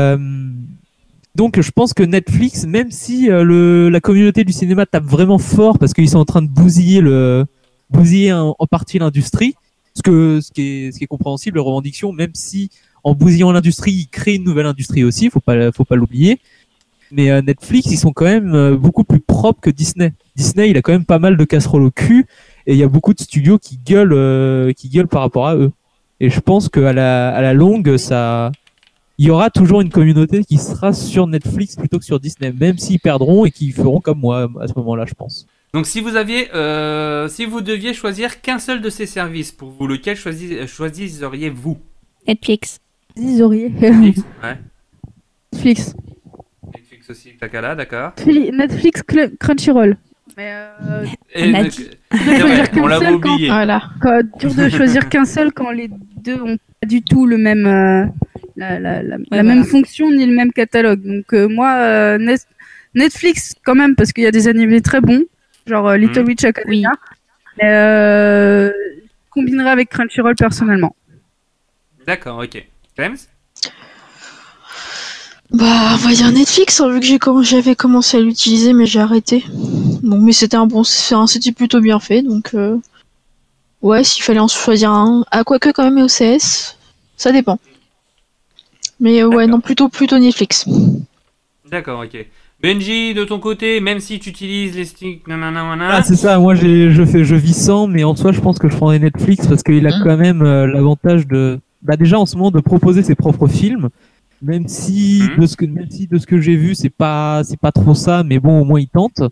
donc, 1.36 1.60
je 1.60 1.70
pense 1.70 1.94
que 1.94 2.02
Netflix, 2.02 2.66
même 2.66 2.90
si 2.90 3.26
le, 3.28 3.90
la 3.90 4.00
communauté 4.00 4.42
du 4.42 4.52
cinéma 4.52 4.86
tape 4.86 5.04
vraiment 5.04 5.38
fort 5.38 5.78
parce 5.78 5.92
qu'ils 5.92 6.10
sont 6.10 6.18
en 6.18 6.24
train 6.24 6.42
de 6.42 6.48
bousiller, 6.48 7.00
le, 7.00 7.46
bousiller 7.90 8.32
en, 8.32 8.56
partie 8.68 8.98
l'industrie, 8.98 9.54
Ce 9.94 10.00
ce 10.40 10.50
qui 10.50 10.62
est 10.62 10.90
ce 10.90 10.98
qui 10.98 11.04
est 11.04 11.06
compréhensible, 11.06 11.58
leur 11.58 11.66
revendication, 11.66 12.10
même 12.10 12.32
si 12.34 12.70
en 13.04 13.14
bousillant 13.14 13.52
l'industrie, 13.52 13.92
ils 13.92 14.08
créent 14.08 14.34
une 14.34 14.44
nouvelle 14.44 14.66
industrie 14.66 15.04
aussi, 15.04 15.30
faut 15.30 15.38
pas 15.38 15.70
faut 15.70 15.84
pas 15.84 15.94
l'oublier. 15.94 16.40
Mais 17.12 17.30
euh, 17.30 17.42
Netflix, 17.42 17.90
ils 17.90 17.98
sont 17.98 18.12
quand 18.12 18.24
même 18.24 18.54
euh, 18.54 18.76
beaucoup 18.76 19.04
plus 19.04 19.20
propres 19.20 19.60
que 19.60 19.70
Disney. 19.70 20.12
Disney, 20.36 20.70
il 20.70 20.76
a 20.76 20.82
quand 20.82 20.92
même 20.92 21.04
pas 21.04 21.18
mal 21.18 21.36
de 21.36 21.44
casseroles 21.44 21.82
au 21.84 21.90
cul 21.90 22.26
et 22.66 22.72
il 22.72 22.78
y 22.78 22.82
a 22.82 22.88
beaucoup 22.88 23.14
de 23.14 23.20
studios 23.20 23.58
qui 23.58 23.78
gueulent 23.78 24.12
euh, 24.14 24.72
qui 24.72 24.88
gueulent 24.88 25.08
par 25.08 25.20
rapport 25.22 25.46
à 25.48 25.56
eux. 25.56 25.70
Et 26.20 26.30
je 26.30 26.40
pense 26.40 26.68
qu'à 26.68 26.92
la 26.92 27.34
à 27.34 27.42
la 27.42 27.52
longue, 27.54 27.96
ça 27.96 28.50
il 29.18 29.26
y 29.26 29.30
aura 29.30 29.48
toujours 29.50 29.80
une 29.80 29.90
communauté 29.90 30.42
qui 30.44 30.58
sera 30.58 30.92
sur 30.92 31.26
Netflix 31.28 31.76
plutôt 31.76 31.98
que 32.00 32.04
sur 32.04 32.18
Disney, 32.18 32.52
même 32.52 32.78
s'ils 32.78 32.98
perdront 32.98 33.44
et 33.44 33.50
qu'ils 33.52 33.72
feront 33.72 34.00
comme 34.00 34.18
moi 34.18 34.48
à 34.60 34.66
ce 34.66 34.72
moment-là, 34.76 35.04
je 35.06 35.14
pense. 35.14 35.46
Donc 35.72 35.86
si 35.86 36.00
vous 36.00 36.16
aviez, 36.16 36.52
euh, 36.54 37.28
si 37.28 37.44
vous 37.46 37.60
deviez 37.60 37.94
choisir 37.94 38.40
qu'un 38.40 38.58
seul 38.58 38.80
de 38.80 38.90
ces 38.90 39.06
services 39.06 39.52
pour 39.52 39.70
vous, 39.70 39.86
lequel 39.86 40.16
choisi- 40.16 40.66
choisisseriez-vous 40.66 41.78
Netflix. 42.26 42.80
Netflix 43.16 44.22
Ouais. 44.42 44.58
Netflix. 45.52 45.94
Netflix 47.04 47.10
aussi, 47.10 47.36
Takala, 47.36 47.74
d'accord. 47.74 48.12
Fli- 48.16 48.50
Netflix 48.54 49.02
Cl- 49.02 49.36
Crunchyroll. 49.38 49.96
Mais 50.36 50.52
euh, 50.52 51.04
Et 51.34 51.44
On 51.44 52.16
vrai, 52.16 52.70
on 52.80 52.86
l'avait 52.86 53.04
Seul 53.06 53.20
quand- 53.20 53.32
oublié. 53.34 53.48
Voilà. 53.48 53.82
quand, 54.00 54.22
dur 54.38 54.54
de 54.54 54.68
choisir 54.76 55.08
qu'un 55.08 55.24
seul 55.26 55.52
quand 55.52 55.70
les 55.70 55.88
deux 56.16 56.40
ont 56.40 56.56
pas 56.80 56.86
du 56.86 57.02
tout 57.02 57.26
le 57.26 57.36
même 57.36 57.66
euh, 57.66 58.06
la, 58.56 58.78
la, 58.80 59.02
la, 59.02 59.02
la 59.02 59.16
voilà. 59.28 59.42
même 59.42 59.64
fonction 59.64 60.10
ni 60.10 60.24
le 60.26 60.34
même 60.34 60.52
catalogue. 60.52 61.02
Donc 61.02 61.32
euh, 61.34 61.46
moi 61.48 61.72
euh, 61.74 62.18
Net- 62.18 62.48
Netflix 62.94 63.54
quand 63.64 63.74
même 63.74 63.94
parce 63.96 64.12
qu'il 64.12 64.24
y 64.24 64.26
a 64.26 64.30
des 64.30 64.48
animés 64.48 64.80
très 64.80 65.00
bons, 65.00 65.24
genre 65.66 65.88
euh, 65.88 65.96
Little 65.96 66.20
Mhm. 66.22 66.26
Witch 66.28 66.44
Academia. 66.44 66.90
Euh, 67.62 68.70
je 68.72 69.30
combinerai 69.30 69.70
avec 69.70 69.90
Crunchyroll 69.90 70.34
personnellement. 70.36 70.96
D'accord, 72.06 72.38
ok. 72.38 72.64
James? 72.96 73.16
Bah, 75.52 75.92
on 75.92 75.96
va 75.96 76.12
dire 76.12 76.32
Netflix, 76.32 76.80
hein, 76.80 76.90
vu 76.90 77.00
que 77.00 77.06
j'ai 77.06 77.18
comm- 77.18 77.42
j'avais 77.44 77.76
commencé 77.76 78.16
à 78.16 78.20
l'utiliser, 78.20 78.72
mais 78.72 78.86
j'ai 78.86 79.00
arrêté. 79.00 79.44
Bon, 80.02 80.18
mais 80.20 80.32
c'était 80.32 80.56
un 80.56 80.66
bon, 80.66 80.82
c'était 80.84 81.52
plutôt 81.52 81.80
bien 81.80 82.00
fait, 82.00 82.22
donc 82.22 82.54
euh, 82.54 82.76
ouais, 83.82 84.02
s'il 84.02 84.22
fallait 84.24 84.40
en 84.40 84.48
choisir 84.48 84.90
un, 84.90 85.24
ah 85.30 85.44
quoique 85.44 85.70
quand 85.70 85.84
même 85.84 86.02
OCS, 86.04 86.76
ça 87.16 87.30
dépend. 87.30 87.58
Mais 89.00 89.22
euh, 89.22 89.28
ouais, 89.28 89.46
non, 89.46 89.60
plutôt 89.60 89.88
plutôt 89.88 90.18
Netflix. 90.18 90.66
D'accord, 91.70 92.02
ok. 92.04 92.26
Benji, 92.62 93.12
de 93.14 93.24
ton 93.24 93.38
côté, 93.38 93.80
même 93.80 94.00
si 94.00 94.18
tu 94.18 94.30
utilises 94.30 94.74
les 94.74 94.86
sticks, 94.86 95.26
nanana, 95.28 95.62
nanana, 95.62 95.96
Ah, 95.96 96.02
c'est 96.02 96.16
ça. 96.16 96.38
Moi, 96.38 96.54
j'ai, 96.54 96.90
je 96.90 97.04
fais, 97.04 97.22
je 97.24 97.34
vis 97.34 97.52
sans, 97.54 97.86
mais 97.86 98.04
en 98.04 98.16
soi, 98.16 98.32
je 98.32 98.40
pense 98.40 98.58
que 98.58 98.68
je 98.68 98.76
prendrais 98.76 98.98
Netflix 98.98 99.46
parce 99.46 99.62
qu'il 99.62 99.86
a 99.86 99.96
Mhm. 99.98 100.02
quand 100.02 100.16
même 100.16 100.42
euh, 100.42 100.66
l'avantage 100.66 101.26
de, 101.26 101.60
bah, 101.82 101.96
déjà 101.96 102.18
en 102.18 102.24
ce 102.26 102.36
moment 102.36 102.50
de 102.50 102.60
proposer 102.60 103.02
ses 103.02 103.14
propres 103.14 103.48
films, 103.48 103.90
même 104.44 104.68
si 104.68 105.22
Mhm. 105.36 105.40
de 105.42 105.46
ce 105.46 105.56
que, 105.56 105.64
même 105.66 105.90
si 105.90 106.06
de 106.06 106.18
ce 106.18 106.26
que 106.26 106.38
j'ai 106.40 106.56
vu, 106.56 106.74
c'est 106.74 106.90
pas, 106.90 107.42
c'est 107.44 107.58
pas 107.58 107.72
trop 107.72 107.94
ça, 107.94 108.22
mais 108.24 108.38
bon, 108.38 108.60
au 108.60 108.64
moins 108.64 108.80
il 108.80 108.88
tente. 108.88 109.22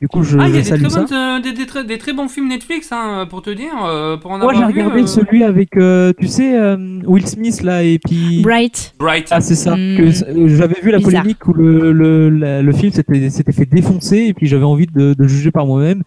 Du 0.00 0.06
coup, 0.06 0.22
je, 0.22 0.38
Ah, 0.38 0.48
il 0.48 0.54
y 0.54 0.58
a 0.58 0.62
des 0.62 0.68
très, 0.68 0.88
ça. 0.90 1.00
bonnes, 1.00 1.12
euh, 1.12 1.40
des, 1.40 1.52
des 1.52 1.66
très, 1.66 1.82
des 1.84 1.98
très 1.98 2.12
bons 2.12 2.28
films 2.28 2.46
Netflix, 2.48 2.90
hein, 2.92 3.26
pour 3.28 3.42
te 3.42 3.50
dire, 3.50 3.72
euh, 3.84 4.16
pour 4.16 4.30
en 4.30 4.38
Moi, 4.38 4.54
j'ai 4.54 4.62
regardé 4.64 5.02
euh, 5.02 5.06
celui 5.06 5.42
avec, 5.42 5.76
euh, 5.76 6.12
tu 6.20 6.28
sais, 6.28 6.56
euh, 6.56 7.00
Will 7.04 7.26
Smith 7.26 7.62
là, 7.62 7.82
et 7.82 7.98
puis. 7.98 8.40
Bright. 8.42 8.94
Bright. 9.00 9.26
Ah, 9.32 9.40
c'est 9.40 9.56
ça. 9.56 9.74
Hmm. 9.74 9.96
Que, 9.96 10.10
j'avais 10.46 10.80
vu 10.80 10.92
la 10.92 10.98
Bizarre. 10.98 11.22
polémique 11.22 11.48
où 11.48 11.52
le, 11.52 11.90
le, 11.90 12.30
la- 12.30 12.62
le 12.62 12.72
film 12.72 12.92
s'était, 12.92 13.28
s'était 13.30 13.50
fait 13.50 13.66
défoncer 13.66 14.18
et 14.18 14.34
puis 14.34 14.46
j'avais 14.46 14.62
envie 14.64 14.86
de, 14.86 15.14
de 15.14 15.26
juger 15.26 15.50
par 15.50 15.66
moi-même. 15.66 16.04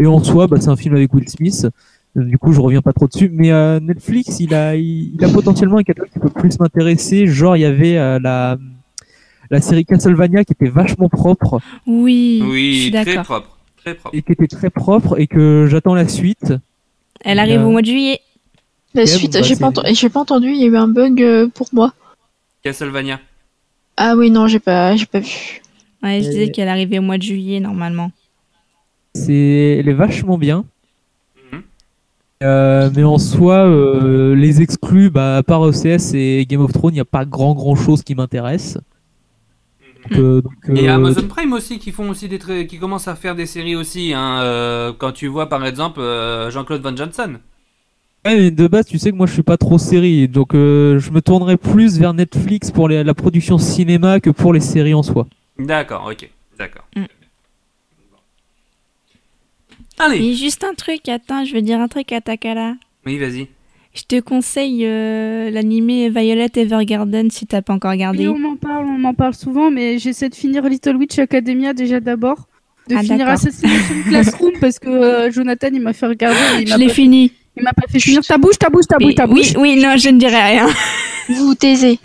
Et 0.00 0.06
en 0.06 0.22
soi, 0.22 0.48
bah, 0.48 0.56
c'est 0.60 0.68
un 0.70 0.76
film 0.76 0.96
avec 0.96 1.14
Will 1.14 1.28
Smith. 1.28 1.64
Du 2.24 2.38
coup, 2.38 2.52
je 2.52 2.60
reviens 2.60 2.82
pas 2.82 2.92
trop 2.92 3.06
dessus. 3.08 3.30
Mais 3.32 3.50
euh, 3.52 3.80
Netflix, 3.80 4.40
il 4.40 4.54
a, 4.54 4.74
il, 4.76 5.14
il 5.14 5.24
a 5.24 5.28
potentiellement 5.28 5.78
un 5.78 5.82
catalogue 5.82 6.10
qui 6.10 6.18
peut 6.18 6.30
plus 6.30 6.58
m'intéresser. 6.58 7.26
Genre, 7.26 7.56
il 7.56 7.60
y 7.60 7.64
avait 7.64 7.96
euh, 7.98 8.18
la, 8.20 8.56
la 9.50 9.60
série 9.60 9.84
Castlevania 9.84 10.44
qui 10.44 10.52
était 10.52 10.68
vachement 10.68 11.08
propre 11.08 11.60
Oui, 11.86 12.38
je 12.40 12.46
Oui, 12.46 12.80
suis 12.82 12.90
très 12.92 13.22
propre. 13.24 13.56
Très 13.76 13.94
propre. 13.94 14.16
et 14.16 14.22
qui 14.22 14.32
était 14.32 14.46
très 14.48 14.70
propre 14.70 15.18
et 15.20 15.26
que 15.26 15.66
j'attends 15.70 15.94
la 15.94 16.08
suite. 16.08 16.52
Elle 17.24 17.38
arrive 17.38 17.60
Euh, 17.60 17.64
au 17.66 17.70
mois 17.70 17.82
de 17.82 17.86
juillet. 17.86 18.20
La 18.94 19.06
suite, 19.06 19.32
bon, 19.34 19.40
bah, 19.40 19.46
j'ai 19.46 19.56
pas, 19.56 19.70
enten- 19.70 19.94
j'ai 19.94 20.08
pas 20.08 20.20
entendu, 20.20 20.48
il 20.48 20.56
y 20.56 20.64
a 20.64 20.66
eu 20.66 20.76
un 20.76 20.88
bug 20.88 21.22
euh, 21.22 21.46
pour 21.48 21.68
moi. 21.72 21.92
Castlevania. 22.62 23.20
Ah 23.96 24.14
oui, 24.16 24.30
non, 24.30 24.46
j'ai 24.48 24.58
pas, 24.60 24.96
j'ai 24.96 25.06
pas 25.06 25.20
vu. 25.20 25.60
Ouais, 26.02 26.20
je 26.22 26.26
Euh, 26.28 26.30
disais 26.30 26.50
qu'elle 26.50 26.68
arrivait 26.68 26.98
au 26.98 27.02
mois 27.02 27.18
de 27.18 27.22
juillet 27.22 27.60
normalement. 27.60 28.10
C'est, 29.14 29.76
elle 29.80 29.88
est 29.88 29.94
vachement 29.94 30.38
bien. 30.38 30.64
Mhm. 32.40 32.46
Euh, 32.48 32.90
mais 32.94 33.04
en 33.04 33.18
soi, 33.18 33.66
euh, 33.66 34.34
les 34.34 34.62
exclus, 34.62 35.10
bah, 35.10 35.38
à 35.38 35.42
part 35.42 35.60
OCS 35.62 36.14
et 36.14 36.46
Game 36.48 36.60
of 36.60 36.72
Thrones, 36.72 36.92
il 36.92 36.96
n'y 36.96 37.00
a 37.00 37.04
pas 37.04 37.24
grand 37.24 37.54
grand 37.54 37.74
chose 37.74 38.02
qui 38.02 38.14
m'intéresse. 38.14 38.78
Donc, 40.10 40.18
euh, 40.18 40.42
Et 40.68 40.80
il 40.80 40.82
y 40.84 40.88
a 40.88 40.92
euh, 40.92 40.96
Amazon 40.96 41.26
Prime 41.28 41.52
aussi 41.52 41.78
qui 41.78 41.90
font 41.92 42.08
aussi 42.10 42.28
des 42.28 42.38
tra- 42.38 42.66
qui 42.66 42.78
commencent 42.78 43.08
à 43.08 43.16
faire 43.16 43.34
des 43.34 43.46
séries 43.46 43.74
aussi. 43.76 44.12
Hein, 44.14 44.40
euh, 44.42 44.92
quand 44.96 45.12
tu 45.12 45.26
vois 45.26 45.48
par 45.48 45.64
exemple 45.66 46.00
euh, 46.00 46.50
Jean-Claude 46.50 46.82
Van 46.82 46.94
Johnson. 46.96 47.38
ouais, 48.24 48.36
mais 48.36 48.50
de 48.50 48.66
base, 48.68 48.86
tu 48.86 48.98
sais 48.98 49.10
que 49.10 49.16
moi 49.16 49.26
je 49.26 49.32
suis 49.32 49.42
pas 49.42 49.56
trop 49.56 49.78
série, 49.78 50.28
donc 50.28 50.54
euh, 50.54 50.98
je 50.98 51.10
me 51.10 51.20
tournerai 51.20 51.56
plus 51.56 51.98
vers 51.98 52.14
Netflix 52.14 52.70
pour 52.70 52.88
les- 52.88 53.02
la 53.04 53.14
production 53.14 53.58
cinéma 53.58 54.20
que 54.20 54.30
pour 54.30 54.52
les 54.52 54.60
séries 54.60 54.94
en 54.94 55.02
soi. 55.02 55.26
D'accord, 55.58 56.08
ok, 56.10 56.28
d'accord. 56.58 56.84
Mm. 56.96 57.04
Allez, 59.98 60.20
Mais 60.20 60.34
juste 60.34 60.64
un 60.64 60.74
truc, 60.74 61.08
attends, 61.08 61.44
je 61.44 61.54
veux 61.54 61.62
dire 61.62 61.80
un 61.80 61.88
truc 61.88 62.12
à 62.12 62.20
Takala. 62.20 62.74
oui, 63.06 63.18
vas-y. 63.18 63.48
Je 63.94 64.02
te 64.02 64.20
conseille 64.20 64.84
euh, 64.84 65.50
l'animé 65.50 66.08
Violet 66.10 66.46
Evergarden 66.54 67.30
si 67.30 67.46
t'as 67.46 67.62
pas 67.62 67.72
encore 67.72 67.90
regardé. 67.90 68.28
Oui, 68.28 68.34
on 68.36 68.38
m'en 68.38 68.54
parle, 68.56 68.84
on 68.84 68.98
m'en 68.98 69.14
parle 69.14 69.34
souvent, 69.34 69.70
mais 69.72 69.98
j'essaie 69.98 70.28
de 70.28 70.34
finir 70.36 70.62
Little 70.68 70.94
Witch 70.96 71.18
Academia 71.18 71.72
déjà 71.72 71.98
d'abord. 71.98 72.46
De 72.88 72.94
Ah, 72.96 73.02
finir. 73.02 73.26
Assassination 73.28 73.94
Classroom 74.08 74.52
parce 74.60 74.78
que 74.78 74.88
euh, 74.88 75.30
Jonathan 75.32 75.68
il 75.72 75.80
m'a 75.80 75.94
fait 75.94 76.06
regarder. 76.06 76.38
Il 76.60 76.68
Je 76.68 76.76
l'ai 76.76 76.88
fini. 76.90 77.32
il 77.56 77.62
m'a 77.64 77.72
pas 77.72 77.88
fait 77.90 77.98
finir. 77.98 78.20
Ta 78.22 78.38
bouche, 78.38 78.58
ta 78.58 78.68
bouche, 78.70 78.86
ta 78.86 78.98
bouche, 78.98 79.14
ta 79.16 79.26
oui, 79.26 79.34
bouche. 79.34 79.54
oui, 79.58 79.76
non, 79.82 79.96
je 79.96 80.10
ne 80.10 80.18
dirai 80.18 80.42
rien. 80.42 80.68
Vous 81.28 81.34
vous 81.46 81.54
taisez. 81.56 81.98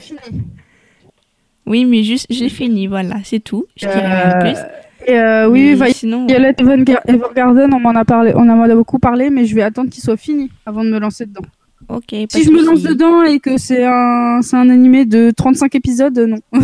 Oui, 1.66 1.86
mais 1.86 2.04
juste, 2.04 2.26
j'ai 2.30 2.50
fini, 2.50 2.88
voilà, 2.88 3.18
c'est 3.24 3.40
tout. 3.40 3.66
Je 3.78 3.86
dirai 3.88 4.02
rien 4.02 4.30
de 4.30 4.40
plus. 4.52 4.60
Et 5.08 5.18
euh, 5.20 5.50
oui, 5.50 5.76
Mais 5.80 5.94
sinon, 5.94 6.26
Violet 6.28 6.52
Evergar- 6.58 7.02
Evergarden, 7.08 7.74
on 7.74 7.80
m'en 7.80 7.92
a 7.96 8.06
parlé, 8.06 8.32
on 8.36 8.48
en 8.50 8.62
a 8.62 8.76
beaucoup 8.76 9.00
parlé, 9.00 9.30
mais 9.30 9.46
je 9.46 9.56
vais 9.56 9.64
attendre 9.64 9.90
qu'il 9.90 10.04
soit 10.04 10.18
fini 10.18 10.50
avant 10.66 10.84
de 10.84 10.90
me 10.90 11.00
lancer 11.00 11.26
dedans. 11.26 11.42
ok. 11.90 12.16
Si 12.32 12.44
je 12.44 12.52
me 12.52 12.64
lance 12.66 12.82
dedans 12.84 13.24
et 13.24 13.40
que 13.40 13.58
c'est 13.58 13.84
un, 13.86 14.40
c'est 14.42 14.56
un 14.56 14.70
animé 14.70 15.06
de 15.06 15.32
35 15.32 15.74
épisodes, 15.76 16.18
non. 16.18 16.40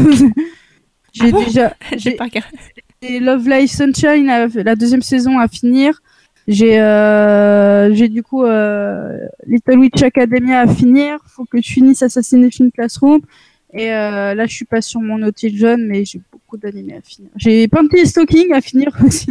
j'ai 1.14 1.28
Ah 1.28 1.32
bon 1.32 1.44
déjà, 1.44 1.74
J'ai 1.98 2.12
pas 2.12 2.26
regardé. 2.26 3.20
Love 3.22 3.48
Live 3.48 3.70
Sunshine, 3.70 4.28
la 4.64 4.76
deuxième 4.76 5.02
saison 5.02 5.40
à 5.40 5.48
finir. 5.48 6.02
J'ai, 6.48 6.80
euh, 6.82 7.94
j'ai 7.94 8.10
du 8.10 8.24
coup 8.24 8.44
euh, 8.44 9.20
Little 9.46 9.78
Witch 9.78 10.02
Academia 10.02 10.62
à 10.62 10.68
finir. 10.68 11.20
Faut 11.28 11.46
que 11.46 11.62
je 11.62 11.72
finisse 11.72 12.02
Assassination 12.02 12.70
Classroom. 12.72 13.22
Et 13.74 13.92
euh, 13.92 14.34
là, 14.34 14.46
je 14.46 14.54
suis 14.54 14.66
pas 14.66 14.82
sur 14.82 15.00
mon 15.00 15.20
Naughty 15.20 15.56
John, 15.56 15.86
mais 15.86 16.04
j'ai 16.06 16.22
beaucoup 16.32 16.58
d'animés 16.58 16.96
à 16.96 17.02
finir. 17.02 17.30
J'ai 17.36 17.68
Panty 17.68 18.06
Stalking 18.06 18.54
à 18.54 18.62
finir 18.62 18.98
aussi. 19.06 19.30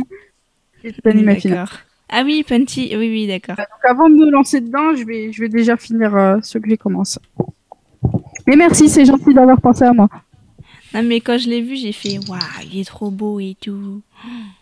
J'ai 0.83 0.93
tout 0.93 1.01
d'animés 1.05 1.33
à 1.33 1.37
finir. 1.37 1.85
Ah 2.09 2.23
oui, 2.25 2.45
Punty, 2.47 2.91
oui, 2.97 3.09
oui, 3.11 3.27
d'accord. 3.27 3.57
Donc 3.57 3.85
avant 3.85 4.09
de 4.09 4.15
me 4.15 4.31
lancer 4.31 4.61
dedans, 4.61 4.95
je 4.95 5.05
vais, 5.05 5.33
je 5.33 5.41
vais 5.41 5.49
déjà 5.49 5.77
finir 5.77 6.17
euh, 6.17 6.39
ce 6.43 6.59
que 6.59 6.69
j'ai 6.69 6.77
commencé. 6.77 7.21
Mais 8.47 8.57
merci, 8.57 8.89
c'est 8.89 9.05
gentil 9.05 9.35
d'avoir 9.35 9.61
pensé 9.61 9.85
à 9.85 9.93
moi. 9.93 10.09
Non, 10.95 11.03
mais 11.03 11.21
quand 11.21 11.37
je 11.37 11.51
l'ai 11.51 11.61
vu, 11.61 11.77
j'ai 11.77 11.93
fait 11.93 12.19
Waouh, 12.29 12.41
il 12.73 12.81
est 12.81 12.85
trop 12.85 13.11
beau 13.11 13.41
et 13.41 13.57
tout. 13.61 14.01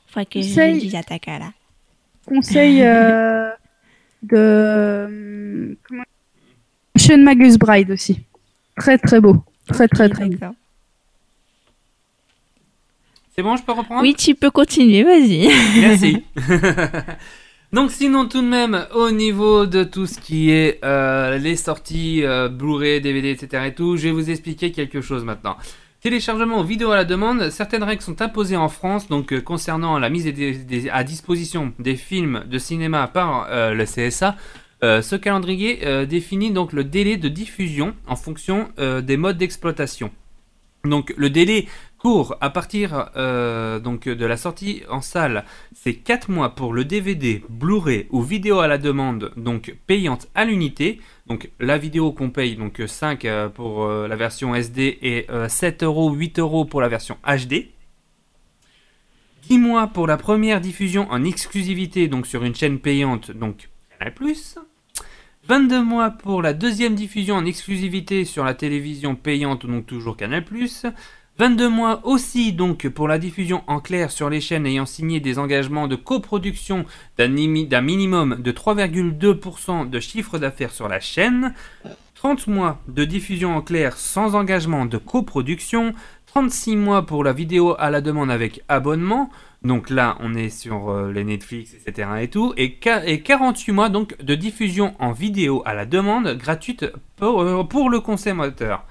Faut 0.08 0.20
que 0.24 0.40
je 0.42 0.48
Essaye. 0.48 0.74
le 0.74 0.80
dise 0.80 0.94
à 0.96 1.02
Takala. 1.02 1.52
Conseil 2.26 2.82
euh, 2.82 3.50
de 4.22 5.78
comment... 5.86 6.02
Sean 6.96 7.18
Magus 7.18 7.58
Bride 7.58 7.92
aussi. 7.92 8.24
Très 8.76 8.98
très 8.98 9.20
beau. 9.20 9.44
Très 9.66 9.88
très 9.88 10.09
très 10.09 10.29
d'accord. 10.29 10.55
C'est 13.35 13.42
bon, 13.42 13.57
je 13.57 13.62
peux 13.62 13.72
reprendre? 13.72 14.01
Oui, 14.03 14.14
tu 14.14 14.34
peux 14.34 14.51
continuer, 14.51 15.03
vas-y. 15.05 15.49
Merci. 15.80 16.22
Donc 17.72 17.90
sinon 17.90 18.26
tout 18.28 18.40
de 18.40 18.47
même 18.47 18.86
au 18.95 19.11
niveau 19.11 19.66
de 19.66 19.84
tout 19.84 20.07
ce 20.07 20.18
qui 20.18 20.51
est 20.51 20.78
euh, 20.84 21.36
les 21.36 21.57
sorties 21.57 22.22
euh, 22.24 22.49
Blu-ray, 22.49 23.01
DVD, 23.01 23.30
etc. 23.30 23.64
et 23.66 23.74
tout, 23.74 23.97
je 23.97 24.05
vais 24.05 24.12
vous 24.12 24.30
expliquer 24.30 24.70
quelque 24.72 25.01
chose 25.01 25.24
maintenant. 25.24 25.57
Téléchargement 26.01 26.62
vidéo 26.62 26.93
à 26.93 26.97
la 26.97 27.05
demande, 27.05 27.51
certaines 27.51 27.82
règles 27.82 28.03
sont 28.03 28.22
imposées 28.22 28.57
en 28.57 28.68
France, 28.68 29.09
donc 29.09 29.32
euh, 29.32 29.40
concernant 29.40 29.99
la 29.99 30.09
mise 30.09 30.24
des- 30.26 30.55
des- 30.55 30.88
à 30.88 31.03
disposition 31.03 31.72
des 31.80 31.97
films 31.97 32.45
de 32.47 32.57
cinéma 32.59 33.09
par 33.09 33.49
euh, 33.51 33.72
le 33.74 33.84
CSA. 33.84 34.36
Euh, 34.83 35.03
ce 35.03 35.16
calendrier 35.16 35.87
euh, 35.87 36.07
définit 36.07 36.51
donc 36.51 36.72
le 36.72 36.85
délai 36.85 37.16
de 37.16 37.29
diffusion 37.29 37.95
en 38.07 38.16
fonction 38.16 38.68
euh, 38.79 39.01
des 39.01 39.16
modes 39.16 39.39
d'exploitation. 39.39 40.11
Donc 40.85 41.12
le 41.16 41.31
délai 41.31 41.66
court 41.99 42.37
à 42.41 42.51
partir 42.51 43.11
de 43.16 44.24
la 44.24 44.37
sortie 44.37 44.83
en 44.89 45.01
salle. 45.01 45.45
C'est 45.74 45.95
4 45.95 46.31
mois 46.31 46.55
pour 46.55 46.72
le 46.72 46.85
DVD, 46.85 47.43
Blu-ray 47.49 48.07
ou 48.11 48.22
vidéo 48.22 48.61
à 48.61 48.68
la 48.68 48.79
demande, 48.79 49.33
donc 49.37 49.74
payante 49.87 50.29
à 50.35 50.45
l'unité. 50.45 51.01
Donc 51.27 51.51
la 51.59 51.79
vidéo 51.79 52.12
qu'on 52.12 52.31
paye, 52.31 52.57
donc 52.57 52.81
5 52.87 53.24
euh, 53.24 53.49
pour 53.49 53.89
la 53.89 54.16
version 54.16 54.55
SD 54.55 54.99
et 55.03 55.27
euh, 55.31 55.49
7 55.49 55.83
euros, 55.83 56.12
8 56.12 56.39
euros 56.39 56.64
pour 56.64 56.81
la 56.81 56.89
version 56.89 57.16
HD. 57.27 57.66
10 59.49 59.59
mois 59.59 59.89
pour 59.89 60.07
la 60.07 60.16
première 60.16 60.61
diffusion 60.61 61.11
en 61.11 61.24
exclusivité, 61.24 62.09
donc 62.09 62.27
sur 62.27 62.45
une 62.45 62.55
chaîne 62.55 62.79
payante, 62.79 63.31
Canal+. 63.99 64.14
22 65.49 65.82
mois 65.82 66.11
pour 66.11 66.42
la 66.42 66.53
deuxième 66.53 66.94
diffusion 66.94 67.36
en 67.36 67.44
exclusivité 67.44 68.24
sur 68.24 68.44
la 68.44 68.55
télévision 68.55 69.14
payante, 69.14 69.66
donc 69.66 69.86
toujours 69.86 70.16
Canal+. 70.16 70.44
22 71.38 71.68
mois 71.68 72.01
aussi 72.05 72.55
donc 72.55 72.88
pour 72.88 73.09
la 73.09 73.18
diffusion 73.18 73.62
en 73.66 73.78
clair 73.78 74.11
sur 74.11 74.30
les 74.30 74.40
chaînes 74.40 74.66
ayant 74.66 74.86
signé 74.86 75.20
des 75.20 75.38
engagements 75.38 75.86
de 75.86 75.94
coproduction 75.94 76.86
d'un 77.18 77.28
minimum 77.28 78.36
de 78.40 78.53
3,2% 78.53 79.90
de 79.90 80.01
chiffre 80.01 80.38
d'affaires 80.38 80.72
sur 80.72 80.88
la 80.88 80.99
chaîne. 80.99 81.53
30 82.14 82.47
mois 82.47 82.80
de 82.88 83.05
diffusion 83.05 83.55
en 83.55 83.61
clair 83.61 83.99
sans 83.99 84.34
engagement 84.34 84.86
de 84.86 84.97
coproduction. 84.97 85.94
36 86.26 86.76
mois 86.76 87.05
pour 87.05 87.22
la 87.22 87.34
vidéo 87.34 87.76
à 87.78 87.90
la 87.90 88.01
demande 88.01 88.30
avec 88.30 88.62
abonnement. 88.68 89.30
Donc 89.66 89.90
là, 89.90 90.16
on 90.20 90.34
est 90.34 90.48
sur 90.50 90.90
euh, 90.90 91.10
les 91.12 91.24
Netflix, 91.24 91.74
etc. 91.74 92.08
et 92.20 92.28
tout. 92.28 92.52
Et, 92.56 92.78
qua- 92.78 93.04
et 93.06 93.20
48 93.20 93.72
mois 93.72 93.88
donc 93.88 94.16
de 94.22 94.34
diffusion 94.34 94.94
en 94.98 95.12
vidéo 95.12 95.62
à 95.64 95.74
la 95.74 95.86
demande 95.86 96.36
gratuite 96.38 96.86
pour, 97.16 97.40
euh, 97.42 97.64
pour 97.64 97.90
le 97.90 98.00
consommateur. 98.00 98.84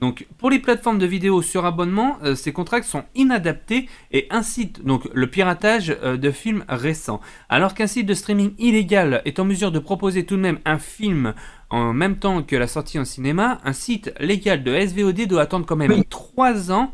Donc 0.00 0.26
pour 0.38 0.50
les 0.50 0.58
plateformes 0.58 0.98
de 0.98 1.06
vidéo 1.06 1.42
sur 1.42 1.64
abonnement, 1.64 2.16
euh, 2.24 2.34
ces 2.34 2.52
contrats 2.52 2.82
sont 2.82 3.04
inadaptés 3.14 3.88
et 4.10 4.26
incitent 4.30 4.84
donc 4.84 5.08
le 5.12 5.26
piratage 5.28 5.88
de 5.88 6.30
films 6.32 6.64
récents. 6.68 7.20
Alors 7.48 7.74
qu'un 7.74 7.86
site 7.86 8.06
de 8.06 8.14
streaming 8.14 8.54
illégal 8.58 9.22
est 9.24 9.38
en 9.38 9.44
mesure 9.44 9.70
de 9.70 9.78
proposer 9.78 10.24
tout 10.26 10.36
de 10.36 10.40
même 10.40 10.58
un 10.64 10.78
film 10.78 11.34
en 11.70 11.92
même 11.92 12.16
temps 12.16 12.42
que 12.42 12.56
la 12.56 12.66
sortie 12.66 12.98
en 12.98 13.04
cinéma, 13.04 13.60
un 13.64 13.72
site 13.72 14.12
légal 14.18 14.64
de 14.64 14.74
SVOD 14.74 15.26
doit 15.28 15.42
attendre 15.42 15.66
quand 15.66 15.76
même 15.76 16.04
3 16.04 16.72
ans 16.72 16.92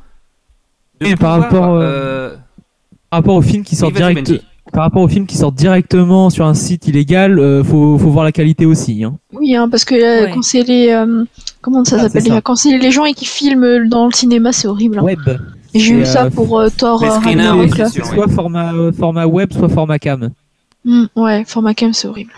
de 1.01 1.07
Et 1.07 1.17
par 1.17 1.41
rapport, 1.41 1.79
Par 3.11 3.19
rapport 3.21 3.37
aux 3.37 3.43
films 3.43 3.65
qui 3.65 3.75
sortent 3.77 3.93
Oui, 3.95 3.99
direct, 3.99 4.33
par 4.73 4.83
rapport 4.83 5.01
aux 5.03 5.09
films 5.09 5.27
qui 5.27 5.37
sortent 5.37 5.55
directement 5.55 6.29
sur 6.29 6.45
un 6.47 6.53
site 6.55 6.87
illégal, 6.89 7.39
euh, 7.39 7.65
faut, 7.65 7.97
faut 7.97 8.11
voir 8.11 8.25
la 8.25 8.33
qualité 8.33 8.67
aussi. 8.67 9.03
Hein. 9.03 9.17
Oui, 9.33 9.55
hein, 9.57 9.69
parce 9.71 9.85
que 9.87 9.95
euh, 9.95 10.25
Ouais. 10.27 10.31
quand 10.35 10.43
c'est 10.43 10.63
les. 10.63 10.91
euh, 10.91 11.25
comment 11.63 11.85
ça 11.85 11.97
Ah, 11.99 12.03
s'appelle 12.03 12.23
déjà 12.25 12.41
Quand 12.43 12.57
c'est 12.57 12.77
les 12.77 12.91
gens 12.91 13.05
et 13.07 13.15
qui 13.15 13.25
filment 13.25 13.89
dans 13.89 14.07
le 14.07 14.13
cinéma, 14.13 14.53
c'est 14.53 14.69
horrible. 14.69 14.99
hein. 14.99 15.03
Web. 15.03 15.21
J'ai 15.75 15.95
eu 15.95 16.05
ça 16.07 16.25
euh, 16.25 16.31
pour 16.31 16.59
euh, 16.59 16.69
Thor 16.71 17.01
Ragnarok, 17.01 17.71
Soit 18.05 18.29
format, 18.29 18.73
format 18.99 19.27
web, 19.27 19.53
soit 19.53 19.69
format 19.69 19.99
cam. 19.99 20.31
Hmm, 20.85 21.05
ouais, 21.17 21.45
format 21.47 21.75
cam, 21.75 21.93
c'est 21.93 22.09
horrible. 22.09 22.33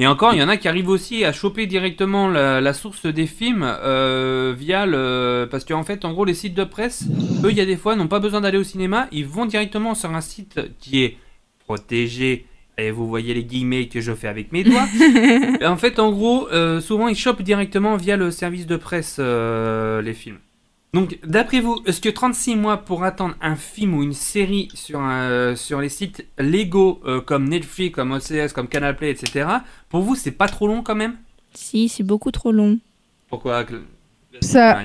Et 0.00 0.06
encore, 0.06 0.32
il 0.32 0.38
y 0.38 0.42
en 0.42 0.48
a 0.48 0.56
qui 0.56 0.68
arrivent 0.68 0.90
aussi 0.90 1.24
à 1.24 1.32
choper 1.32 1.66
directement 1.66 2.28
la, 2.28 2.60
la 2.60 2.72
source 2.72 3.06
des 3.06 3.26
films 3.26 3.64
euh, 3.64 4.54
via 4.56 4.86
le... 4.86 5.48
Parce 5.50 5.64
qu'en 5.64 5.82
fait, 5.82 6.04
en 6.04 6.12
gros, 6.12 6.24
les 6.24 6.34
sites 6.34 6.54
de 6.54 6.62
presse, 6.62 7.04
eux, 7.42 7.50
il 7.50 7.56
y 7.56 7.60
a 7.60 7.66
des 7.66 7.76
fois, 7.76 7.96
n'ont 7.96 8.06
pas 8.06 8.20
besoin 8.20 8.40
d'aller 8.40 8.58
au 8.58 8.64
cinéma, 8.64 9.08
ils 9.10 9.26
vont 9.26 9.44
directement 9.44 9.96
sur 9.96 10.14
un 10.14 10.20
site 10.20 10.60
qui 10.78 11.02
est 11.02 11.16
protégé. 11.66 12.46
Et 12.80 12.92
vous 12.92 13.08
voyez 13.08 13.34
les 13.34 13.42
guillemets 13.42 13.88
que 13.88 14.00
je 14.00 14.12
fais 14.12 14.28
avec 14.28 14.52
mes 14.52 14.62
doigts. 14.62 14.86
En 15.66 15.76
fait, 15.76 15.98
en 15.98 16.12
gros, 16.12 16.48
euh, 16.52 16.80
souvent, 16.80 17.08
ils 17.08 17.16
chopent 17.16 17.42
directement 17.42 17.96
via 17.96 18.16
le 18.16 18.30
service 18.30 18.66
de 18.66 18.76
presse 18.76 19.16
euh, 19.18 20.00
les 20.00 20.14
films. 20.14 20.38
Donc, 20.94 21.18
d'après 21.22 21.60
vous, 21.60 21.82
est-ce 21.86 22.00
que 22.00 22.08
36 22.08 22.56
mois 22.56 22.78
pour 22.78 23.04
attendre 23.04 23.34
un 23.42 23.56
film 23.56 23.94
ou 23.94 24.02
une 24.02 24.14
série 24.14 24.68
sur, 24.72 25.00
un- 25.00 25.54
sur 25.54 25.80
les 25.80 25.90
sites 25.90 26.26
légaux 26.38 27.00
euh, 27.04 27.20
comme 27.20 27.48
Netflix, 27.48 27.94
comme 27.94 28.12
OCS, 28.12 28.52
comme 28.54 28.68
Canal 28.68 28.96
Play, 28.96 29.10
etc., 29.10 29.48
pour 29.90 30.00
vous, 30.02 30.14
c'est 30.14 30.30
pas 30.32 30.48
trop 30.48 30.66
long 30.66 30.82
quand 30.82 30.94
même? 30.94 31.16
Si, 31.52 31.88
c'est 31.88 32.04
beaucoup 32.04 32.30
trop 32.30 32.52
long. 32.52 32.78
Pourquoi 33.28 33.66
Ça, 34.40 34.78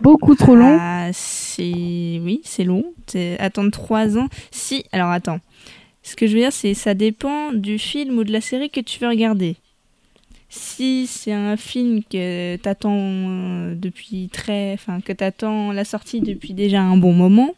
beaucoup 0.00 0.34
trop 0.34 0.54
long. 0.54 0.76
Ah, 0.80 1.10
c'est 1.12 2.20
oui, 2.22 2.40
c'est 2.44 2.64
long. 2.64 2.84
C'est- 3.06 3.38
Attendre 3.38 3.70
trois 3.70 4.16
ans. 4.16 4.28
Si, 4.50 4.84
alors 4.92 5.10
attends. 5.10 5.40
Ce 6.02 6.16
que 6.16 6.26
je 6.26 6.32
veux 6.34 6.40
dire, 6.40 6.52
c'est 6.52 6.74
ça 6.74 6.94
dépend 6.94 7.52
du 7.52 7.78
film 7.78 8.18
ou 8.18 8.24
de 8.24 8.32
la 8.32 8.40
série 8.40 8.70
que 8.70 8.80
tu 8.80 8.98
veux 9.00 9.08
regarder. 9.08 9.56
Si 10.54 11.06
c'est 11.06 11.32
un 11.32 11.56
film 11.56 12.02
que 12.04 12.56
t'attends 12.56 12.92
euh, 12.98 13.74
depuis 13.74 14.28
très, 14.30 14.74
enfin 14.74 15.00
que 15.00 15.10
t'attends 15.14 15.72
la 15.72 15.86
sortie 15.86 16.20
depuis 16.20 16.52
déjà 16.52 16.82
un 16.82 16.98
bon 16.98 17.14
moment 17.14 17.54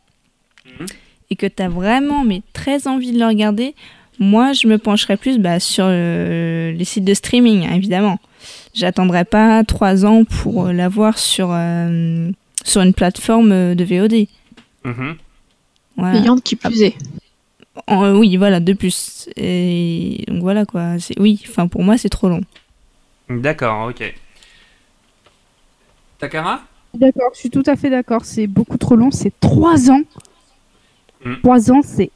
Mhm. 0.65 0.87
et 1.31 1.35
que 1.37 1.47
t'as 1.47 1.69
vraiment 1.69 2.23
mais 2.25 2.43
très 2.53 2.87
envie 2.87 3.11
de 3.11 3.19
le 3.19 3.27
regarder, 3.27 3.75
moi 4.21 4.53
je 4.53 4.69
me 4.69 4.79
pencherais 4.79 5.17
plus 5.17 5.39
bah, 5.39 5.59
sur 5.59 5.87
euh, 5.89 6.71
les 6.71 6.85
sites 6.85 7.05
de 7.05 7.15
streaming, 7.15 7.69
évidemment. 7.69 8.21
J'attendrai 8.75 9.25
pas 9.25 9.65
trois 9.65 10.07
ans 10.07 10.23
pour 10.25 10.67
euh, 10.67 10.73
l'avoir 10.73 11.19
sur 11.19 11.49
euh, 11.51 12.31
sur 12.65 12.81
une 12.83 12.95
plateforme 12.95 13.75
de 13.75 13.85
VOD. 13.85 14.29
Voilà. 15.97 16.21
Payante 16.21 16.43
qui 16.45 16.55
plus 16.55 16.81
est. 16.83 16.95
En- 17.89 18.05
euh, 18.05 18.15
oui, 18.17 18.37
voilà, 18.37 18.61
de 18.61 18.73
plus. 18.73 19.29
Et 19.37 20.25
donc 20.29 20.43
voilà 20.43 20.65
quoi. 20.65 20.99
C'est 21.01 21.19
oui. 21.19 21.43
Enfin 21.49 21.67
pour 21.67 21.83
moi 21.83 21.99
c'est 21.99 22.09
trop 22.09 22.29
long. 22.29 22.41
D'accord, 23.29 23.89
ok. 23.89 24.15
Takara 26.19 26.61
D'accord, 26.95 27.31
je 27.35 27.41
suis 27.41 27.51
tout 27.51 27.63
à 27.67 27.75
fait 27.77 27.91
d'accord. 27.91 28.25
C'est 28.25 28.47
beaucoup 28.47 28.79
trop 28.79 28.95
long. 28.97 29.11
C'est 29.11 29.33
trois 29.41 29.91
ans. 29.91 30.03
Mm. 31.25 31.35
Trois 31.43 31.73
ans, 31.73 31.81
c'est 31.83 32.11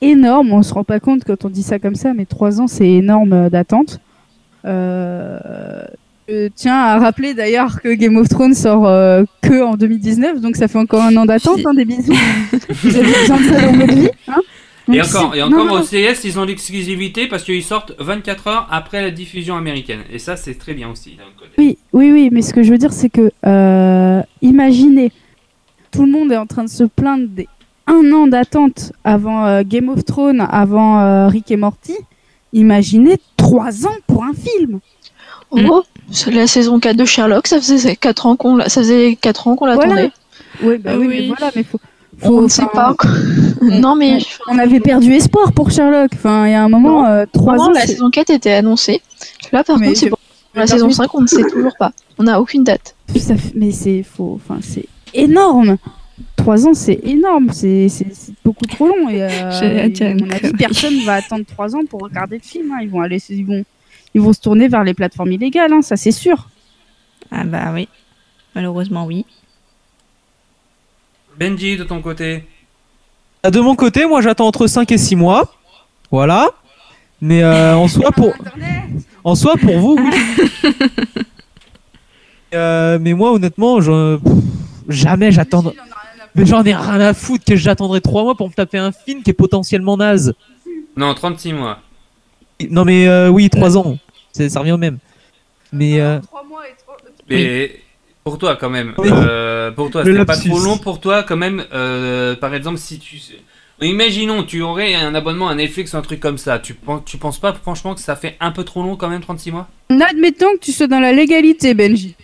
énorme. 0.00 0.52
On 0.52 0.62
se 0.62 0.72
rend 0.72 0.84
pas 0.84 1.00
compte 1.00 1.24
quand 1.24 1.44
on 1.44 1.50
dit 1.50 1.62
ça 1.62 1.78
comme 1.78 1.94
ça, 1.94 2.14
mais 2.14 2.24
trois 2.24 2.60
ans, 2.60 2.66
c'est 2.66 2.88
énorme 2.88 3.32
euh, 3.32 3.50
d'attente. 3.50 4.00
Euh, 4.64 5.84
je 6.28 6.48
tiens 6.48 6.78
à 6.78 6.98
rappeler 6.98 7.34
d'ailleurs 7.34 7.80
que 7.82 7.92
Game 7.92 8.16
of 8.16 8.28
Thrones 8.28 8.54
sort 8.54 8.86
euh, 8.86 9.24
que 9.42 9.62
en 9.62 9.74
2019, 9.74 10.40
donc 10.40 10.56
ça 10.56 10.68
fait 10.68 10.78
encore 10.78 11.02
un 11.02 11.16
an 11.16 11.26
d'attente. 11.26 11.60
hein, 11.66 11.74
des 11.74 11.84
bisous. 11.84 12.14
Vous 12.70 12.96
avez 12.96 13.12
besoin 13.12 13.36
de 13.38 13.44
ça 13.44 13.60
dans 13.66 13.72
votre 13.72 13.94
vie. 13.94 14.10
Hein 14.28 14.40
Et 14.92 15.00
encore, 15.00 15.34
et 15.34 15.42
encore 15.42 15.64
non, 15.66 15.80
au 15.80 15.82
CS, 15.82 16.24
ils 16.24 16.38
ont 16.38 16.44
l'exclusivité 16.44 17.28
parce 17.28 17.44
qu'ils 17.44 17.62
sortent 17.62 17.92
24 17.98 18.46
heures 18.48 18.68
après 18.70 19.00
la 19.02 19.10
diffusion 19.10 19.56
américaine. 19.56 20.00
Et 20.12 20.18
ça, 20.18 20.36
c'est 20.36 20.54
très 20.54 20.74
bien 20.74 20.90
aussi 20.90 21.16
côté. 21.38 21.52
Oui, 21.58 21.78
oui, 21.92 22.10
oui, 22.10 22.28
mais 22.32 22.42
ce 22.42 22.52
que 22.52 22.62
je 22.62 22.70
veux 22.72 22.78
dire, 22.78 22.92
c'est 22.92 23.08
que 23.10 23.30
euh, 23.46 24.20
imaginez, 24.42 25.12
tout 25.92 26.04
le 26.04 26.10
monde 26.10 26.32
est 26.32 26.36
en 26.36 26.46
train 26.46 26.64
de 26.64 26.68
se 26.70 26.84
plaindre 26.84 27.28
des 27.28 27.46
un 27.86 28.12
an 28.12 28.26
d'attente 28.28 28.92
avant 29.04 29.44
euh, 29.46 29.62
Game 29.66 29.88
of 29.88 30.04
Thrones, 30.04 30.40
avant 30.50 31.00
euh, 31.00 31.26
Rick 31.28 31.50
et 31.50 31.56
Morty. 31.56 31.94
Imaginez 32.52 33.16
trois 33.36 33.86
ans 33.86 33.96
pour 34.06 34.24
un 34.24 34.32
film. 34.34 34.80
Oh, 35.50 35.82
c'est 36.10 36.30
la 36.30 36.46
saison 36.46 36.80
4 36.80 36.96
de 36.96 37.04
Sherlock, 37.04 37.46
ça 37.46 37.60
faisait 37.60 37.96
4 37.96 38.26
ans 38.26 38.36
qu'on 38.36 38.56
l'a- 38.56 38.68
ça 38.68 38.80
faisait 38.82 39.16
4 39.20 39.48
ans 39.48 39.56
qu'on 39.56 39.66
l'attendait. 39.66 40.10
Oui, 40.62 40.78
bah 40.78 40.92
Ah 40.94 40.98
oui, 40.98 41.06
oui. 41.08 41.16
mais 41.22 41.26
voilà, 41.28 41.50
mais 41.54 41.62
faut. 41.64 41.80
On 42.24 42.42
ne 42.42 42.48
sait 42.48 42.66
pas. 42.72 42.94
quoi. 42.98 43.10
non, 43.62 43.96
mais 43.96 44.18
On 44.48 44.58
avait 44.58 44.80
perdu 44.80 45.12
espoir 45.12 45.52
pour 45.52 45.70
Sherlock. 45.70 46.10
Enfin, 46.14 46.46
il 46.46 46.52
y 46.52 46.54
a 46.54 46.62
un 46.62 46.68
moment, 46.68 47.06
euh, 47.06 47.24
ans. 47.36 47.70
la 47.70 47.86
saison 47.86 48.10
4 48.10 48.30
était 48.30 48.52
annoncée. 48.52 49.00
Là, 49.52 49.64
par 49.64 49.78
Mais 49.78 49.86
contre, 49.88 49.98
c'est 49.98 50.08
pour 50.08 50.18
la 50.54 50.66
saison 50.66 50.90
5, 50.90 51.14
on 51.14 51.22
ne 51.22 51.26
sait 51.26 51.42
toujours 51.44 51.76
pas. 51.78 51.92
On 52.18 52.24
n'a 52.24 52.40
aucune 52.40 52.64
date. 52.64 52.94
Ça 53.16 53.36
fait- 53.36 53.52
mais 53.54 53.70
c'est 53.72 54.02
faux. 54.02 54.40
Enfin, 54.42 54.60
c'est 54.62 54.86
énorme. 55.14 55.76
Trois 56.36 56.66
ans, 56.66 56.74
c'est 56.74 57.00
énorme. 57.04 57.50
C'est 57.52 57.88
beaucoup 58.44 58.66
trop 58.66 58.86
long. 58.88 59.08
Et, 59.08 59.22
euh, 59.22 59.28
et 59.94 60.04
à 60.06 60.14
mon 60.14 60.30
avis, 60.30 60.52
personne 60.52 60.98
va 61.04 61.14
attendre 61.14 61.44
trois 61.46 61.74
ans 61.74 61.84
pour 61.88 62.00
regarder 62.02 62.36
le 62.36 62.42
film. 62.42 62.72
hein. 62.72 62.78
Ils 62.82 62.90
vont 62.90 63.00
aller, 63.00 63.18
ils 63.28 63.44
vont, 63.46 63.64
ils 64.14 64.20
vont 64.20 64.32
se 64.32 64.40
tourner 64.40 64.68
vers 64.68 64.84
les 64.84 64.94
plateformes 64.94 65.32
illégales. 65.32 65.72
hein, 65.72 65.82
ça, 65.82 65.96
c'est 65.96 66.12
sûr. 66.12 66.48
Ah 67.30 67.44
bah 67.44 67.70
oui. 67.74 67.88
Malheureusement 68.54 69.06
oui. 69.06 69.24
Benji, 71.38 71.76
de 71.76 71.84
ton 71.84 72.00
côté 72.02 72.44
Ah, 73.42 73.50
De 73.50 73.60
mon 73.60 73.74
côté, 73.74 74.06
moi 74.06 74.20
j'attends 74.20 74.46
entre 74.46 74.66
5 74.66 74.90
et 74.92 74.98
6 74.98 75.16
mois. 75.16 75.54
Voilà. 76.10 76.48
Mais 77.20 77.42
euh, 77.42 77.74
en 77.76 77.88
soi 77.88 78.10
pour 78.12 78.32
en 79.24 79.34
soi 79.36 79.54
pour 79.56 79.78
vous 79.78 79.96
oui. 79.98 80.72
Euh, 82.54 82.98
mais 83.00 83.14
moi 83.14 83.32
honnêtement, 83.32 83.80
je... 83.80 84.16
pff, 84.18 84.32
jamais 84.88 85.32
j'attends 85.32 85.64
mais 86.34 86.44
j'en 86.44 86.62
ai 86.64 86.74
rien 86.74 87.00
à 87.00 87.14
foutre 87.14 87.44
que 87.46 87.56
j'attendrai 87.56 88.02
3 88.02 88.24
mois 88.24 88.34
pour 88.34 88.48
me 88.48 88.52
taper 88.52 88.76
un 88.78 88.92
film 88.92 89.22
qui 89.22 89.30
est 89.30 89.34
potentiellement 89.34 89.96
naze. 89.96 90.34
Non, 90.96 91.14
36 91.14 91.54
mois. 91.54 91.78
Non 92.70 92.84
mais 92.84 93.08
euh, 93.08 93.28
oui, 93.30 93.48
3 93.48 93.78
ans. 93.78 93.96
C'est- 94.32 94.50
Ça 94.50 94.60
revient 94.60 94.72
au 94.72 94.76
même. 94.78 94.98
Mais 95.72 95.98
euh, 96.00 96.20
Mais 97.28 97.80
pour 98.24 98.38
toi, 98.38 98.56
quand 98.56 98.70
même. 98.70 98.94
Oui. 98.98 99.08
euh, 99.12 99.70
pour 99.72 99.90
toi, 99.90 100.04
c'est 100.04 100.24
pas 100.24 100.36
trop 100.36 100.58
long 100.60 100.78
pour 100.78 101.00
toi, 101.00 101.22
quand 101.22 101.36
même. 101.36 101.64
euh, 101.72 102.36
par 102.36 102.54
exemple, 102.54 102.78
si 102.78 102.98
tu. 102.98 103.16
Imaginons, 103.80 104.44
tu 104.44 104.62
aurais 104.62 104.94
un 104.94 105.12
abonnement 105.14 105.48
à 105.48 105.56
Netflix 105.56 105.92
ou 105.92 105.96
un 105.96 106.02
truc 106.02 106.20
comme 106.20 106.38
ça. 106.38 106.60
Tu, 106.60 106.72
penses- 106.74 107.02
tu 107.04 107.16
penses 107.16 107.40
pas, 107.40 107.52
franchement, 107.52 107.94
que 107.96 108.00
ça 108.00 108.14
fait 108.14 108.36
un 108.38 108.52
peu 108.52 108.62
trop 108.62 108.82
long, 108.82 108.94
quand 108.94 109.08
même, 109.08 109.20
36 109.22 109.50
mois? 109.50 109.66
Admettons 109.90 110.52
que 110.54 110.60
tu 110.60 110.70
sois 110.70 110.86
dans 110.86 111.00
la 111.00 111.12
légalité, 111.12 111.74
Benji. 111.74 112.14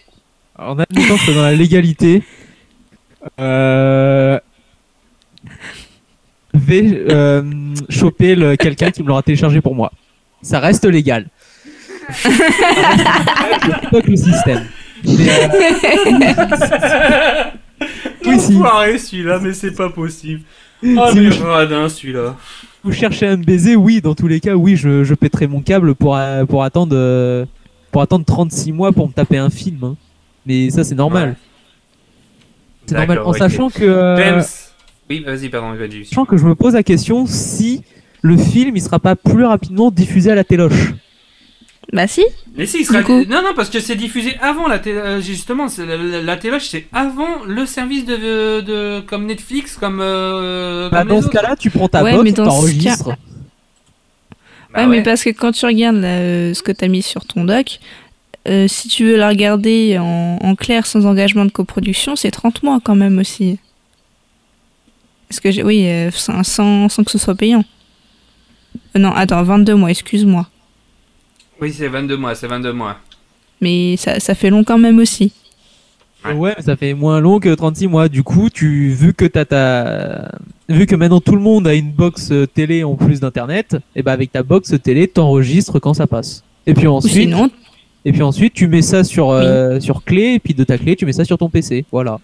en 0.56 0.78
admettant 0.78 1.16
que 1.16 1.20
c'est 1.26 1.34
dans 1.34 1.42
la 1.42 1.54
légalité, 1.54 2.22
euh, 3.40 4.38
vais 6.54 7.04
euh, 7.10 7.42
choper 7.88 8.36
le- 8.36 8.54
quelqu'un 8.56 8.90
qui 8.92 9.02
me 9.02 9.08
l'aura 9.08 9.22
téléchargé 9.22 9.60
pour 9.60 9.74
moi. 9.74 9.90
Ça 10.42 10.60
reste 10.60 10.84
légal. 10.84 11.26
Ça 12.12 12.28
reste 12.30 14.04
je 14.06 14.10
le 14.10 14.16
système. 14.16 14.64
Mais, 15.04 16.34
euh, 16.34 17.44
Oui, 18.26 18.38
si. 18.40 18.52
Celui-là, 19.10 19.38
mais 19.42 19.52
c'est 19.54 19.70
pas 19.74 19.88
possible. 19.90 20.42
Oh, 20.84 21.06
Si 21.12 21.20
mais 21.20 21.28
vous- 21.30 21.44
radin 21.44 21.88
celui-là. 21.88 22.36
vous 22.84 22.92
cherchez 22.92 23.26
à 23.26 23.36
me 23.36 23.44
baiser, 23.44 23.74
oui, 23.76 24.00
dans 24.00 24.14
tous 24.14 24.28
les 24.28 24.40
cas, 24.40 24.54
oui, 24.54 24.76
je, 24.76 25.02
je 25.04 25.14
pèterai 25.14 25.46
mon 25.46 25.60
câble 25.60 25.94
pour, 25.94 26.16
euh, 26.16 26.44
pour, 26.44 26.62
attendre, 26.64 26.94
euh, 26.96 27.44
pour 27.90 28.02
attendre 28.02 28.24
36 28.24 28.72
mois 28.72 28.92
pour 28.92 29.08
me 29.08 29.12
taper 29.12 29.38
un 29.38 29.50
film. 29.50 29.78
hein. 29.82 29.96
Mais 30.46 30.70
ça, 30.70 30.84
c'est 30.84 30.94
normal. 30.94 31.30
Ouais. 31.30 31.34
C'est 32.86 32.94
normal. 32.96 33.18
En 33.24 33.32
sachant 33.32 33.70
que. 33.70 33.82
euh, 33.84 34.16
James. 34.16 34.42
Oui, 35.10 35.22
vas-y, 35.26 35.48
pardon, 35.48 35.74
vas-y. 35.74 36.04
sachant 36.04 36.24
que 36.24 36.36
je 36.36 36.44
me 36.44 36.54
pose 36.54 36.74
la 36.74 36.82
question 36.82 37.26
si 37.26 37.82
le 38.22 38.36
film 38.36 38.76
il 38.76 38.82
sera 38.82 38.98
pas 38.98 39.16
plus 39.16 39.44
rapidement 39.44 39.90
diffusé 39.90 40.30
à 40.30 40.34
la 40.34 40.44
téloche. 40.44 40.92
Bah 41.92 42.06
si. 42.06 42.22
Mais 42.54 42.66
si, 42.66 42.80
il 42.80 42.84
sera. 42.84 43.00
Non, 43.00 43.42
non, 43.42 43.54
parce 43.56 43.70
que 43.70 43.80
c'est 43.80 43.96
diffusé 43.96 44.36
avant 44.42 44.68
la 44.68 44.78
télé. 44.78 44.98
euh, 44.98 45.20
Justement, 45.22 45.66
la, 45.78 45.96
la, 45.96 46.22
la 46.22 46.36
téloche, 46.36 46.66
c'est 46.68 46.86
avant 46.92 47.44
le 47.46 47.64
service 47.64 48.04
de, 48.04 48.60
de. 48.60 49.00
comme 49.00 49.24
Netflix, 49.24 49.76
comme. 49.76 50.00
euh, 50.02 50.90
Bah, 50.90 50.98
comme 51.00 51.08
dans 51.08 51.22
ce 51.22 51.28
cas-là, 51.28 51.56
tu 51.56 51.70
prends 51.70 51.88
ta 51.88 52.02
Ouais, 52.02 52.12
box, 52.12 52.24
mais 52.24 52.32
dans 52.32 52.44
ce 52.44 52.50
t'enregistres. 52.50 53.08
Bah 54.74 54.80
ouais, 54.80 54.86
mais 54.86 55.02
parce 55.02 55.24
que 55.24 55.30
quand 55.30 55.52
tu 55.52 55.64
regardes 55.64 55.96
là, 55.96 56.08
euh, 56.18 56.52
ce 56.52 56.62
que 56.62 56.72
t'as 56.72 56.88
mis 56.88 57.00
sur 57.00 57.24
ton 57.24 57.44
doc, 57.44 57.80
euh, 58.48 58.68
si 58.68 58.88
tu 58.88 59.04
veux 59.06 59.16
la 59.16 59.28
regarder 59.30 59.96
en, 59.98 60.38
en 60.42 60.54
clair 60.56 60.84
sans 60.86 61.06
engagement 61.06 61.46
de 61.46 61.50
coproduction, 61.50 62.16
c'est 62.16 62.30
30 62.30 62.62
mois 62.62 62.78
quand 62.84 62.94
même 62.96 63.18
aussi. 63.18 63.58
Parce 65.30 65.40
que 65.40 65.50
j'ai, 65.50 65.62
oui, 65.62 65.86
euh, 65.88 66.10
sans, 66.10 66.42
sans, 66.42 66.90
sans 66.90 67.02
que 67.02 67.10
ce 67.10 67.18
soit 67.18 67.34
payant. 67.34 67.64
Euh, 68.94 68.98
non, 68.98 69.12
attends, 69.12 69.42
22 69.42 69.74
mois, 69.74 69.90
excuse-moi. 69.90 70.46
Oui, 71.60 71.72
c'est 71.72 71.88
22 71.88 72.16
mois, 72.16 72.34
c'est 72.34 72.46
22 72.46 72.72
mois. 72.72 72.96
Mais 73.60 73.96
ça, 73.96 74.20
ça 74.20 74.34
fait 74.34 74.50
long 74.50 74.62
quand 74.64 74.78
même 74.78 74.98
aussi. 74.98 75.32
Ouais. 76.24 76.32
Ouais, 76.32 76.54
mais 76.56 76.62
ça 76.62 76.76
fait 76.76 76.94
moins 76.94 77.20
long 77.20 77.38
que 77.40 77.54
36 77.54 77.86
mois. 77.86 78.08
Du 78.08 78.22
coup, 78.22 78.50
tu 78.50 78.90
vu 78.90 79.14
que 79.14 79.24
t'as 79.24 79.44
ta 79.44 80.32
vu 80.68 80.86
que 80.86 80.94
maintenant 80.96 81.20
tout 81.20 81.34
le 81.34 81.40
monde 81.40 81.66
a 81.66 81.74
une 81.74 81.90
box 81.90 82.30
euh, 82.30 82.46
télé 82.46 82.84
en 82.84 82.94
plus 82.94 83.20
d'internet, 83.20 83.76
et 83.96 84.02
ben 84.02 84.12
avec 84.12 84.32
ta 84.32 84.42
box 84.42 84.74
télé, 84.82 85.08
t'enregistres 85.08 85.78
quand 85.80 85.94
ça 85.94 86.06
passe. 86.06 86.42
Et 86.66 86.74
puis 86.74 86.86
ensuite, 86.86 87.12
sinon, 87.12 87.50
et 88.04 88.12
puis 88.12 88.22
ensuite, 88.22 88.52
tu 88.54 88.68
mets 88.68 88.82
ça 88.82 89.04
sur 89.04 89.30
euh, 89.30 89.80
sur 89.80 90.04
clé, 90.04 90.34
et 90.34 90.38
puis 90.38 90.54
de 90.54 90.64
ta 90.64 90.76
clé, 90.76 90.96
tu 90.96 91.06
mets 91.06 91.12
ça 91.12 91.24
sur 91.24 91.38
ton 91.38 91.48
PC. 91.48 91.84
Voilà. 91.90 92.18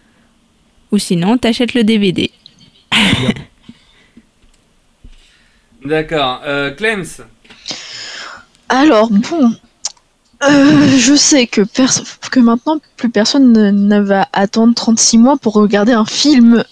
ou 0.92 0.98
sinon 0.98 1.38
t'achètes 1.38 1.74
le 1.74 1.84
DVD. 1.84 2.30
D'accord. 5.84 6.40
Euh, 6.46 6.70
Clems. 6.70 7.04
Alors, 8.68 9.10
bon. 9.10 9.52
Euh, 10.42 10.98
je 10.98 11.14
sais 11.14 11.46
que, 11.46 11.62
maintenant, 12.40 12.78
plus 12.96 13.08
personne 13.08 13.52
ne, 13.52 13.70
ne 13.70 14.00
va 14.00 14.28
attendre 14.32 14.74
36 14.74 15.18
mois 15.18 15.36
pour 15.36 15.54
regarder 15.54 15.92
un 15.92 16.04
film. 16.04 16.64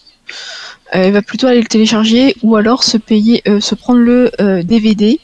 Euh, 0.95 1.07
il 1.07 1.12
va 1.12 1.22
plutôt 1.22 1.47
aller 1.47 1.61
le 1.61 1.66
télécharger 1.66 2.36
ou 2.43 2.57
alors 2.57 2.84
se 2.84 2.99
payer, 2.99 3.43
euh, 3.49 3.61
se 3.61 3.74
prendre 3.74 4.01
le 4.01 4.30
euh, 4.40 4.62
DVD 4.62 5.18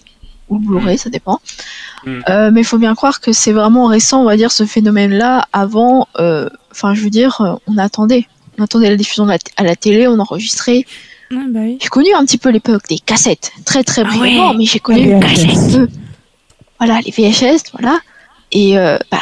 ou 0.48 0.58
le 0.58 0.66
Blu-ray, 0.66 0.96
ça 0.96 1.10
dépend. 1.10 1.40
Mm. 2.06 2.20
Euh, 2.30 2.50
mais 2.52 2.62
il 2.62 2.64
faut 2.64 2.78
bien 2.78 2.94
croire 2.94 3.20
que 3.20 3.32
c'est 3.32 3.52
vraiment 3.52 3.86
récent, 3.86 4.22
on 4.22 4.24
va 4.24 4.36
dire, 4.36 4.50
ce 4.50 4.64
phénomène-là. 4.64 5.46
Avant, 5.52 6.08
euh, 6.18 6.48
enfin, 6.70 6.94
je 6.94 7.02
veux 7.02 7.10
dire, 7.10 7.58
on 7.66 7.76
attendait. 7.76 8.26
On 8.58 8.64
attendait 8.64 8.88
la 8.88 8.96
diffusion 8.96 9.26
la 9.26 9.38
à 9.56 9.62
la 9.62 9.76
télé, 9.76 10.08
on 10.08 10.18
enregistrait. 10.18 10.84
Ouais, 11.30 11.44
bah 11.48 11.60
oui. 11.62 11.78
J'ai 11.80 11.88
connu 11.88 12.12
un 12.14 12.24
petit 12.24 12.38
peu 12.38 12.48
l'époque 12.48 12.88
des 12.88 12.98
cassettes, 12.98 13.52
très 13.66 13.84
très 13.84 14.02
Ah 14.02 14.16
brièvement, 14.16 14.50
ouais. 14.50 14.56
mais 14.56 14.64
j'ai 14.64 14.80
connu 14.80 15.04
Les 15.04 15.12
un 15.12 15.20
VHS. 15.20 15.86
Voilà, 16.78 17.00
les 17.00 17.10
VHS, 17.10 17.70
voilà. 17.72 17.98
Et 18.52 18.78
euh, 18.78 18.98
bah, 19.10 19.18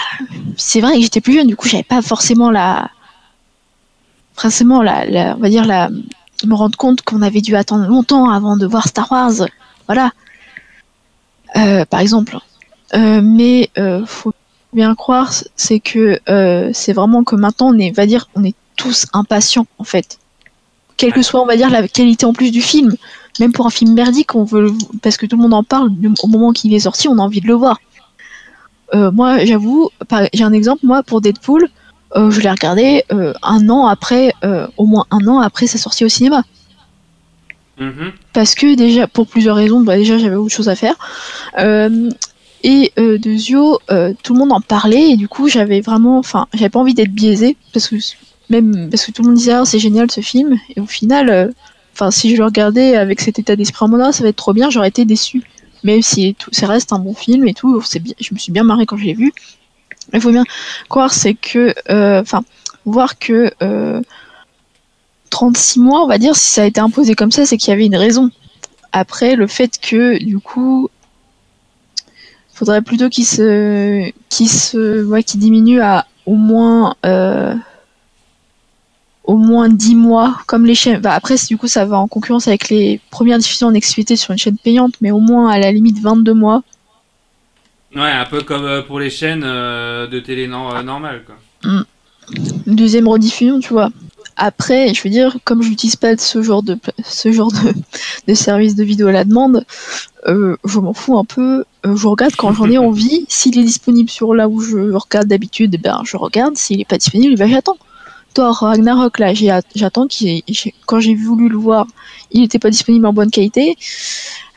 c'est 0.57 0.81
vrai 0.81 0.95
que 0.97 1.01
j'étais 1.03 1.21
plus 1.21 1.35
jeune, 1.35 1.47
du 1.47 1.57
coup, 1.57 1.69
j'avais 1.69 1.83
pas 1.83 2.03
forcément 2.03 2.51
la. 2.51 2.91
Forcément, 4.35 4.83
la, 4.83 5.07
la- 5.07 5.35
on 5.37 5.41
va 5.41 5.49
dire, 5.49 5.65
la, 5.65 5.89
me 6.45 6.55
rendre 6.55 6.77
compte 6.77 7.03
qu'on 7.03 7.23
avait 7.23 7.41
dû 7.41 7.57
attendre 7.57 7.87
longtemps 7.89 8.29
avant 8.29 8.57
de 8.57 8.67
voir 8.67 8.87
Star 8.89 9.11
Wars. 9.11 9.33
Voilà. 9.87 10.13
Euh, 11.57 11.85
par 11.87 12.01
exemple. 12.01 12.37
Euh, 12.95 13.21
mais 13.23 13.71
euh, 13.79 14.05
faut 14.07 14.33
bien 14.73 14.95
croire, 14.95 15.33
c'est 15.57 15.81
que 15.81 16.21
c'est 16.75 16.93
vraiment 16.93 17.25
que 17.25 17.35
maintenant, 17.35 17.69
on 17.75 17.79
est, 17.79 17.91
va 17.91 18.07
dire, 18.07 18.29
on 18.35 18.45
est 18.45 18.55
tous 18.77 19.07
impatients, 19.15 19.67
en 19.79 19.85
fait. 19.85 20.19
Quelle 20.99 21.13
que 21.13 21.23
soit, 21.23 21.41
on 21.43 21.47
va 21.47 21.57
dire, 21.57 21.71
la 21.71 21.89
qualité 21.89 22.27
en 22.27 22.33
plus 22.35 22.51
du 22.51 22.61
film. 22.61 22.95
Même 23.41 23.53
pour 23.53 23.67
un 23.67 23.71
film 23.71 23.93
merdique, 23.95 24.35
on 24.35 24.45
veut, 24.45 24.73
parce 25.03 25.17
que 25.17 25.27
tout 25.27 25.37
le 25.37 25.43
monde 25.43 25.55
en 25.55 25.63
parle, 25.63 25.91
au 26.23 26.27
moment 26.27 26.53
qu'il 26.53 26.73
est 26.75 26.81
sorti, 26.81 27.09
on 27.09 27.19
a 27.19 27.23
envie 27.23 27.41
de 27.41 27.47
le 27.47 27.55
voir. 27.55 27.79
Euh, 28.95 29.11
moi, 29.11 29.45
j'avoue, 29.45 29.91
j'ai 30.33 30.45
un 30.45 30.53
exemple, 30.53 30.87
moi, 30.87 31.03
pour 31.03 31.21
Deadpool, 31.21 31.69
euh, 32.17 32.31
je 32.31 32.41
l'ai 32.41 32.51
regardé 32.51 33.05
euh, 33.13 33.33
un 33.43 33.69
an 33.69 33.87
après, 33.87 34.33
au 34.77 34.87
moins 34.87 35.07
un 35.11 35.27
an 35.27 35.41
après 35.41 35.67
sa 35.67 35.79
sortie 35.79 36.05
au 36.05 36.09
cinéma. 36.09 36.45
Mhm. 37.79 38.13
Parce 38.33 38.55
que 38.55 38.75
déjà, 38.75 39.07
pour 39.07 39.27
plusieurs 39.27 39.57
raisons, 39.57 39.81
bah 39.81 39.97
déjà 39.97 40.17
j'avais 40.19 40.37
autre 40.37 40.55
chose 40.55 40.69
à 40.69 40.77
faire. 40.77 40.95
Et 42.63 42.93
de 42.97 43.37
Zio, 43.37 43.79
tout 44.23 44.33
le 44.33 44.39
monde 44.39 44.53
en 44.53 44.61
parlait 44.61 45.11
et 45.11 45.17
du 45.17 45.29
coup 45.29 45.49
j'avais 45.49 45.81
vraiment, 45.81 46.19
enfin, 46.19 46.47
j'avais 46.55 46.71
pas 46.71 46.81
envie 46.81 46.95
d'être 46.95 47.13
biaisée 47.13 47.57
parce 47.73 47.89
que 47.89 47.97
même 48.49 48.89
parce 48.91 49.05
que 49.05 49.11
tout 49.11 49.23
le 49.23 49.29
monde 49.29 49.37
disait 49.37 49.53
ah, 49.53 49.65
c'est 49.65 49.79
génial 49.79 50.11
ce 50.11 50.21
film 50.21 50.57
et 50.75 50.81
au 50.81 50.87
final, 50.87 51.53
enfin 51.97 52.11
si 52.11 52.33
je 52.33 52.37
le 52.37 52.45
regardais 52.45 52.95
avec 52.95 53.23
cet 53.23 53.39
état 53.39 53.57
d'esprit 53.57 53.87
en 53.87 53.89
mode 53.89 54.03
Ah, 54.05 54.13
ça 54.13 54.23
va 54.23 54.29
être 54.29 54.37
trop 54.37 54.53
bien, 54.53 54.69
j'aurais 54.69 54.89
été 54.89 55.07
déçue. 55.07 55.43
Même 55.83 56.03
si 56.03 56.35
tout, 56.35 56.51
ça 56.53 56.67
reste 56.67 56.93
un 56.93 56.99
bon 56.99 57.15
film 57.15 57.49
et 57.49 57.55
tout, 57.55 57.81
c'est 57.83 58.01
bien, 58.01 58.13
je 58.21 58.35
me 58.35 58.39
suis 58.39 58.53
bien 58.53 58.65
marrée 58.65 58.85
quand 58.85 58.99
je 58.99 59.05
l'ai 59.05 59.15
vu. 59.15 59.33
Il 60.13 60.21
faut 60.21 60.31
bien 60.31 60.45
croire 60.91 61.13
c'est 61.15 61.35
que, 61.35 61.75
euh, 61.91 62.21
enfin, 62.21 62.45
voir 62.85 63.19
que 63.19 63.51
euh, 63.63 64.03
36 65.31 65.81
mois, 65.81 66.05
on 66.05 66.07
va 66.07 66.19
dire, 66.19 66.37
si 66.37 66.51
ça 66.53 66.63
a 66.63 66.67
été 66.67 66.81
imposé 66.81 67.15
comme 67.15 67.33
ça, 67.33 67.47
c'est 67.47 67.57
qu'il 67.57 67.71
y 67.71 67.73
avait 67.73 67.87
une 67.87 67.97
raison. 67.97 68.31
Après, 68.93 69.35
le 69.35 69.47
fait 69.47 69.79
que, 69.81 70.23
du 70.23 70.39
coup, 70.39 70.91
faudrait 72.53 72.83
plutôt 72.83 73.09
qu'il 73.09 73.27
se, 73.27 74.11
qu'il 74.29 74.51
se, 74.51 75.03
ouais, 75.05 75.23
qu'il 75.23 75.41
diminue 75.41 75.81
à 75.81 76.07
au 76.27 76.35
moins, 76.35 76.97
euh, 77.07 77.55
au 79.27 79.37
moins 79.37 79.69
10 79.69 79.95
mois, 79.97 80.39
comme 80.47 80.65
les 80.67 80.75
chaînes. 80.75 81.01
Bah, 81.01 81.13
après, 81.13 81.35
du 81.49 81.57
coup, 81.59 81.67
ça 81.69 81.85
va 81.85 81.99
en 81.99 82.07
concurrence 82.09 82.49
avec 82.49 82.69
les 82.69 83.01
premières 83.11 83.39
diffusions 83.39 83.67
en 83.69 83.75
exclusivité 83.75 84.17
sur 84.17 84.31
une 84.33 84.39
chaîne 84.39 84.57
payante, 84.57 84.95
mais 85.01 85.11
au 85.11 85.19
moins 85.21 85.51
à 85.51 85.59
la 85.59 85.73
limite 85.73 85.99
22 86.01 86.33
mois. 86.35 86.63
Ouais, 87.95 88.03
un 88.11 88.25
peu 88.27 88.43
comme 88.43 88.65
euh, 88.65 88.83
pour 88.83 89.01
les 89.01 89.11
chaînes 89.11 89.43
euh, 89.45 90.07
de 90.07 90.21
télé 90.21 90.47
nor- 90.47 90.75
euh, 90.77 90.83
normales, 90.83 91.25
quoi. 91.25 91.35
Une 92.67 92.75
deuxième 92.75 93.09
rediffusion, 93.09 93.61
tu 93.61 93.73
vois. 93.73 93.91
Après, 94.37 94.93
je 94.93 95.03
veux 95.03 95.09
dire, 95.09 95.39
comme 95.45 95.63
je 95.63 95.71
n'utilise 95.71 95.97
pas 95.97 96.15
ce 96.17 96.43
genre 96.43 96.63
de 96.63 96.79
ce 97.05 97.33
genre 97.33 97.51
de, 97.51 97.73
de 98.29 98.35
service 98.35 98.75
de 98.75 98.85
vidéo 98.85 99.07
à 99.09 99.13
la 99.13 99.25
demande, 99.25 99.65
euh, 100.29 100.57
je 100.65 100.79
m'en 100.79 100.93
fous 100.93 101.17
un 101.19 101.25
peu. 101.25 101.65
Euh, 101.87 101.97
je 101.97 102.07
regarde 102.07 102.35
quand 102.37 102.53
j'en 102.53 102.69
ai 102.69 102.77
envie. 102.91 103.25
S'il 103.29 103.59
est 103.59 103.63
disponible 103.63 104.11
sur 104.11 104.35
là 104.35 104.47
où 104.49 104.61
je 104.61 104.93
regarde 104.93 105.29
d'habitude, 105.29 105.71
eh 105.75 105.79
ben 105.79 106.03
je 106.05 106.17
regarde. 106.19 106.57
S'il 106.59 106.79
n'est 106.79 106.85
pas 106.85 106.99
disponible, 106.99 107.33
eh 107.33 107.37
ben 107.37 107.49
j'attends. 107.49 107.79
Ragnarok, 108.39 109.19
là, 109.19 109.33
j'attends 109.75 110.07
qu'il 110.07 110.43
quand 110.87 111.01
j'ai 111.01 111.15
voulu 111.15 111.49
le 111.49 111.57
voir, 111.59 111.87
il 112.31 112.41
n'était 112.43 112.59
pas 112.59 112.71
disponible 112.71 113.07
en 113.07 113.13
bonne 113.13 113.31
qualité. 113.31 113.77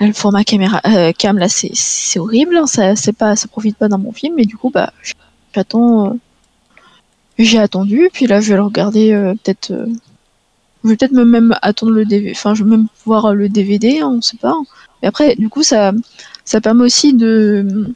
Euh, 0.02 0.08
Le 0.08 0.14
format 0.14 0.44
caméra 0.44 0.82
euh, 0.88 1.12
cam 1.14 1.38
là, 1.38 1.48
c'est 1.50 2.20
horrible. 2.20 2.58
hein, 2.58 2.68
Ça 2.68 2.96
c'est 2.96 3.18
ça 3.18 3.48
profite 3.50 3.78
pas 3.78 3.88
d'un 3.90 4.00
bon 4.00 4.12
film. 4.12 4.36
Mais 4.36 4.46
du 4.46 4.58
coup, 4.58 4.70
bah 4.72 4.94
j'attends. 5.54 6.08
euh, 6.08 6.14
j'ai 7.38 7.60
attendu, 7.60 8.10
puis 8.14 8.28
là 8.28 8.42
je 8.42 8.50
vais 8.50 8.56
le 8.58 8.64
regarder 8.64 9.12
peut-être. 9.44 9.72
je 10.84 10.90
vais 10.90 10.96
peut-être 10.98 11.12
me 11.14 11.26
même 11.26 11.56
attendre 11.62 11.92
le 11.94 12.06
DVD, 12.06 12.32
enfin 12.36 12.54
je 12.54 12.64
vais 12.64 12.70
même 12.70 12.88
voir 13.06 13.34
le 13.34 13.50
DVD, 13.50 14.00
hein, 14.02 14.10
on 14.18 14.22
sait 14.22 14.38
pas. 14.38 14.56
Mais 15.02 15.08
après, 15.08 15.36
du 15.36 15.50
coup, 15.50 15.64
ça, 15.64 15.92
ça 16.46 16.62
permet 16.62 16.84
aussi 16.84 17.14
de, 17.14 17.94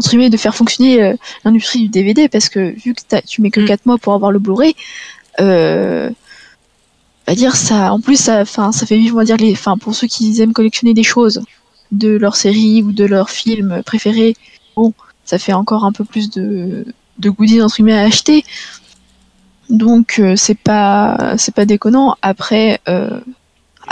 de 0.00 0.36
faire 0.36 0.54
fonctionner 0.54 1.02
euh, 1.02 1.14
l'industrie 1.44 1.80
du 1.82 1.88
DVD 1.88 2.28
parce 2.28 2.48
que 2.48 2.74
vu 2.84 2.94
que 2.94 3.00
tu 3.26 3.42
mets 3.42 3.50
que 3.50 3.60
Mm. 3.60 3.66
4 3.66 3.86
mois 3.86 3.98
pour 3.98 4.14
avoir 4.14 4.32
le 4.32 4.38
Blu-ray, 4.38 4.74
euh, 5.40 6.10
on 6.10 7.32
va 7.32 7.34
dire 7.34 7.56
ça, 7.56 7.92
en 7.92 8.00
plus 8.00 8.16
ça, 8.16 8.40
enfin 8.40 8.72
ça 8.72 8.86
fait 8.86 8.96
vivre, 8.96 9.14
on 9.16 9.18
va 9.18 9.24
dire 9.24 9.36
les, 9.36 9.52
enfin 9.52 9.78
pour 9.78 9.94
ceux 9.94 10.06
qui 10.06 10.40
aiment 10.40 10.52
collectionner 10.52 10.94
des 10.94 11.02
choses 11.02 11.42
de 11.92 12.10
leur 12.16 12.36
série 12.36 12.82
ou 12.82 12.92
de 12.92 13.04
leur 13.04 13.30
film 13.30 13.82
préféré, 13.84 14.36
bon, 14.76 14.92
ça 15.24 15.38
fait 15.38 15.52
encore 15.52 15.84
un 15.84 15.92
peu 15.92 16.04
plus 16.04 16.30
de 16.30 16.84
de 17.18 17.30
goodies 17.30 17.62
entre 17.62 17.76
guillemets 17.76 17.98
à 17.98 18.02
acheter. 18.02 18.44
Donc 19.68 20.18
euh, 20.18 20.34
c'est 20.36 20.58
pas 20.58 21.34
c'est 21.36 21.54
pas 21.54 21.64
déconnant. 21.64 22.16
Après 22.22 22.80
euh, 22.88 23.20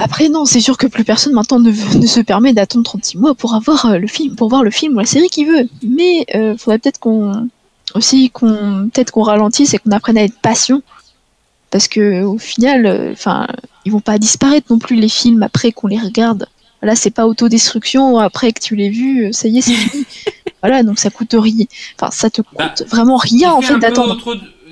après 0.01 0.29
non, 0.29 0.45
c'est 0.45 0.61
sûr 0.61 0.79
que 0.79 0.87
plus 0.87 1.03
personne 1.03 1.33
maintenant 1.33 1.59
ne, 1.59 1.71
ne 1.71 2.07
se 2.07 2.21
permet 2.21 2.53
d'attendre 2.53 2.85
36 2.85 3.19
mois 3.19 3.35
pour 3.35 3.55
avoir 3.55 3.87
euh, 3.87 3.99
le 3.99 4.07
film 4.07 4.37
pour 4.37 4.49
voir 4.49 4.63
le 4.63 4.71
film 4.71 4.95
ou 4.95 5.01
la 5.01 5.07
série 5.07 5.29
qu'il 5.29 5.49
veut. 5.49 5.69
Mais 5.83 6.25
euh, 6.37 6.57
faudrait 6.57 6.79
peut-être 6.79 7.01
qu'on 7.01 7.49
aussi 7.95 8.31
qu'on 8.31 8.89
peut-être 8.93 9.11
qu'on 9.11 9.23
ralentisse 9.23 9.75
et 9.75 9.79
qu'on 9.79 9.91
apprenne 9.91 10.17
à 10.17 10.23
être 10.23 10.39
patient 10.41 10.83
Parce 11.73 11.89
que 11.89 12.23
au 12.23 12.39
final, 12.39 12.87
euh, 12.87 13.11
enfin, 13.13 13.49
ils 13.85 13.91
vont 13.91 14.01
pas 14.01 14.19
disparaître 14.19 14.69
non 14.71 14.79
plus 14.79 14.95
les 14.95 15.09
films 15.09 15.43
après 15.43 15.73
qu'on 15.73 15.89
les 15.89 15.99
regarde. 15.99 16.47
Là, 16.81 16.95
c'est 16.95 17.11
pas 17.11 17.27
autodestruction 17.27 18.19
après 18.19 18.53
que 18.53 18.61
tu 18.61 18.77
l'aies 18.77 18.91
vu, 18.91 19.33
ça 19.33 19.49
y 19.49 19.59
est, 19.59 19.63
c'est 19.63 19.73
fini. 19.73 20.05
voilà, 20.63 20.85
donc 20.85 21.01
ça 21.01 21.11
coûte 21.11 21.35
rien. 21.37 21.65
Enfin, 22.01 22.13
ça 22.13 22.31
te 22.31 22.41
coûte 22.41 22.57
Bah, 22.57 22.73
vraiment 22.87 23.17
rien 23.17 23.53
en 23.53 23.63
fait 23.63 23.77
d'attendre. 23.81 24.17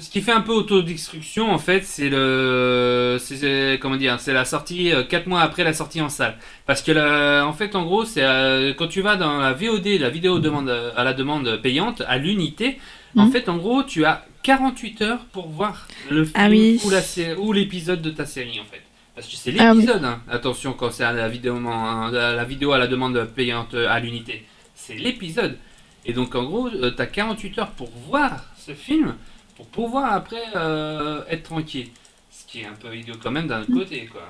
Ce 0.06 0.10
qui 0.12 0.20
fait 0.20 0.30
un 0.32 0.40
peu 0.40 0.52
autodestruction, 0.52 1.50
en 1.50 1.58
fait, 1.58 1.82
c'est 1.84 2.08
le, 2.08 3.16
c'est- 3.20 3.36
c'est 3.38 3.78
comment 3.82 3.96
dire, 3.96 4.20
c'est 4.20 4.32
la 4.32 4.44
sortie 4.44 4.92
4 5.08 5.26
mois 5.26 5.40
après 5.40 5.64
la 5.64 5.72
sortie 5.74 6.00
en 6.00 6.08
salle. 6.08 6.38
Parce 6.64 6.80
que 6.80 6.92
la- 6.92 7.44
en 7.44 7.52
fait, 7.52 7.74
en 7.74 7.84
gros, 7.84 8.04
c'est 8.04 8.22
euh, 8.22 8.72
quand 8.72 8.86
tu 8.86 9.02
vas 9.02 9.16
dans 9.16 9.38
la 9.38 9.52
VOD, 9.52 9.98
la 9.98 10.08
vidéo 10.08 10.38
demande 10.38 10.68
euh, 10.68 10.92
à 10.96 11.02
la 11.02 11.12
demande 11.12 11.60
payante, 11.60 12.02
à 12.06 12.18
l'unité. 12.18 12.78
En 13.16 13.26
Mhm. 13.26 13.32
fait, 13.32 13.48
en 13.48 13.56
gros, 13.56 13.82
tu 13.82 14.04
as 14.04 14.24
48 14.44 15.02
heures 15.02 15.24
pour 15.32 15.48
voir 15.48 15.88
le 16.08 16.22
film 16.24 16.34
Ah 16.36 16.46
oui. 16.48 16.80
ou 16.84 16.90
la 16.90 17.00
ou 17.38 17.52
l'épisode 17.52 18.00
de 18.00 18.10
ta 18.10 18.26
série, 18.26 18.60
en 18.60 18.64
fait. 18.64 18.82
Parce 19.16 19.26
que 19.26 19.34
c'est 19.34 19.52
Ah 19.58 19.72
oui. 19.72 19.80
l'épisode. 19.80 20.04
hein. 20.04 20.20
Attention, 20.30 20.72
quand 20.72 20.92
c'est 20.92 21.02
à 21.04 21.12
la 21.12 21.28
vidéo, 21.28 21.56
hein, 21.56 22.10
la 22.12 22.44
vidéo 22.44 22.70
à 22.72 22.78
la 22.78 22.86
demande 22.86 23.24
payante 23.34 23.74
euh, 23.74 23.88
à 23.90 23.98
l'unité, 23.98 24.44
c'est 24.76 24.94
l'épisode. 24.94 25.56
Et 26.04 26.12
donc, 26.12 26.36
en 26.36 26.44
gros, 26.44 26.70
tu 26.70 27.02
as 27.02 27.06
48 27.06 27.58
heures 27.58 27.70
pour 27.72 27.90
voir 28.08 28.44
ce 28.56 28.70
film, 28.72 29.14
pour 29.56 29.66
pouvoir 29.66 30.12
après 30.12 30.42
euh, 30.54 31.22
être 31.30 31.44
tranquille. 31.44 31.88
Ce 32.30 32.50
qui 32.50 32.60
est 32.60 32.66
un 32.66 32.74
peu 32.74 32.94
idiot 32.96 33.14
quand 33.22 33.30
même 33.30 33.46
d'un 33.48 33.62
autre 33.62 33.72
côté, 33.72 34.08
quoi. 34.12 34.22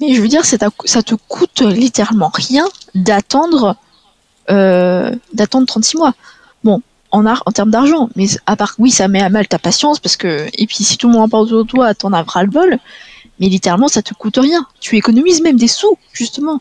Mais 0.00 0.14
je 0.14 0.20
veux 0.20 0.28
dire, 0.28 0.44
c'est 0.44 0.62
à- 0.62 0.70
ça 0.84 1.02
te 1.02 1.14
coûte 1.14 1.62
littéralement 1.62 2.30
rien 2.34 2.66
d'attendre 2.94 3.76
euh, 4.50 5.10
d'attendre 5.32 5.66
36 5.66 5.96
mois. 5.96 6.14
Bon, 6.64 6.82
en, 7.10 7.24
ar- 7.26 7.42
en 7.46 7.52
termes 7.52 7.70
d'argent, 7.70 8.10
mais 8.16 8.26
à 8.46 8.56
part 8.56 8.74
oui, 8.78 8.90
ça 8.90 9.08
met 9.08 9.22
à 9.22 9.30
mal 9.30 9.46
ta 9.48 9.58
patience 9.58 9.98
parce 10.00 10.16
que 10.16 10.46
et 10.52 10.66
puis 10.66 10.84
si 10.84 10.98
tout 10.98 11.06
le 11.08 11.14
monde 11.14 11.22
en 11.22 11.28
parle 11.28 11.44
autour 11.44 11.64
de 11.64 11.68
toi, 11.70 11.94
t'en 11.94 12.12
as 12.12 12.22
ras 12.22 12.42
le 12.42 12.50
bol. 12.50 12.78
Mais 13.40 13.48
littéralement, 13.48 13.88
ça 13.88 14.00
te 14.02 14.14
coûte 14.14 14.36
rien. 14.36 14.64
Tu 14.80 14.96
économises 14.96 15.42
même 15.42 15.56
des 15.56 15.66
sous, 15.66 15.98
justement. 16.12 16.60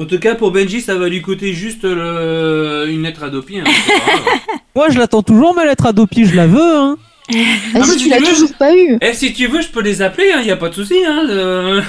En 0.00 0.04
tout 0.06 0.18
cas, 0.18 0.34
pour 0.34 0.50
Benji, 0.50 0.80
ça 0.80 0.96
va 0.96 1.08
lui 1.08 1.22
coûter 1.22 1.52
juste 1.52 1.84
le... 1.84 2.86
une 2.88 3.02
lettre 3.04 3.22
Adopi. 3.22 3.58
Hein, 3.60 3.64
grave. 3.64 4.38
Moi, 4.74 4.88
je 4.90 4.98
l'attends 4.98 5.22
toujours, 5.22 5.54
ma 5.54 5.64
lettre 5.64 5.86
Adopi, 5.86 6.24
je 6.26 6.34
la 6.34 6.46
veux. 6.46 6.76
Hein. 6.76 6.96
Ah, 7.30 7.36
mais 7.74 7.82
si 7.84 7.90
si 7.98 8.04
tu 8.04 8.08
l'as 8.08 8.18
toujours 8.20 8.52
pas 8.58 8.74
eu. 8.74 8.98
Eh, 9.00 9.12
si 9.12 9.32
tu 9.32 9.46
veux, 9.48 9.60
je 9.60 9.68
peux 9.68 9.82
les 9.82 10.02
appeler, 10.02 10.30
il 10.38 10.44
n'y 10.44 10.50
a 10.50 10.56
pas 10.56 10.68
de 10.70 10.74
souci. 10.74 10.96
Hein, 11.06 11.26
euh. 11.28 11.82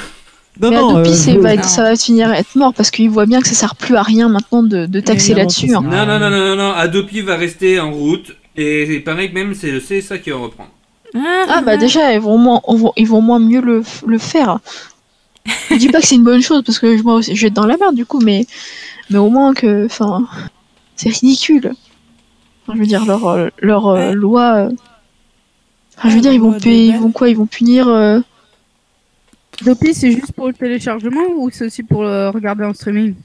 Non, 0.62 0.70
mais 0.72 0.76
non, 0.76 0.90
Adopi, 0.98 1.10
euh, 1.10 1.14
c'est- 1.14 1.34
je- 1.34 1.40
va 1.40 1.54
être- 1.54 1.64
ça 1.70 1.84
va 1.84 1.96
finir 1.96 2.30
à 2.30 2.38
être 2.40 2.56
mort 2.56 2.74
parce 2.74 2.92
qu'ils 2.92 3.10
voient 3.10 3.26
bien 3.26 3.40
que 3.42 3.48
ça 3.48 3.54
sert 3.56 3.76
plus 3.76 3.96
à 3.96 4.02
rien 4.04 4.28
maintenant 4.28 4.62
de, 4.64 4.86
de 4.86 5.00
taxer 5.00 5.34
là-dessus. 5.34 5.74
hein. 5.74 5.82
Non, 5.82 6.06
non, 6.06 6.20
non, 6.20 6.30
non, 6.30 6.56
non, 6.58 6.72
Adopi 6.74 7.22
va 7.22 7.38
rester 7.38 7.80
en 7.80 7.92
route. 7.92 8.36
Et 8.58 8.84
il 8.94 9.04
paraît 9.04 9.30
que 9.30 9.34
même 9.36 9.54
c'est 9.56 9.72
le 9.72 9.80
CSA 9.80 10.18
qui 10.18 10.32
va 10.32 10.38
reprendre. 10.38 10.70
Ah 11.16 11.62
bah 11.66 11.78
déjà 11.78 12.14
ils 12.14 12.20
vont 12.20 12.38
moins, 12.38 12.62
on 12.66 12.76
va- 12.76 12.92
ils 12.98 13.08
vont 13.08 13.22
moins 13.22 13.40
mieux 13.40 13.62
le, 13.62 13.82
le 14.06 14.18
faire. 14.18 14.60
Je 15.46 15.76
dis 15.76 15.90
pas 15.90 16.02
que 16.02 16.08
c'est 16.08 16.16
une 16.16 16.24
bonne 16.24 16.42
chose 16.42 16.64
parce 16.64 16.80
que 16.80 17.02
moi 17.02 17.16
aussi 17.16 17.36
je 17.36 17.42
vais 17.42 17.48
être 17.48 17.54
dans 17.54 17.66
la 17.66 17.78
merde 17.78 17.96
du 17.96 18.06
coup 18.06 18.20
mais 18.20 18.46
mais 19.10 19.18
au 19.18 19.30
moins 19.30 19.54
que 19.54 19.86
enfin 19.86 20.28
c'est 20.96 21.10
ridicule. 21.10 21.74
Enfin, 22.64 22.74
je 22.76 22.80
veux 22.80 22.86
dire 22.88 23.06
leur 23.06 23.26
euh, 23.28 23.48
euh, 23.64 24.14
loi. 24.14 24.56
euh, 24.56 24.72
Enfin, 25.98 26.10
je 26.10 26.16
veux 26.16 26.22
dire 26.22 26.34
ils 26.34 26.40
vont 26.42 26.54
payer, 26.60 26.88
ils 26.94 27.00
vont 27.00 27.12
quoi 27.12 27.30
ils 27.30 27.36
vont 27.38 27.46
punir. 27.46 27.88
euh, 27.88 28.20
c'est 29.94 30.12
juste 30.12 30.32
pour 30.34 30.48
le 30.48 30.54
téléchargement 30.54 31.26
ou 31.36 31.50
c'est 31.50 31.66
aussi 31.66 31.84
pour 31.84 32.04
le 32.04 32.30
regarder 32.30 32.64
en 32.64 32.74
streaming? 32.74 33.16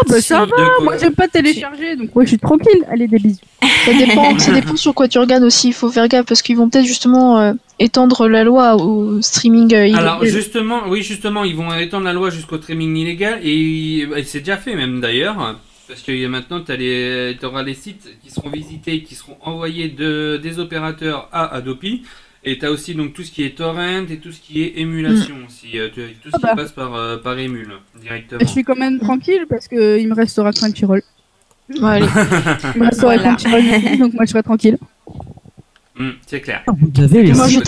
Ah 0.00 0.04
bah 0.08 0.20
ça 0.20 0.44
va, 0.46 0.56
moi 0.82 0.96
j'aime 0.98 1.14
pas 1.14 1.28
télécharger, 1.28 1.96
donc 1.96 2.14
ouais, 2.14 2.24
je 2.24 2.30
suis 2.30 2.38
tranquille. 2.38 2.84
Allez, 2.90 3.08
des 3.08 3.18
bisous. 3.18 3.38
Ça 3.84 3.92
dépend 3.94 4.38
ça 4.38 4.52
dépend 4.52 4.76
sur 4.76 4.94
quoi 4.94 5.08
tu 5.08 5.18
regardes 5.18 5.42
aussi. 5.44 5.68
Il 5.68 5.72
faut 5.74 5.90
faire 5.90 6.08
gaffe 6.08 6.26
parce 6.26 6.42
qu'ils 6.42 6.56
vont 6.56 6.68
peut-être 6.68 6.84
justement 6.86 7.38
euh, 7.40 7.52
étendre 7.78 8.28
la 8.28 8.44
loi 8.44 8.76
au 8.76 9.20
streaming. 9.22 9.74
euh, 9.74 9.94
Alors 9.96 10.22
illégal. 10.22 10.40
justement, 10.40 10.80
oui 10.88 11.02
justement, 11.02 11.44
ils 11.44 11.56
vont 11.56 11.72
étendre 11.74 12.04
la 12.04 12.12
loi 12.12 12.30
jusqu'au 12.30 12.58
streaming 12.58 12.96
illégal 12.96 13.40
et, 13.42 14.06
et 14.16 14.24
c'est 14.24 14.40
déjà 14.40 14.56
fait 14.56 14.74
même 14.74 15.00
d'ailleurs. 15.00 15.56
Parce 15.88 16.02
que 16.02 16.26
maintenant, 16.26 16.60
tu 16.60 17.46
auras 17.46 17.62
les 17.62 17.72
sites 17.74 18.08
qui 18.22 18.30
seront 18.30 18.50
visités, 18.50 19.02
qui 19.02 19.14
seront 19.14 19.38
envoyés 19.40 19.88
de, 19.88 20.38
des 20.42 20.58
opérateurs 20.58 21.30
à 21.32 21.54
Adopi. 21.54 22.02
Et 22.44 22.58
tu 22.58 22.64
as 22.66 22.70
aussi 22.70 22.94
donc 22.94 23.14
tout 23.14 23.22
ce 23.24 23.30
qui 23.32 23.42
est 23.44 23.56
torrent 23.56 24.04
et 24.08 24.18
tout 24.18 24.30
ce 24.32 24.40
qui 24.40 24.62
est 24.62 24.78
émulation 24.78 25.34
aussi. 25.46 25.78
euh, 25.78 25.88
tout 25.88 26.30
ce 26.30 26.34
Ah 26.34 26.38
bah. 26.40 26.48
qui 26.50 26.56
passe 26.56 26.72
par, 26.72 26.94
euh, 26.94 27.16
par 27.18 27.38
émule 27.38 27.72
directement. 28.00 28.38
Je 28.40 28.46
suis 28.46 28.62
quand 28.64 28.76
même 28.76 28.98
tranquille 29.00 29.44
parce 29.48 29.66
que 29.68 29.98
il 29.98 30.08
me 30.08 30.14
restera 30.14 30.52
Crunchyroll. 30.52 31.02
Ouais, 31.80 31.84
allez. 31.90 32.06
Il 32.76 32.80
me 32.80 32.86
restera 32.86 33.14
Voilà. 33.16 33.34
Crunchyroll 33.36 33.98
donc 33.98 34.14
moi 34.14 34.24
je 34.24 34.30
serai 34.30 34.42
tranquille. 34.42 34.78
Hmm, 35.98 36.10
c'est 36.26 36.40
clair. 36.40 36.62
Vous 36.66 37.02
avez 37.02 37.24
les 37.24 37.32
Moi, 37.32 37.48
je 37.48 37.60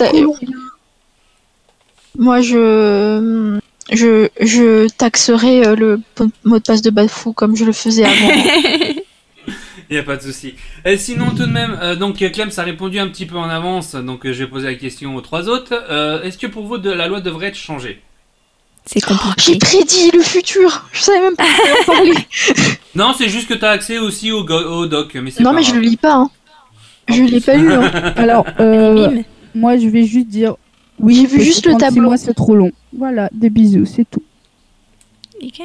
Moi, 2.17 2.41
je, 2.41 3.59
je, 3.91 4.29
je 4.39 4.87
taxerai 4.89 5.65
euh, 5.67 5.75
le 5.75 6.01
mot 6.45 6.57
de 6.59 6.63
passe 6.63 6.81
de 6.81 6.89
Bafou 6.89 7.33
comme 7.33 7.55
je 7.55 7.65
le 7.65 7.73
faisais 7.73 8.05
avant. 8.05 8.31
Il 9.91 9.95
n'y 9.95 9.99
a 9.99 10.03
pas 10.03 10.15
de 10.15 10.21
souci. 10.21 10.55
Et 10.85 10.95
sinon, 10.95 11.31
tout 11.31 11.45
de 11.45 11.51
même, 11.51 11.77
euh, 11.81 11.97
donc 11.97 12.15
Clem 12.15 12.49
a 12.55 12.63
répondu 12.63 12.97
un 12.97 13.09
petit 13.09 13.25
peu 13.25 13.35
en 13.37 13.49
avance, 13.49 13.93
donc 13.93 14.25
euh, 14.25 14.31
je 14.31 14.43
vais 14.45 14.49
poser 14.49 14.67
la 14.67 14.75
question 14.75 15.15
aux 15.17 15.21
trois 15.21 15.49
autres. 15.49 15.73
Euh, 15.89 16.23
Est-ce 16.23 16.37
que 16.37 16.47
pour 16.47 16.65
vous, 16.65 16.77
de, 16.77 16.89
la 16.89 17.09
loi 17.09 17.19
devrait 17.19 17.47
être 17.47 17.57
changée? 17.57 18.01
C'est 18.85 19.01
J'ai 19.01 19.05
compliqué. 19.15 19.57
prédit 19.57 20.11
le 20.13 20.21
futur. 20.23 20.85
Je 20.93 21.01
savais 21.01 21.19
même 21.19 21.35
pas 21.35 21.43
parler. 21.85 22.13
Non, 22.95 23.13
c'est 23.17 23.29
juste 23.29 23.47
que 23.47 23.53
tu 23.53 23.63
as 23.65 23.69
accès 23.69 23.97
aussi 23.99 24.31
au, 24.31 24.43
go- 24.45 24.53
au 24.65 24.85
doc, 24.85 25.13
mais 25.15 25.29
c'est 25.31 25.43
Non, 25.43 25.51
pas 25.51 25.57
mais 25.57 25.63
je 25.63 25.73
le 25.75 25.81
lis 25.81 25.97
pas. 25.97 26.13
Hein. 26.15 26.29
Je 27.09 27.21
l'ai 27.23 27.39
pas 27.41 27.55
lu. 27.55 27.71
Hein. 27.71 27.89
Alors, 28.17 28.45
euh, 28.59 29.21
moi 29.55 29.77
je 29.77 29.87
vais 29.87 30.05
juste 30.05 30.27
dire 30.27 30.55
oui, 30.99 31.15
J'ai 31.15 31.25
vu 31.37 31.41
juste 31.43 31.65
le 31.65 31.71
36 31.73 31.85
tableau. 31.85 32.03
mois 32.09 32.17
c'est 32.17 32.33
trop 32.33 32.55
long. 32.55 32.71
Voilà, 32.97 33.29
des 33.33 33.49
bisous, 33.49 33.85
c'est 33.85 34.05
tout. 34.09 34.23
Ok. 35.41 35.61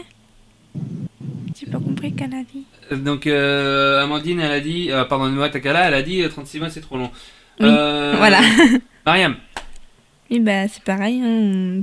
J'ai 1.58 1.66
pas 1.70 1.78
compris 1.78 2.12
qu'elle 2.12 2.34
a 2.34 2.42
dit. 2.52 2.64
Euh, 2.92 2.96
Donc, 2.96 3.26
euh, 3.26 4.02
Amandine, 4.02 4.40
elle 4.40 4.52
a 4.52 4.60
dit, 4.60 4.90
euh, 4.90 5.04
pardonne-moi, 5.04 5.48
Takala, 5.48 5.88
elle 5.88 5.94
a 5.94 6.02
dit 6.02 6.22
euh, 6.22 6.28
36 6.28 6.58
mois, 6.58 6.70
c'est 6.70 6.80
trop 6.80 6.96
long. 6.98 7.10
Oui, 7.60 7.66
Euh, 7.68 8.14
Voilà. 8.18 8.40
Mariam, 9.06 9.36
Oui, 10.30 10.40
bah 10.40 10.68
c'est 10.68 10.82
pareil. 10.82 11.20
hein. 11.24 11.82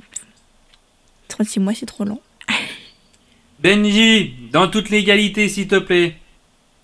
36 1.30 1.60
mois, 1.60 1.74
c'est 1.74 1.86
trop 1.86 2.04
long. 2.04 2.20
Benji, 3.62 4.34
dans 4.52 4.68
toute 4.68 4.90
légalité, 4.90 5.48
s'il 5.48 5.68
te 5.68 5.78
plaît. 5.80 6.16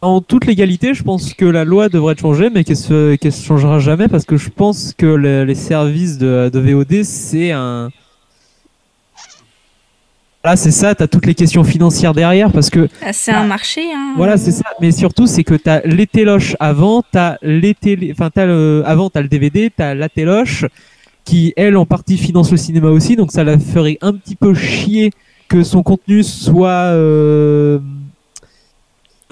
En 0.02 0.22
toute 0.22 0.46
légalité, 0.46 0.94
je 0.94 1.04
pense 1.04 1.34
que 1.34 1.44
la 1.44 1.66
loi 1.66 1.90
devrait 1.90 2.14
être 2.14 2.22
changée, 2.22 2.50
mais 2.50 2.64
qu'elle 2.64 2.78
se, 2.78 3.16
qu'elle 3.18 3.34
se 3.34 3.46
changera 3.46 3.80
jamais 3.80 4.08
parce 4.08 4.24
que 4.24 4.38
je 4.38 4.50
pense 4.50 4.94
que 4.98 5.06
le- 5.06 5.44
les 5.44 5.56
services 5.56 6.18
de, 6.18 6.50
de 6.52 6.60
VOD, 6.60 7.04
c'est 7.04 7.52
un. 7.52 7.90
Là, 10.44 10.56
c'est 10.56 10.72
ça, 10.72 10.96
t'as 10.96 11.08
toutes 11.08 11.26
les 11.26 11.36
questions 11.36 11.66
financières 11.66 12.14
derrière 12.14 12.52
parce 12.52 12.70
que 12.70 12.88
Ah, 13.04 13.12
c'est 13.12 13.32
un 13.32 13.44
marché. 13.44 13.82
Hein. 13.94 14.14
Voilà, 14.16 14.38
c'est 14.38 14.52
ça. 14.52 14.64
Mais 14.80 14.92
surtout, 14.92 15.28
c'est 15.28 15.44
que 15.44 15.56
t'as 15.56 15.82
les 15.82 16.08
téloches 16.08 16.56
avant, 16.62 17.04
t'as 17.12 17.36
les 17.42 17.74
télé, 17.74 18.14
enfin 18.14 18.30
t'as 18.34 18.46
le, 18.46 18.82
avant 18.86 19.10
t'as 19.10 19.22
le 19.22 19.28
DVD, 19.28 19.70
t'as 19.76 19.94
la 19.94 20.08
téloche 20.08 20.66
qui 21.26 21.54
elle 21.58 21.76
en 21.76 21.86
partie 21.86 22.18
finance 22.18 22.52
le 22.52 22.58
cinéma 22.58 22.90
aussi, 22.90 23.18
donc 23.18 23.32
ça 23.34 23.44
la 23.44 23.60
ferait 23.60 23.98
un 24.02 24.14
petit 24.14 24.36
peu 24.38 24.54
chier 24.54 25.12
que 25.50 25.64
son 25.64 25.84
contenu 25.84 26.24
soit 26.24 26.70
euh, 26.70 27.80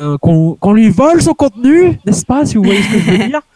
euh, 0.01 0.18
qu'on 0.18 0.74
lui 0.74 0.89
vole 0.89 1.22
son 1.22 1.34
contenu, 1.34 1.99
n'est-ce 2.05 2.26
pas 2.26 2.45
Si 2.45 2.58
vous 2.58 2.64
voyez 2.64 2.82
ce 2.84 2.89
que 2.93 2.99
je 2.99 3.12
veux 3.12 3.28
dire? 3.30 3.41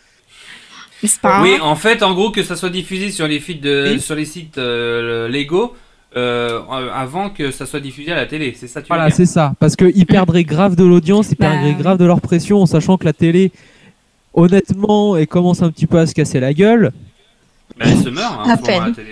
Pas? 1.21 1.41
Oui, 1.41 1.57
en 1.59 1.75
fait, 1.75 2.03
en 2.03 2.13
gros, 2.13 2.29
que 2.29 2.43
ça 2.43 2.55
soit 2.55 2.69
diffusé 2.69 3.09
sur 3.09 3.27
les, 3.27 3.39
feeds 3.39 3.59
de, 3.59 3.93
Oui. 3.93 3.99
sur 3.99 4.13
les 4.13 4.25
sites 4.25 4.59
euh, 4.59 5.27
Lego 5.27 5.73
euh, 6.15 6.59
avant 6.93 7.29
que 7.29 7.51
ça 7.51 7.65
soit 7.65 7.79
diffusé 7.79 8.11
à 8.11 8.15
la 8.15 8.25
télé. 8.25 8.55
C'est 8.59 8.67
ça, 8.67 8.81
tu 8.81 8.87
Voilà, 8.89 9.09
c'est 9.11 9.25
ça. 9.25 9.53
Parce 9.59 9.75
qu'ils 9.75 10.05
perdraient 10.05 10.43
grave 10.43 10.75
de 10.75 10.83
l'audience, 10.83 11.27
ils 11.31 11.37
Bah, 11.37 11.47
perdraient 11.49 11.69
oui. 11.75 11.81
grave 11.81 11.97
de 11.97 12.05
leur 12.05 12.19
pression, 12.21 12.61
en 12.61 12.65
sachant 12.65 12.97
que 12.97 13.05
la 13.05 13.13
télé, 13.13 13.51
honnêtement, 14.33 15.15
elle 15.17 15.27
commence 15.27 15.61
un 15.61 15.71
petit 15.71 15.87
peu 15.87 15.99
à 15.99 16.07
se 16.07 16.13
casser 16.13 16.39
la 16.39 16.53
gueule. 16.53 16.91
Bah, 17.79 17.85
elle 17.87 17.97
se 17.97 18.09
meurt 18.09 18.33
hein, 18.45 18.49
À 18.49 18.57
peine. 18.57 18.83
la 18.87 18.91
télé. 18.91 19.07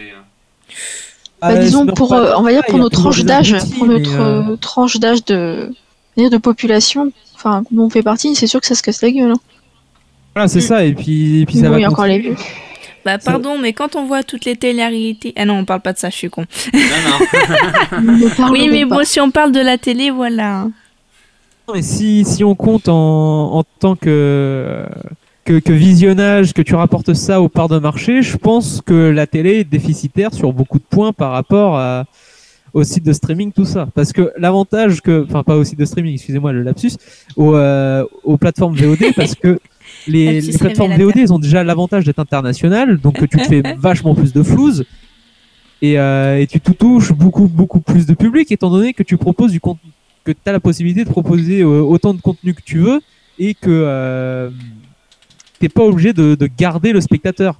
Bah, 1.41 1.51
Euh, 1.51 1.59
disons 1.59 1.85
pour, 1.85 2.11
euh, 2.13 2.33
on 2.37 2.41
va 2.41 2.51
dire 2.51 2.63
pour 2.67 2.75
a 2.75 2.79
notre 2.79 2.97
toujours 2.97 3.11
tranche 3.11 3.21
des 3.21 3.27
d'âge, 3.27 3.55
pour 3.77 3.85
notre 3.87 4.19
euh, 4.19 4.43
euh, 4.51 4.55
tranche 4.57 4.97
d'âge 4.99 5.23
de, 5.23 5.71
dire 6.17 6.29
de 6.29 6.37
population, 6.37 7.13
enfin 7.35 7.63
dont 7.71 7.85
on 7.85 7.89
fait 7.89 8.03
partie, 8.03 8.35
c'est 8.35 8.45
sûr 8.47 8.59
que 8.59 8.67
ça 8.67 8.75
se 8.75 8.83
casse 8.83 9.01
la 9.01 9.09
gueule. 9.11 9.31
Hein. 9.31 9.39
Voilà, 10.35 10.49
c'est 10.49 10.59
ça. 10.59 10.83
Et 10.83 10.93
puis, 10.93 11.41
et 11.41 11.45
puis 11.45 11.55
ça 11.55 11.63
Bon, 11.67 11.71
va 11.71 11.77
il 11.79 11.81
y 11.83 11.85
a 11.85 11.89
encore 11.89 12.05
les 12.07 12.17
continuer. 12.21 12.37
Bah 13.05 13.17
pardon, 13.17 13.57
mais 13.57 13.73
quand 13.73 13.95
on 13.95 14.05
voit 14.05 14.23
toutes 14.23 14.45
les 14.45 14.55
télé-réalités... 14.55 15.33
Ah 15.37 15.45
non, 15.45 15.55
on 15.59 15.65
parle 15.65 15.81
pas 15.81 15.93
de 15.93 15.97
ça, 15.97 16.09
je 16.09 16.15
suis 16.15 16.29
con. 16.29 16.45
Non, 16.73 16.79
non. 17.99 18.49
Oui, 18.51 18.67
mais 18.69 18.85
pas. 18.85 18.97
bon, 18.97 19.05
si 19.05 19.19
on 19.19 19.31
parle 19.31 19.51
de 19.51 19.59
la 19.61 19.77
télé, 19.77 20.09
voilà. 20.11 20.63
Non, 21.67 21.75
mais 21.75 21.81
si, 21.81 22.25
si 22.25 22.43
on 22.43 22.55
compte 22.55 22.89
en, 22.89 23.53
en 23.55 23.63
tant 23.63 23.95
que, 23.95 24.85
que, 25.45 25.59
que 25.59 25.71
visionnage, 25.71 26.53
que 26.53 26.61
tu 26.61 26.75
rapportes 26.75 27.13
ça 27.13 27.41
aux 27.41 27.49
parts 27.49 27.69
de 27.69 27.79
marché, 27.79 28.21
je 28.21 28.37
pense 28.37 28.81
que 28.85 28.93
la 29.09 29.27
télé 29.27 29.59
est 29.59 29.63
déficitaire 29.63 30.33
sur 30.33 30.51
beaucoup 30.51 30.79
de 30.79 30.83
points 30.89 31.13
par 31.13 31.31
rapport 31.31 31.77
à, 31.77 32.05
au 32.73 32.83
site 32.83 33.03
de 33.05 33.13
streaming, 33.13 33.51
tout 33.51 33.65
ça. 33.65 33.87
Parce 33.95 34.11
que 34.13 34.31
l'avantage 34.37 35.01
que, 35.01 35.25
enfin 35.27 35.43
pas 35.43 35.55
au 35.55 35.63
site 35.63 35.79
de 35.79 35.85
streaming, 35.85 36.15
excusez-moi 36.15 36.51
le 36.53 36.63
lapsus, 36.63 36.91
aux, 37.35 37.55
euh, 37.55 38.03
aux 38.23 38.37
plateformes 38.37 38.75
VOD, 38.75 39.13
parce 39.15 39.35
que 39.35 39.59
les, 40.07 40.41
plateformes. 40.57 40.93
VOD 40.97 41.17
elles 41.17 41.33
ont 41.33 41.39
déjà 41.39 41.63
l'avantage 41.63 42.03
d'être 42.05 42.19
internationales, 42.19 42.97
donc 42.99 43.17
tu 43.29 43.37
te 43.37 43.43
fais 43.43 43.61
vachement 43.77 44.15
plus 44.15 44.33
de 44.33 44.43
flouze 44.43 44.85
et, 45.81 45.99
euh, 45.99 46.39
et 46.39 46.47
tu 46.47 46.59
touches 46.59 47.11
beaucoup 47.13 47.47
beaucoup 47.47 47.79
plus 47.79 48.05
de 48.05 48.13
public 48.13 48.51
étant 48.51 48.69
donné 48.69 48.93
que 48.93 49.03
tu 49.03 49.17
proposes 49.17 49.51
du 49.51 49.59
contenu, 49.59 49.91
que 50.23 50.31
tu 50.31 50.39
as 50.45 50.51
la 50.51 50.59
possibilité 50.59 51.03
de 51.05 51.09
proposer 51.09 51.61
euh, 51.61 51.81
autant 51.81 52.13
de 52.13 52.21
contenu 52.21 52.53
que 52.53 52.61
tu 52.63 52.79
veux 52.79 53.01
et 53.37 53.53
que 53.53 53.69
euh, 53.69 54.49
t'es 55.59 55.69
pas 55.69 55.83
obligé 55.83 56.13
de, 56.13 56.35
de 56.35 56.47
garder 56.57 56.91
le 56.91 57.01
spectateur. 57.01 57.59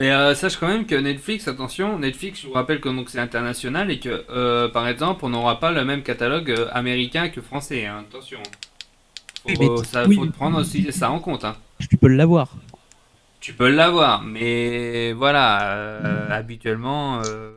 Mais 0.00 0.12
euh, 0.12 0.32
sache 0.36 0.56
quand 0.56 0.68
même 0.68 0.86
que 0.86 0.94
Netflix, 0.94 1.48
attention, 1.48 1.98
Netflix, 1.98 2.40
je 2.42 2.46
vous 2.46 2.52
rappelle 2.52 2.78
que 2.80 2.88
donc 2.88 3.10
c'est 3.10 3.18
international 3.18 3.90
et 3.90 3.98
que 3.98 4.24
euh, 4.30 4.68
par 4.68 4.86
exemple, 4.86 5.24
on 5.24 5.30
n'aura 5.30 5.58
pas 5.58 5.72
le 5.72 5.84
même 5.84 6.02
catalogue 6.04 6.54
américain 6.72 7.28
que 7.30 7.40
français. 7.40 7.86
hein, 7.86 8.04
attention. 8.08 8.38
Faut, 9.42 9.48
Oui, 9.48 9.56
mais- 9.58 9.84
ça, 9.84 10.06
oui. 10.06 10.14
faut 10.14 10.26
prendre 10.26 10.60
aussi 10.60 10.86
ça 10.92 11.10
en 11.10 11.18
compte. 11.18 11.44
hein. 11.44 11.56
Tu 11.78 11.96
peux 11.96 12.08
l'avoir. 12.08 12.56
Tu 13.40 13.52
peux 13.52 13.68
l'avoir, 13.70 14.22
mais 14.22 15.12
voilà, 15.12 15.62
euh, 15.72 16.28
habituellement. 16.30 17.20
euh, 17.24 17.56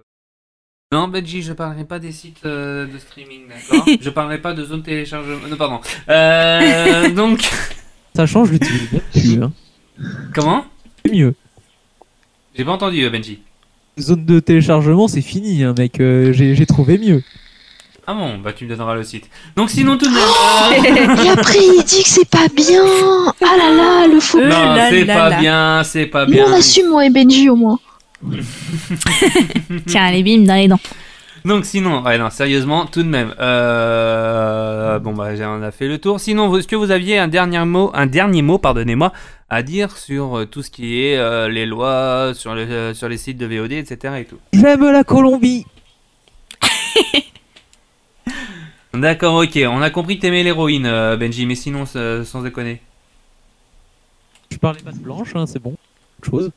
Non, 0.92 1.08
Benji, 1.08 1.42
je 1.42 1.54
parlerai 1.54 1.86
pas 1.86 2.00
des 2.00 2.12
sites 2.12 2.46
euh, 2.46 2.86
de 2.86 2.98
streaming, 2.98 3.42
d'accord 3.48 3.86
Je 4.02 4.10
parlerai 4.10 4.40
pas 4.40 4.54
de 4.54 4.64
zone 4.64 4.84
téléchargement. 4.84 5.48
Non, 5.50 5.58
pardon. 5.58 5.82
Euh, 6.10 7.10
donc, 7.10 7.42
Ça 8.16 8.26
change, 8.26 8.50
plus. 8.58 9.42
Hein. 9.42 9.52
comment 10.36 10.66
C'est 11.06 11.12
mieux. 11.14 11.34
J'ai 12.56 12.66
pas 12.66 12.74
entendu, 12.74 13.10
Benji. 13.10 13.40
Zone 14.00 14.26
de 14.26 14.40
téléchargement, 14.40 15.08
c'est 15.08 15.22
fini, 15.22 15.64
hein, 15.64 15.74
mec. 15.78 16.00
euh, 16.00 16.32
j'ai 16.34 16.66
trouvé 16.66 16.98
mieux. 16.98 17.24
Ah 18.08 18.14
bon, 18.16 18.40
bah 18.40 18.52
tu 18.54 18.66
me 18.66 18.70
donneras 18.70 18.96
le 18.96 19.04
site. 19.04 19.30
Donc 19.56 19.70
sinon 19.70 19.98
tout 19.98 20.06
de 20.06 20.12
même. 20.12 21.18
euh, 21.18 21.24
Et 21.24 21.30
après, 21.30 21.58
il 21.60 21.84
dit 21.86 22.04
que 22.04 22.10
c'est 22.10 22.28
pas 22.30 22.48
bien. 22.56 22.84
Ah 23.42 23.56
là 23.58 23.72
là, 23.72 24.08
le 24.08 24.20
faux. 24.20 24.40
Euh, 24.40 24.50
Non, 24.50 24.76
c'est 24.90 25.06
pas 25.06 25.30
là. 25.30 25.40
bien, 25.40 25.82
c'est 25.84 26.06
pas 26.08 26.26
bien. 26.26 26.46
on 26.48 26.54
assume, 26.54 26.90
moi 26.90 27.06
et 27.06 27.10
Benji 27.10 27.48
au 27.50 27.56
moins. 27.56 27.80
Tiens, 29.88 30.06
allez, 30.06 30.24
bim, 30.24 30.46
dans 30.46 30.56
les 30.56 30.68
dents. 30.68 30.80
Donc 31.46 31.66
sinon, 31.66 32.04
ouais, 32.04 32.18
non, 32.20 32.30
sérieusement, 32.30 32.86
tout 32.86 33.02
de 33.02 33.08
même. 33.08 33.34
Euh... 33.40 35.00
Bon 35.00 35.14
bah, 35.14 35.36
j'ai- 35.36 35.46
on 35.46 35.62
a 35.64 35.72
fait 35.72 35.88
le 35.88 35.98
tour. 35.98 36.20
Sinon, 36.20 36.50
vous- 36.50 36.58
est-ce 36.60 36.68
que 36.68 36.76
vous 36.76 36.92
aviez 36.92 37.18
un 37.18 37.28
dernier 37.28 37.66
mot, 37.66 37.90
un 37.96 38.06
dernier 38.06 38.42
mot, 38.44 38.58
pardonnez-moi, 38.60 39.12
à 39.50 39.64
dire 39.64 39.98
sur 39.98 40.46
tout 40.52 40.62
ce 40.64 40.70
qui 40.70 41.02
est 41.04 41.18
euh, 41.18 41.50
les 41.50 41.66
lois, 41.66 42.34
sur, 42.36 42.54
le, 42.54 42.94
sur 42.94 43.10
les 43.10 43.18
sites 43.18 43.38
de 43.38 43.46
VOD, 43.48 43.72
etc. 43.74 44.16
et 44.20 44.26
tout? 44.26 44.38
J'aime 44.54 44.86
la 44.92 45.04
Colombie. 45.04 45.66
D'accord, 48.94 49.36
ok. 49.36 49.58
On 49.70 49.82
a 49.82 49.90
compris 49.90 50.18
que 50.18 50.22
t'aimais 50.22 50.44
l'héroïne, 50.44 50.86
euh, 50.86 51.16
Benji, 51.16 51.46
mais 51.46 51.56
sinon, 51.56 51.86
sans 51.86 52.26
sans 52.26 52.42
déconner. 52.42 52.82
Je 54.52 54.58
parlais 54.58 54.82
pas 54.82 54.92
de 54.92 54.98
blanche, 54.98 55.34
hein, 55.34 55.46
c'est 55.48 55.62
bon. 55.62 55.76
Autre 56.20 56.30
chose. 56.30 56.52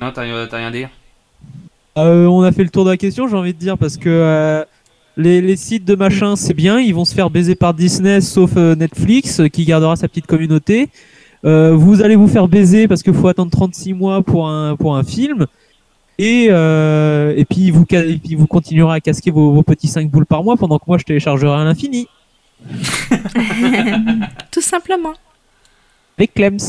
Non, 0.00 0.12
t'as 0.12 0.22
rien 0.22 0.46
à 0.68 0.70
dire. 0.70 0.88
Euh, 1.98 2.26
on 2.26 2.42
a 2.42 2.52
fait 2.52 2.62
le 2.62 2.70
tour 2.70 2.84
de 2.84 2.90
la 2.90 2.96
question, 2.96 3.26
j'ai 3.26 3.36
envie 3.36 3.52
de 3.52 3.58
dire, 3.58 3.76
parce 3.76 3.96
que 3.96 4.08
euh, 4.08 4.64
les, 5.16 5.40
les 5.42 5.56
sites 5.56 5.84
de 5.84 5.96
machin, 5.96 6.36
c'est 6.36 6.54
bien, 6.54 6.78
ils 6.78 6.94
vont 6.94 7.04
se 7.04 7.14
faire 7.14 7.28
baiser 7.28 7.56
par 7.56 7.74
Disney, 7.74 8.20
sauf 8.20 8.54
Netflix, 8.54 9.42
qui 9.52 9.64
gardera 9.64 9.96
sa 9.96 10.08
petite 10.08 10.26
communauté. 10.26 10.88
Vous 11.42 12.02
allez 12.02 12.14
vous 12.14 12.28
faire 12.28 12.46
baiser 12.46 12.86
parce 12.86 13.02
qu'il 13.02 13.14
faut 13.14 13.26
attendre 13.26 13.50
36 13.50 13.94
mois 13.94 14.22
pour 14.22 14.48
un, 14.48 14.76
pour 14.76 14.96
un 14.96 15.02
film. 15.02 15.46
Et, 16.24 16.46
euh, 16.50 17.34
et, 17.36 17.44
puis 17.44 17.72
vous, 17.72 17.84
et 17.90 18.16
puis 18.16 18.36
vous 18.36 18.46
continuerez 18.46 18.94
à 18.94 19.00
casquer 19.00 19.32
vos, 19.32 19.50
vos 19.50 19.64
petits 19.64 19.88
5 19.88 20.08
boules 20.08 20.24
par 20.24 20.44
mois 20.44 20.56
pendant 20.56 20.78
que 20.78 20.84
moi 20.86 20.96
je 20.96 21.02
téléchargerai 21.02 21.52
à 21.52 21.64
l'infini. 21.64 22.06
Tout 24.52 24.60
simplement. 24.60 25.14
Avec 26.16 26.32
Clems. 26.34 26.60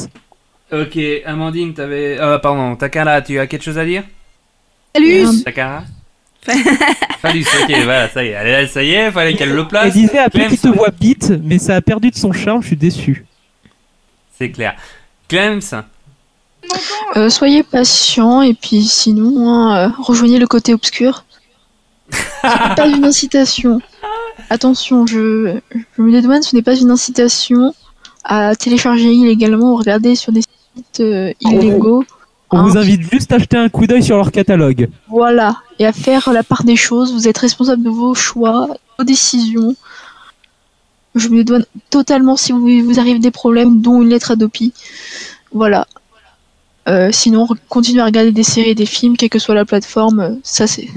Ok, 0.72 0.98
Amandine, 1.24 1.76
t'avais... 1.76 2.18
Euh, 2.20 2.40
pardon, 2.40 2.76
Takara, 2.76 3.22
tu 3.22 3.38
as 3.38 3.46
quelque 3.46 3.62
chose 3.62 3.78
à 3.78 3.86
dire? 3.86 4.02
Salut 4.96 5.44
Takara? 5.46 5.84
Salut, 7.22 7.46
ok, 7.62 7.76
voilà, 7.84 8.10
ça 8.10 8.24
y 8.24 8.30
est, 8.30 8.36
allez, 8.36 8.68
ça 8.68 8.84
y 8.84 8.90
est, 8.90 9.12
fallait 9.12 9.36
qu'elle 9.36 9.54
le 9.54 9.60
Elle 9.60 9.68
place. 9.68 9.94
disait 9.94 10.18
à 10.18 10.32
Clems, 10.32 10.50
petite 10.50 10.66
voix 10.66 10.90
bite, 10.90 11.32
mais 11.44 11.60
ça 11.60 11.76
a 11.76 11.82
perdu 11.82 12.10
de 12.10 12.16
son 12.16 12.32
charme, 12.32 12.64
je 12.64 12.68
suis 12.70 12.76
déçu. 12.76 13.24
C'est 14.36 14.50
clair. 14.50 14.76
Clems, 15.28 15.62
Euh, 17.16 17.30
soyez 17.30 17.64
patient 17.64 18.42
et 18.42 18.54
puis 18.54 18.84
sinon, 18.84 19.50
hein, 19.50 19.78
euh, 19.78 19.90
rejoignez 20.00 20.40
le 20.40 20.48
côté 20.48 20.74
obscur. 20.74 21.26
C'est 22.12 22.76
pas 22.76 22.88
une 22.88 23.06
incitation. 23.06 23.82
Attention, 24.50 25.06
je, 25.06 25.58
je 25.96 26.02
me 26.02 26.12
dédouane, 26.12 26.42
ce 26.42 26.56
n'est 26.56 26.62
pas 26.62 26.76
une 26.76 26.92
incitation 26.92 27.74
à 28.24 28.56
télécharger 28.56 29.14
illégalement 29.14 29.74
ou 29.74 29.76
regarder 29.78 30.16
sur 30.16 30.32
des 30.32 30.42
sites 30.42 31.00
euh, 31.00 31.32
illégaux. 31.40 32.04
On 32.52 32.58
Hein. 32.60 32.64
vous 32.68 32.78
invite 32.78 33.02
juste 33.12 33.32
à 33.32 33.40
jeter 33.40 33.58
un 33.58 33.70
coup 33.70 33.88
d'œil 33.88 34.04
sur 34.04 34.16
leur 34.16 34.32
catalogue. 34.32 34.90
Voilà, 35.08 35.58
et 35.80 35.86
à 35.86 35.92
faire 35.92 36.32
la 36.32 36.44
part 36.44 36.64
des 36.64 36.76
choses. 36.76 37.12
Vous 37.14 37.28
êtes 37.28 37.38
responsable 37.38 37.82
de 37.84 37.90
vos 37.90 38.14
choix, 38.14 38.68
de 38.68 38.78
vos 39.00 39.04
décisions. 39.04 39.76
Je 41.16 41.30
me 41.30 41.38
dédouane 41.38 41.66
totalement 41.90 42.36
si 42.36 42.52
vous, 42.52 42.60
vous 42.84 43.00
arrive 43.00 43.20
des 43.20 43.32
problèmes, 43.32 43.82
dont 43.82 44.02
une 44.02 44.10
lettre 44.10 44.32
Adopi. 44.32 44.74
Voilà. 45.52 45.88
Euh, 46.90 47.10
sinon, 47.12 47.48
continuez 47.70 48.02
à 48.02 48.06
regarder 48.06 48.32
des 48.32 48.44
séries 48.44 48.72
et 48.72 48.76
des 48.76 48.86
films, 48.86 49.16
quelle 49.18 49.30
que 49.30 49.40
soit 49.40 49.56
la 49.56 49.66
plateforme. 49.66 50.20
euh, 50.20 50.36
Ça, 50.44 50.68
c'est, 50.68 50.88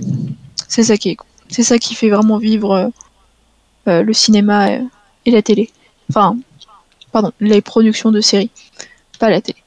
c'est 0.69 0.83
ça 0.83 0.97
qui 0.97 1.11
est, 1.11 1.17
c'est 1.49 1.63
ça 1.63 1.79
qui 1.79 1.95
fait 1.95 2.11
vraiment 2.11 2.39
vivre 2.39 2.91
euh, 3.89 4.03
le 4.03 4.13
cinéma 4.13 4.69
et 5.25 5.31
la 5.31 5.43
télé. 5.43 5.71
Enfin, 6.11 6.37
pardon, 7.13 7.31
les 7.41 7.61
productions 7.61 8.11
de 8.11 8.21
séries, 8.21 8.51
pas 9.21 9.31
la 9.31 9.41
télé. 9.41 9.59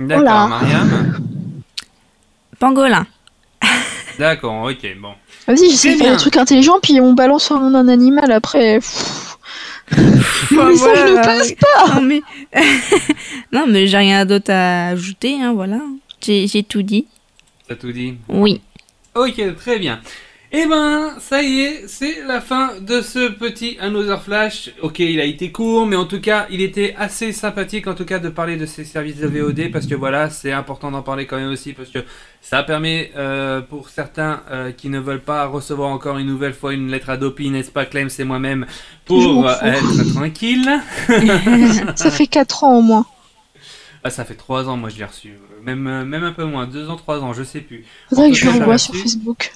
d'accord, 0.00 0.22
Voilà. 0.24 0.46
Mariam. 0.48 1.22
Pangolin. 2.58 3.06
D'accord, 4.18 4.64
ok, 4.64 4.84
bon. 5.00 5.12
Vas-y, 5.46 5.70
j'essaie 5.70 5.92
de 5.92 5.98
faire 5.98 6.06
bien. 6.08 6.12
des 6.14 6.18
trucs 6.20 6.36
intelligents, 6.36 6.80
puis 6.82 7.00
on 7.00 7.12
balance 7.12 7.52
un 7.52 7.60
nom 7.60 7.70
d'un 7.70 7.86
animal 7.88 8.32
après. 8.32 8.76
pff. 8.80 9.27
Bah, 9.90 10.66
mais 10.68 10.76
ça, 10.76 10.94
je 10.94 11.12
ne 11.12 11.22
passe 11.22 11.52
pas 11.52 11.94
Non, 11.94 12.02
mais, 12.02 12.20
non, 13.52 13.66
mais 13.68 13.86
j'ai 13.86 13.96
rien 13.96 14.24
d'autre 14.24 14.50
à 14.50 14.88
ajouter, 14.88 15.36
hein, 15.40 15.52
voilà. 15.52 15.80
J'ai 16.20 16.46
j'ai 16.46 16.62
tout 16.62 16.82
dit. 16.82 17.06
T'as 17.68 17.74
tout 17.76 17.92
dit 17.92 18.16
Oui. 18.28 18.60
Ok, 19.14 19.40
très 19.56 19.78
bien. 19.78 20.00
Eh 20.50 20.64
ben, 20.66 21.10
ça 21.20 21.42
y 21.42 21.60
est, 21.60 21.88
c'est 21.88 22.22
la 22.26 22.40
fin 22.40 22.70
de 22.80 23.02
ce 23.02 23.28
petit 23.30 23.76
Another 23.80 24.22
Flash. 24.22 24.70
Ok, 24.80 24.98
il 25.00 25.20
a 25.20 25.24
été 25.24 25.52
court, 25.52 25.86
mais 25.86 25.94
en 25.94 26.06
tout 26.06 26.22
cas, 26.22 26.46
il 26.50 26.62
était 26.62 26.94
assez 26.96 27.32
sympathique, 27.32 27.86
en 27.86 27.94
tout 27.94 28.06
cas, 28.06 28.18
de 28.18 28.30
parler 28.30 28.56
de 28.56 28.64
ces 28.64 28.86
services 28.86 29.18
de 29.18 29.26
VOD, 29.26 29.70
parce 29.70 29.86
que 29.86 29.94
voilà, 29.94 30.30
c'est 30.30 30.52
important 30.52 30.90
d'en 30.90 31.02
parler 31.02 31.26
quand 31.26 31.36
même 31.36 31.50
aussi, 31.50 31.74
parce 31.74 31.90
que 31.90 31.98
ça 32.40 32.62
permet, 32.62 33.12
euh, 33.18 33.60
pour 33.60 33.90
certains 33.90 34.40
euh, 34.50 34.72
qui 34.72 34.88
ne 34.88 34.98
veulent 34.98 35.20
pas 35.20 35.44
recevoir 35.44 35.90
encore 35.90 36.16
une 36.16 36.26
nouvelle 36.28 36.54
fois 36.54 36.72
une 36.72 36.90
lettre 36.90 37.10
Adopi, 37.10 37.50
n'est-ce 37.50 37.70
pas, 37.70 37.84
Clem, 37.84 38.08
c'est 38.08 38.24
moi-même, 38.24 38.64
pour 39.04 39.46
euh, 39.46 39.54
être 39.62 40.14
tranquille. 40.14 40.70
Ça 41.94 42.10
fait 42.10 42.26
4 42.26 42.64
ans 42.64 42.78
au 42.78 42.82
moins. 42.82 43.04
Ah, 44.02 44.08
ça 44.10 44.24
fait 44.24 44.34
3 44.34 44.70
ans, 44.70 44.78
moi, 44.78 44.88
je 44.88 44.96
l'ai 44.96 45.04
reçu. 45.04 45.34
Même, 45.62 46.04
même 46.04 46.24
un 46.24 46.32
peu 46.32 46.44
moins, 46.44 46.66
2 46.66 46.88
ans, 46.88 46.96
3 46.96 47.20
ans, 47.20 47.34
je 47.34 47.42
sais 47.42 47.60
plus. 47.60 47.84
Faudrait 48.08 48.30
que 48.30 48.36
je 48.36 48.46
là-dessus- 48.46 48.78
sur 48.78 48.94
Facebook. 48.94 49.50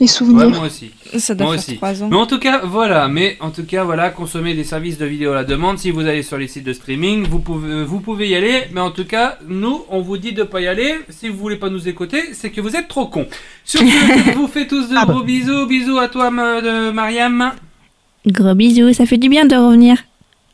Les 0.00 0.04
Ouais, 0.04 0.08
souvenirs. 0.08 0.50
moi 0.50 0.66
aussi. 0.66 0.92
Ça 1.18 1.34
doit 1.34 1.46
Moi 1.46 1.54
faire 1.56 1.64
aussi. 1.64 1.76
trois 1.76 2.02
ans. 2.04 2.08
Mais 2.08 2.16
en 2.16 2.26
tout 2.26 2.38
cas, 2.38 2.60
voilà. 2.64 3.08
Mais 3.08 3.36
en 3.40 3.50
tout 3.50 3.64
cas, 3.64 3.82
voilà, 3.82 4.10
consommer 4.10 4.54
des 4.54 4.62
services 4.62 4.96
de 4.96 5.06
vidéo 5.06 5.32
à 5.32 5.34
la 5.34 5.44
demande. 5.44 5.78
Si 5.78 5.90
vous 5.90 6.02
allez 6.06 6.22
sur 6.22 6.38
les 6.38 6.46
sites 6.46 6.62
de 6.64 6.72
streaming, 6.72 7.26
vous 7.26 7.40
pouvez, 7.40 7.82
vous 7.82 7.98
pouvez 7.98 8.28
y 8.28 8.34
aller. 8.36 8.64
Mais 8.72 8.80
en 8.80 8.92
tout 8.92 9.04
cas, 9.04 9.38
nous, 9.48 9.84
on 9.90 10.00
vous 10.00 10.16
dit 10.16 10.32
de 10.32 10.44
pas 10.44 10.60
y 10.60 10.68
aller. 10.68 10.94
Si 11.08 11.28
vous 11.28 11.36
voulez 11.36 11.56
pas 11.56 11.68
nous 11.68 11.88
écouter, 11.88 12.22
c'est 12.32 12.50
que 12.50 12.60
vous 12.60 12.76
êtes 12.76 12.86
trop 12.86 13.06
cons. 13.06 13.26
Sur 13.64 13.80
ce, 13.80 13.84
je 14.26 14.32
vous 14.36 14.46
fais 14.46 14.68
tous 14.68 14.88
de 14.88 14.94
Ah 14.96 15.04
gros 15.04 15.24
bisous. 15.24 15.66
Bisous 15.66 15.98
à 15.98 16.06
toi, 16.08 16.30
ma- 16.30 16.60
de 16.60 16.90
Mariam. 16.92 17.50
Gros 18.26 18.54
bisous, 18.54 18.92
ça 18.92 19.04
fait 19.04 19.18
du 19.18 19.28
bien 19.28 19.46
de 19.46 19.56
revenir. 19.56 19.96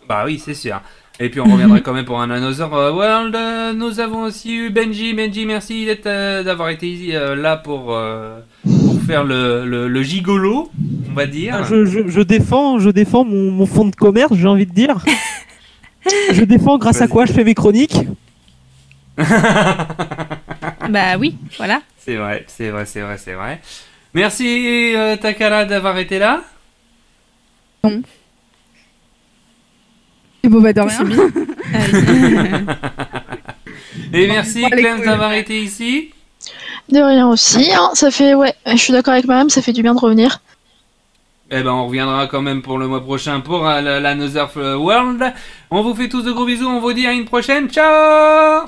Bah 0.09 0.23
oui, 0.25 0.41
c'est 0.43 0.55
sûr. 0.55 0.81
Et 1.21 1.29
puis 1.29 1.39
on 1.41 1.45
reviendra 1.45 1.79
quand 1.81 1.93
même 1.93 2.05
pour 2.05 2.21
un 2.21 2.29
Another 2.31 2.75
euh, 2.75 2.93
World. 2.93 3.35
Euh, 3.37 3.73
Nous 3.73 4.01
avons 4.01 4.23
aussi 4.23 4.53
eu 4.55 4.71
Benji. 4.71 5.13
Benji, 5.13 5.47
merci 5.47 5.87
euh, 6.07 6.43
d'avoir 6.43 6.71
été 6.71 7.11
euh, 7.15 7.37
là 7.37 7.57
pour, 7.57 7.95
euh, 7.95 8.41
pour 8.65 8.74
faire 9.07 9.25
le, 9.25 9.65
le, 9.67 9.89
le 9.89 10.03
gigolo, 10.03 10.71
on 11.11 11.15
va 11.15 11.27
dire. 11.27 11.57
Ah, 11.61 11.65
Je, 11.69 11.85
je, 11.85 12.09
je 12.09 12.21
défends, 12.21 12.79
je 12.79 12.91
défends 12.91 13.25
mon, 13.25 13.51
mon 13.51 13.67
fonds 13.67 13.87
de 13.87 13.95
commerce, 13.95 14.35
j'ai 14.35 14.49
envie 14.49 14.67
de 14.67 14.73
dire. 14.75 15.05
je 16.33 16.45
défends 16.45 16.79
grâce 16.79 17.01
à 17.01 17.09
quoi 17.09 17.27
je 17.27 17.33
fais 17.33 17.45
mes 17.45 17.55
chroniques? 17.55 17.99
bah 19.17 19.27
oui, 21.19 21.37
voilà. 21.57 21.81
C'est 21.99 22.17
vrai, 22.17 22.45
c'est 22.49 22.71
vrai, 22.71 22.85
c'est 22.87 23.01
vrai, 23.01 23.19
c'est 23.19 23.35
vrai. 23.35 23.61
Merci 24.15 24.93
euh, 24.95 25.17
Takara 25.17 25.65
d'avoir 25.65 25.99
été 25.99 26.19
là. 26.19 26.43
Et 30.43 30.49
bon, 30.49 30.61
bah, 30.61 30.73
de 30.73 30.81
rien. 30.81 31.05
bien. 31.05 31.31
Et 34.13 34.27
merci 34.27 34.65
Clem 34.71 35.03
d'avoir 35.03 35.33
été 35.33 35.61
ici. 35.61 36.11
De 36.91 37.01
rien 37.01 37.29
aussi. 37.29 37.73
hein. 37.73 37.91
Ça 37.95 38.11
fait, 38.11 38.35
ouais, 38.35 38.55
je 38.67 38.77
suis 38.77 38.93
d'accord 38.93 39.15
avec 39.15 39.25
Mariam, 39.27 39.49
ça 39.51 39.63
fait 39.63 39.73
du 39.73 39.83
bien 39.83 39.95
de 39.95 40.01
revenir. 40.01 40.41
Eh 41.51 41.63
ben, 41.63 41.71
on 41.73 41.87
reviendra 41.87 42.27
quand 42.27 42.43
même 42.43 42.63
pour 42.63 42.79
le 42.79 42.89
mois 42.89 43.03
prochain 43.03 43.41
pour 43.41 43.67
euh, 43.69 43.81
la- 43.81 44.01
l'Another 44.01 44.47
World. 44.57 45.33
On 45.71 45.83
vous 45.83 45.95
fait 45.95 46.09
tous 46.09 46.23
de 46.23 46.33
gros 46.33 46.47
bisous. 46.47 46.67
On 46.69 46.81
vous 46.81 46.93
dit 46.93 47.07
à 47.07 47.13
une 47.13 47.27
prochaine. 47.27 47.69
Ciao 47.69 48.67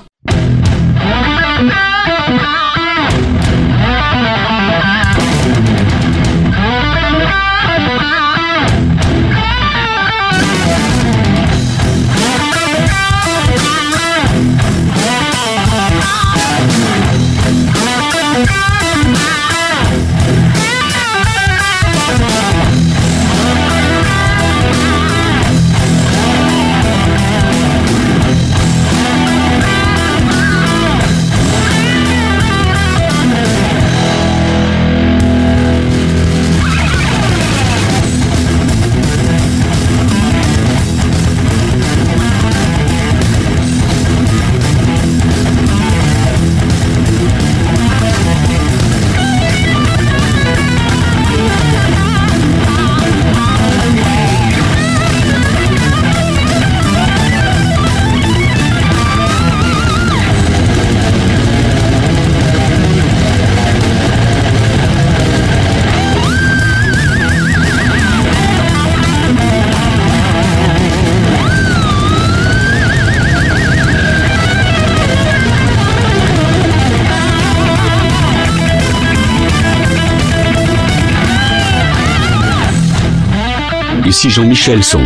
Ici 84.17 84.31
Jean-Michel 84.31 84.83
Son. 84.83 85.03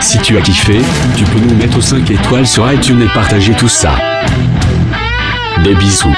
Si 0.00 0.16
tu 0.20 0.38
as 0.38 0.40
kiffé, 0.40 0.80
tu 1.14 1.24
peux 1.24 1.40
nous 1.40 1.54
mettre 1.56 1.78
5 1.78 2.10
étoiles 2.10 2.46
sur 2.46 2.72
iTunes 2.72 3.02
et 3.02 3.08
partager 3.12 3.52
tout 3.52 3.68
ça. 3.68 3.96
Des 5.62 5.74
bisous. 5.74 6.14